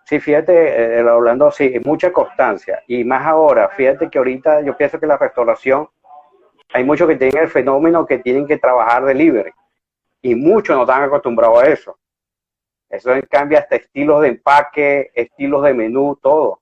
Sí, 0.06 0.20
fíjate, 0.20 1.00
eh, 1.00 1.08
hablando, 1.08 1.52
sí, 1.52 1.80
mucha 1.86 2.12
constancia. 2.12 2.84
Y 2.88 3.04
más 3.04 3.26
ahora, 3.26 3.70
fíjate 3.70 4.10
que 4.10 4.18
ahorita 4.18 4.62
yo 4.62 4.76
pienso 4.76 5.00
que 5.00 5.06
la 5.08 5.18
restauración, 5.18 5.88
hay 6.74 6.84
muchos 6.84 7.08
que 7.08 7.16
tienen 7.16 7.44
el 7.44 7.50
fenómeno 7.50 8.06
que 8.06 8.18
tienen 8.20 8.48
que 8.48 8.58
trabajar 8.58 9.06
delivery. 9.06 9.52
Y 10.22 10.36
muchos 10.36 10.76
no 10.76 10.84
están 10.84 11.04
acostumbrados 11.04 11.64
a 11.64 11.68
eso. 11.68 11.98
Eso 12.90 13.12
cambia 13.30 13.60
hasta 13.60 13.76
estilos 13.76 14.22
de 14.22 14.30
empaque, 14.30 15.12
estilos 15.14 15.64
de 15.64 15.74
menú, 15.74 16.18
todo. 16.22 16.62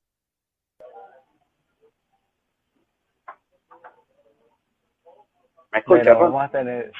¿Me 5.72 5.80
escuchas, 5.80 6.06
Bueno, 6.06 6.20
vamos 6.32 6.44
a 6.44 6.50
tener, 6.50 6.92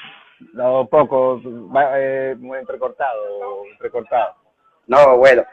no, 0.52 0.86
poco, 0.86 1.40
va, 1.74 1.90
eh, 1.98 2.36
muy 2.38 2.58
entrecortado, 2.58 3.64
entrecortado. 3.72 4.34
No, 4.86 5.16
bueno. 5.18 5.44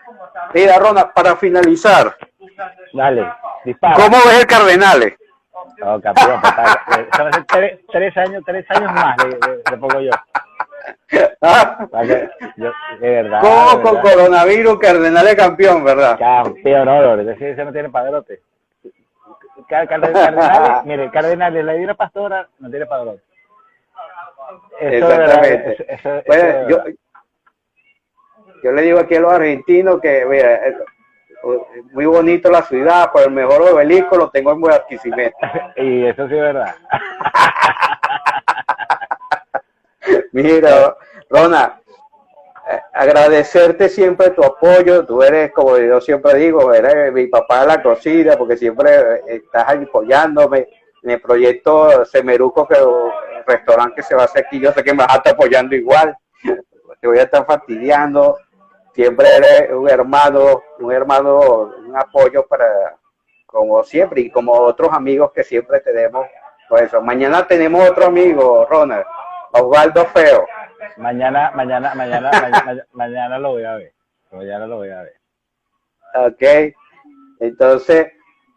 Mira, 0.53 0.77
Rona, 0.79 1.11
para 1.13 1.35
finalizar, 1.35 2.15
Dale, 2.93 3.27
dispara. 3.65 3.95
¿cómo 3.95 4.17
ves 4.25 4.41
el 4.41 4.47
Cardenales? 4.47 5.17
No, 5.77 5.99
campeón, 5.99 6.41
papá, 6.41 6.81
tres, 7.47 7.79
tres 7.91 8.17
años, 8.17 8.43
tres 8.45 8.65
años 8.69 8.91
más 8.93 9.17
le, 9.23 9.29
le- 9.31 9.63
le 9.71 9.77
pongo 9.77 9.99
yo. 9.99 10.11
¿Ah? 11.41 11.87
Para 11.91 12.07
que- 12.07 12.29
yo- 12.57 12.71
de 12.99 13.09
verdad. 13.09 13.41
¿Cómo 13.41 13.81
con 13.81 14.01
coronavirus 14.01 14.79
Cardenales 14.79 15.35
campeón, 15.35 15.83
verdad? 15.83 16.17
Campeón, 16.17 16.85
no, 16.85 17.21
ese, 17.31 17.51
ese 17.51 17.65
no 17.65 17.71
tiene 17.71 17.89
padrote. 17.89 18.41
Car- 19.67 19.87
Car- 19.87 19.99
Cardenales, 20.01 20.83
mire, 20.85 21.09
Cardenales, 21.11 21.65
la 21.65 21.73
Divina 21.73 21.93
Pastora 21.95 22.47
no 22.59 22.69
tiene 22.69 22.85
padrote. 22.85 23.21
Eso 24.79 25.11
Exactamente. 25.11 25.71
eso- 25.71 25.83
eso- 25.87 26.09
eso 26.17 26.23
Bueno, 26.27 26.43
de 26.43 26.95
yo, 28.63 28.71
le 28.71 28.81
digo 28.81 28.99
aquí 28.99 29.15
a 29.15 29.19
los 29.21 29.33
argentinos 29.33 29.99
que, 30.01 30.25
mira, 30.25 30.55
es 30.55 30.75
muy 31.93 32.05
bonito 32.05 32.49
la 32.49 32.61
ciudad, 32.63 33.09
pero 33.13 33.25
el 33.27 33.31
mejor 33.31 33.61
obelisco 33.61 34.17
lo 34.17 34.29
tengo 34.29 34.51
en 34.51 34.61
Guadalquivir. 34.61 35.33
Y 35.77 36.05
eso 36.05 36.27
sí 36.27 36.35
es 36.35 36.41
verdad. 36.41 36.75
Mira, 40.31 40.95
Rona, 41.29 41.81
eh, 42.67 42.81
agradecerte 42.93 43.89
siempre 43.89 44.31
tu 44.31 44.43
apoyo. 44.43 45.05
Tú 45.05 45.21
eres, 45.21 45.51
como 45.51 45.77
yo 45.77 46.01
siempre 46.01 46.35
digo, 46.35 46.73
eres 46.73 47.11
mi 47.13 47.27
papá 47.27 47.61
de 47.61 47.67
la 47.67 47.83
cocina, 47.83 48.37
porque 48.37 48.57
siempre 48.57 48.91
eh, 48.91 49.21
estás 49.27 49.65
apoyándome 49.69 50.67
en 51.03 51.11
el 51.11 51.21
proyecto 51.21 52.05
Semeruco, 52.05 52.67
que 52.67 52.75
restaurante 53.45 53.97
que 53.97 54.03
se 54.03 54.15
va 54.15 54.23
a 54.23 54.25
hacer 54.25 54.45
aquí. 54.45 54.59
Yo 54.59 54.71
sé 54.71 54.83
que 54.83 54.93
me 54.93 55.03
vas 55.03 55.13
a 55.13 55.17
estar 55.17 55.33
apoyando 55.33 55.75
igual. 55.75 56.17
Te 56.99 57.07
voy 57.07 57.19
a 57.19 57.23
estar 57.23 57.45
fastidiando. 57.45 58.37
Siempre 58.93 59.27
eres 59.35 59.71
un 59.71 59.89
hermano, 59.89 60.63
un 60.79 60.91
hermano, 60.91 61.73
un 61.85 61.95
apoyo 61.97 62.47
para, 62.47 62.97
como 63.45 63.83
siempre, 63.83 64.21
y 64.21 64.31
como 64.31 64.53
otros 64.53 64.91
amigos 64.93 65.31
que 65.33 65.43
siempre 65.43 65.81
tenemos. 65.81 66.25
Por 66.67 66.81
eso, 66.81 67.01
mañana 67.01 67.45
tenemos 67.45 67.87
otro 67.89 68.05
amigo, 68.05 68.65
Ronald, 68.65 69.05
Osvaldo 69.55 70.05
Feo. 70.07 70.45
Mañana, 70.97 71.51
mañana, 71.55 71.95
mañana, 71.95 72.31
mañana, 72.31 72.85
mañana 72.93 73.39
lo 73.39 73.51
voy 73.51 73.63
a 73.63 73.75
ver. 73.75 73.93
Mañana 74.31 74.67
lo 74.67 74.77
voy 74.77 74.89
a 74.89 75.01
ver. 75.01 75.13
Ok. 76.15 76.75
Entonces, 77.39 78.07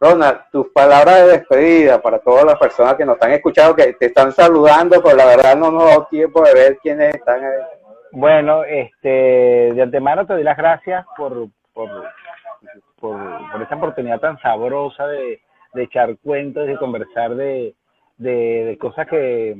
Ronald, 0.00 0.40
tus 0.52 0.68
palabras 0.68 1.20
de 1.20 1.38
despedida 1.38 2.00
para 2.00 2.18
todas 2.20 2.44
las 2.44 2.56
personas 2.56 2.94
que 2.94 3.04
nos 3.04 3.14
están 3.14 3.32
escuchando, 3.32 3.74
que 3.74 3.92
te 3.94 4.06
están 4.06 4.32
saludando, 4.32 5.02
pero 5.02 5.16
la 5.16 5.26
verdad 5.26 5.56
no 5.56 5.70
nos 5.70 5.84
da 5.84 6.08
tiempo 6.08 6.42
de 6.42 6.54
ver 6.54 6.78
quiénes 6.78 7.14
están 7.14 7.44
ahí. 7.44 7.62
Bueno, 8.12 8.64
este, 8.64 9.72
de 9.74 9.82
antemano 9.82 10.26
te 10.26 10.34
doy 10.34 10.42
las 10.44 10.56
gracias 10.56 11.04
por, 11.16 11.48
por, 11.74 11.90
por, 13.00 13.18
por 13.52 13.62
esta 13.62 13.76
oportunidad 13.76 14.20
tan 14.20 14.38
sabrosa 14.38 15.06
de, 15.06 15.40
de 15.74 15.82
echar 15.82 16.16
cuentos 16.18 16.64
y 16.64 16.68
de 16.68 16.78
conversar 16.78 17.34
de, 17.34 17.74
de, 18.16 18.64
de 18.64 18.78
cosas 18.78 19.06
que, 19.08 19.56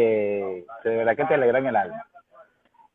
que, 0.00 0.64
que 0.82 0.88
de 0.90 0.96
verdad 0.98 1.16
que 1.16 1.24
te 1.24 1.34
alegran 1.34 1.66
el 1.66 1.76
alma. 1.76 2.04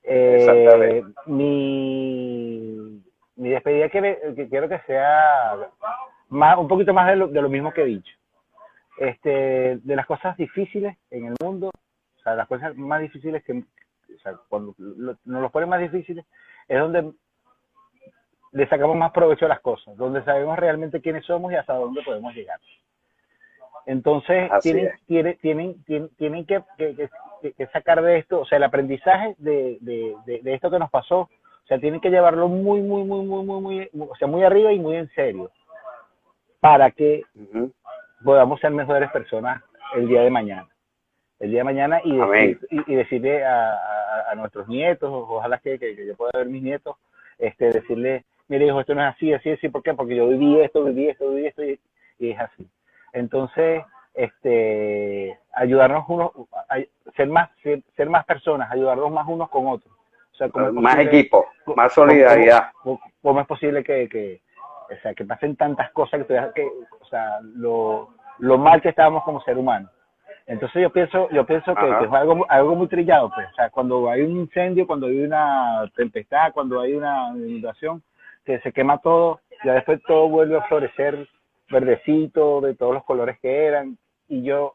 Eh, 0.03 1.03
mi, 1.25 3.03
mi 3.35 3.49
despedida 3.49 3.89
quiere- 3.89 4.19
que 4.35 4.47
quiero 4.49 4.69
que 4.69 4.79
sea 4.81 5.57
más, 6.29 6.57
un 6.57 6.67
poquito 6.67 6.93
más 6.93 7.07
de 7.07 7.15
lo, 7.15 7.27
de 7.27 7.41
lo 7.41 7.49
mismo 7.49 7.73
que 7.73 7.81
he 7.81 7.85
dicho. 7.85 8.13
Este, 8.97 9.77
de 9.77 9.95
las 9.95 10.05
cosas 10.05 10.37
difíciles 10.37 10.95
en 11.09 11.25
el 11.25 11.35
mundo, 11.41 11.69
o 11.69 12.19
sea, 12.21 12.35
las 12.35 12.47
cosas 12.47 12.75
más 12.75 13.01
difíciles 13.01 13.43
que, 13.43 13.53
o 13.53 14.19
sea, 14.21 14.33
cuando 14.47 14.75
lo- 14.77 15.17
nos 15.25 15.41
los 15.41 15.51
ponen 15.51 15.69
más 15.69 15.79
difíciles, 15.81 16.23
es 16.67 16.79
donde 16.79 17.11
le 18.51 18.67
sacamos 18.67 18.95
más 18.97 19.11
provecho 19.11 19.45
a 19.45 19.49
las 19.49 19.61
cosas, 19.61 19.95
donde 19.97 20.23
sabemos 20.23 20.59
realmente 20.59 21.01
quiénes 21.01 21.25
somos 21.25 21.51
y 21.51 21.55
hasta 21.55 21.73
dónde 21.73 22.03
podemos 22.03 22.33
llegar. 22.35 22.59
Entonces, 23.85 24.49
tienen, 24.61 24.91
tienen, 25.07 25.37
tienen, 25.41 25.83
tienen, 25.85 26.09
tienen 26.17 26.45
que, 26.45 26.61
que- 26.77 26.95
que- 27.41 27.53
que 27.53 27.67
sacar 27.67 28.01
de 28.03 28.17
esto, 28.19 28.41
o 28.41 28.45
sea, 28.45 28.57
el 28.57 28.63
aprendizaje 28.63 29.35
de, 29.39 29.77
de, 29.81 30.15
de, 30.25 30.39
de 30.41 30.53
esto 30.53 30.69
que 30.69 30.77
nos 30.79 30.91
pasó, 30.91 31.21
o 31.21 31.67
sea, 31.67 31.79
tienen 31.79 31.99
que 31.99 32.09
llevarlo 32.11 32.47
muy, 32.47 32.81
muy, 32.81 33.03
muy, 33.03 33.25
muy, 33.25 33.43
muy, 33.43 33.61
muy, 33.61 33.89
o 34.09 34.15
sea, 34.15 34.27
muy 34.27 34.43
arriba 34.43 34.71
y 34.71 34.79
muy 34.79 34.95
en 34.97 35.09
serio, 35.09 35.49
para 36.59 36.91
que 36.91 37.23
podamos 38.23 38.59
ser 38.59 38.71
mejores 38.71 39.09
personas 39.11 39.61
el 39.95 40.07
día 40.07 40.21
de 40.21 40.29
mañana. 40.29 40.67
El 41.39 41.49
día 41.49 41.61
de 41.61 41.63
mañana 41.63 41.99
y, 42.03 42.19
decir- 42.51 42.67
y, 42.87 42.91
y 42.93 42.95
decirle 42.95 43.43
a, 43.43 43.73
a- 43.73 44.31
a 44.31 44.35
nuestros 44.35 44.67
nietos, 44.67 45.09
ojalá 45.11 45.57
que, 45.57 45.79
que, 45.79 45.95
que 45.95 46.05
yo 46.05 46.15
pueda 46.15 46.31
ver 46.35 46.47
mis 46.47 46.61
nietos, 46.61 46.95
este, 47.39 47.71
decirle, 47.71 48.25
mire 48.47 48.67
hijo, 48.67 48.79
esto 48.79 48.93
no 48.93 49.01
es 49.01 49.15
así, 49.15 49.33
así, 49.33 49.49
así, 49.49 49.69
¿por 49.69 49.81
qué? 49.81 49.95
Porque 49.95 50.15
yo 50.15 50.27
viví 50.27 50.59
esto, 50.59 50.83
viví 50.83 51.07
esto, 51.09 51.29
viví 51.31 51.47
esto 51.47 51.63
y, 51.63 51.79
y 52.19 52.29
es 52.29 52.39
así. 52.39 52.67
Entonces, 53.13 53.83
este, 54.13 55.37
ayudarnos 55.53 56.05
unos, 56.07 56.31
ser 57.15 57.27
más, 57.29 57.49
ser, 57.63 57.81
ser 57.95 58.09
más 58.09 58.25
personas, 58.25 58.71
ayudarnos 58.71 59.11
más 59.11 59.27
unos 59.27 59.49
con 59.49 59.67
otros. 59.67 59.93
O 60.33 60.35
sea, 60.35 60.49
¿cómo 60.49 60.71
Más 60.81 60.95
posible- 60.95 61.19
equipo, 61.19 61.45
¿Cómo- 61.65 61.75
más 61.75 61.93
solidaridad. 61.93 62.71
¿Cómo, 62.83 62.99
cómo 63.21 63.41
es 63.41 63.47
posible 63.47 63.83
que, 63.83 64.07
que, 64.09 64.41
o 64.91 65.01
sea, 65.01 65.13
que 65.13 65.25
pasen 65.25 65.55
tantas 65.55 65.91
cosas 65.91 66.25
que, 66.25 66.35
que 66.55 66.67
o 66.99 67.05
sea, 67.05 67.39
lo, 67.55 68.09
lo 68.39 68.57
mal 68.57 68.81
que 68.81 68.89
estábamos 68.89 69.23
como 69.23 69.41
ser 69.41 69.57
humano? 69.57 69.89
Entonces 70.47 70.81
yo 70.81 70.89
pienso, 70.89 71.29
yo 71.29 71.45
pienso 71.45 71.73
que, 71.75 71.81
que 71.99 72.05
es 72.05 72.11
algo, 72.13 72.45
algo 72.49 72.75
muy 72.75 72.87
trillado, 72.87 73.29
pues. 73.33 73.47
O 73.51 73.53
sea, 73.53 73.69
cuando 73.69 74.09
hay 74.09 74.21
un 74.23 74.31
incendio, 74.37 74.87
cuando 74.87 75.07
hay 75.07 75.23
una 75.23 75.89
tempestad, 75.95 76.51
cuando 76.51 76.81
hay 76.81 76.93
una 76.93 77.29
inundación, 77.35 78.01
que 78.43 78.59
se 78.61 78.73
quema 78.73 78.97
todo, 78.97 79.39
ya 79.63 79.73
después 79.73 80.01
todo 80.07 80.27
vuelve 80.27 80.57
a 80.57 80.63
florecer 80.63 81.27
verdecito, 81.71 82.61
de 82.61 82.75
todos 82.75 82.93
los 82.93 83.03
colores 83.03 83.39
que 83.41 83.65
eran, 83.65 83.97
y 84.27 84.43
yo, 84.43 84.73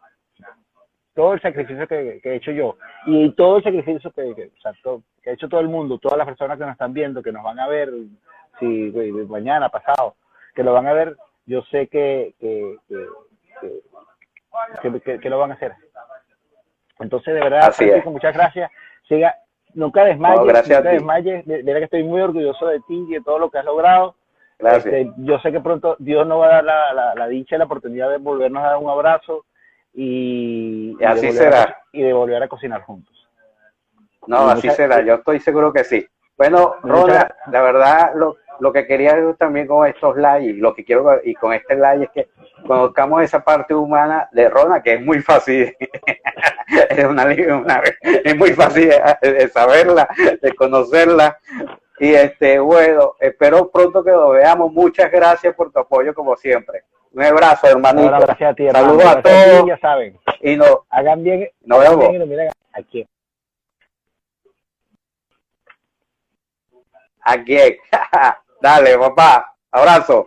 todo 1.15 1.35
el 1.35 1.41
sacrificio 1.41 1.87
que, 1.87 2.21
que 2.23 2.33
he 2.33 2.37
hecho 2.37 2.51
yo, 2.51 2.77
y 3.07 3.31
todo 3.33 3.59
el 3.59 3.63
sacrificio 3.65 4.11
que, 4.11 4.35
que, 4.35 4.47
o 4.47 4.61
sea, 4.61 4.73
todo- 4.83 5.03
que 5.23 5.31
ha 5.31 5.35
hecho 5.35 5.49
todo 5.49 5.61
el 5.61 5.69
mundo, 5.69 5.99
todas 5.99 6.19
las 6.19 6.27
personas 6.27 6.59
que 6.59 6.65
nos 6.65 6.73
están 6.73 6.93
viendo, 6.93 7.23
que 7.23 7.33
nos 7.33 7.43
van 7.43 7.59
a 7.59 7.69
ver, 7.69 7.91
si 8.61 8.93
mañana, 9.29 9.69
pasado, 9.69 10.15
que 10.55 10.63
lo 10.63 10.73
van 10.73 10.87
a 10.87 10.93
ver, 10.93 11.17
yo 11.47 11.63
sé 11.71 11.87
que, 11.89 12.35
que, 12.41 12.77
que, 12.89 13.07
lo 15.31 15.39
van 15.39 15.53
a 15.53 15.55
hacer. 15.55 15.73
Entonces, 16.99 17.35
de 17.35 17.41
verdad, 17.41 17.61
Así 17.61 17.85
es. 17.85 17.91
Francisco, 17.91 18.11
muchas 18.11 18.35
gracias. 18.35 18.71
Siga, 19.09 19.37
nunca 19.75 20.05
desmayes, 20.05 20.41
No, 20.41 20.47
gracias 20.47 20.79
nunca 20.79 20.91
desmayes. 20.93 21.47
De- 21.47 21.57
de 21.59 21.63
verdad 21.63 21.81
que 21.81 21.85
estoy 21.85 22.05
muy 22.05 22.21
orgulloso 22.21 22.67
de 22.67 22.81
ti 22.81 23.07
y 23.09 23.15
de 23.15 23.21
todo 23.21 23.39
lo 23.39 23.51
que 23.51 23.59
has 23.59 23.65
logrado. 23.65 24.15
Gracias. 24.59 24.95
Este, 24.95 25.13
yo 25.19 25.39
sé 25.41 25.53
que 25.53 25.61
pronto 25.61 25.97
Dios 25.99 26.27
nos 26.27 26.41
va 26.41 26.47
a 26.47 26.49
dar 26.55 26.65
la, 26.65 26.93
la, 26.95 27.15
la 27.15 27.29
dicha 27.29 27.57
y 27.57 27.59
la 27.59 27.65
oportunidad 27.67 28.11
de 28.11 28.19
volvernos 28.19 28.63
a 28.65 28.69
dar 28.69 28.79
un 28.79 28.89
abrazo 28.91 29.45
y, 29.93 30.97
Y 31.01 31.05
así 31.05 31.29
a 31.29 31.33
será. 31.33 31.79
y 31.93 32.03
de 32.03 32.13
volver 32.13 32.43
a 32.43 32.49
cocinar 32.49 32.83
juntos. 32.83 33.15
No, 34.27 34.47
Y 34.49 34.51
así 34.51 34.57
muchas- 34.67 34.77
será, 34.77 35.01
yo 35.03 35.15
estoy 35.15 35.41
seguro 35.41 35.73
que 35.73 35.85
sí. 35.85 36.07
Bueno, 36.37 36.77
Rona, 36.83 37.35
la 37.51 37.63
verdad, 37.63 38.13
lo, 38.15 38.37
lo 38.61 38.73
que 38.73 38.87
quería 38.87 39.19
yo 39.19 39.35
también 39.37 39.67
con 39.67 39.87
estos 39.87 40.17
live, 40.17 40.43
y 40.45 40.53
lo 40.55 40.75
que 40.75 40.85
quiero 40.85 41.19
y 41.25 41.35
con 41.35 41.53
este 41.55 41.75
live 41.77 42.05
es 42.05 42.11
que 42.11 42.29
conozcamos 42.67 43.23
esa 43.23 43.43
parte 43.43 43.75
humana 43.75 44.29
de 44.33 44.49
Rona, 44.51 44.83
que 44.83 44.95
es 44.95 45.03
muy 45.03 45.21
fácil, 45.21 45.75
es, 46.91 47.05
una, 47.05 47.25
una- 47.25 47.83
es 48.03 48.37
muy 48.37 48.51
fácil 48.53 48.91
de 49.23 49.49
saberla, 49.49 50.09
de 50.43 50.55
conocerla. 50.55 51.39
Y 51.99 52.13
este, 52.15 52.59
bueno, 52.59 53.15
espero 53.21 53.71
pronto 53.71 54.05
que 54.05 54.11
lo 54.11 54.31
veamos. 54.31 54.71
Muchas 54.73 55.11
gracias 55.11 55.55
por 55.55 55.73
tu 55.73 55.79
apoyo, 55.81 56.15
como 56.15 56.37
siempre. 56.37 56.85
Un 57.13 57.23
abrazo, 57.23 57.67
hermanito. 57.69 58.09
Ahora, 58.15 58.27
gracias 58.27 58.51
a 58.51 58.55
ti, 58.55 58.67
hermano. 58.67 58.87
Saludos 58.89 59.07
a 59.07 59.17
ti, 59.23 59.23
todos. 59.23 59.67
ya 59.69 59.79
saben, 59.79 60.19
Y 60.43 60.57
no, 60.57 60.85
hagan 60.91 61.23
bien, 61.23 61.51
Nos 61.63 61.79
hagan 61.79 61.91
vemos. 61.99 62.09
bien 62.11 62.15
y 62.15 62.19
nos 62.19 62.29
miren 62.29 62.51
aquí. 62.75 63.09
aquí. 67.23 67.57
Dale, 68.61 68.99
papá. 68.99 69.55
Abrazo. 69.71 70.27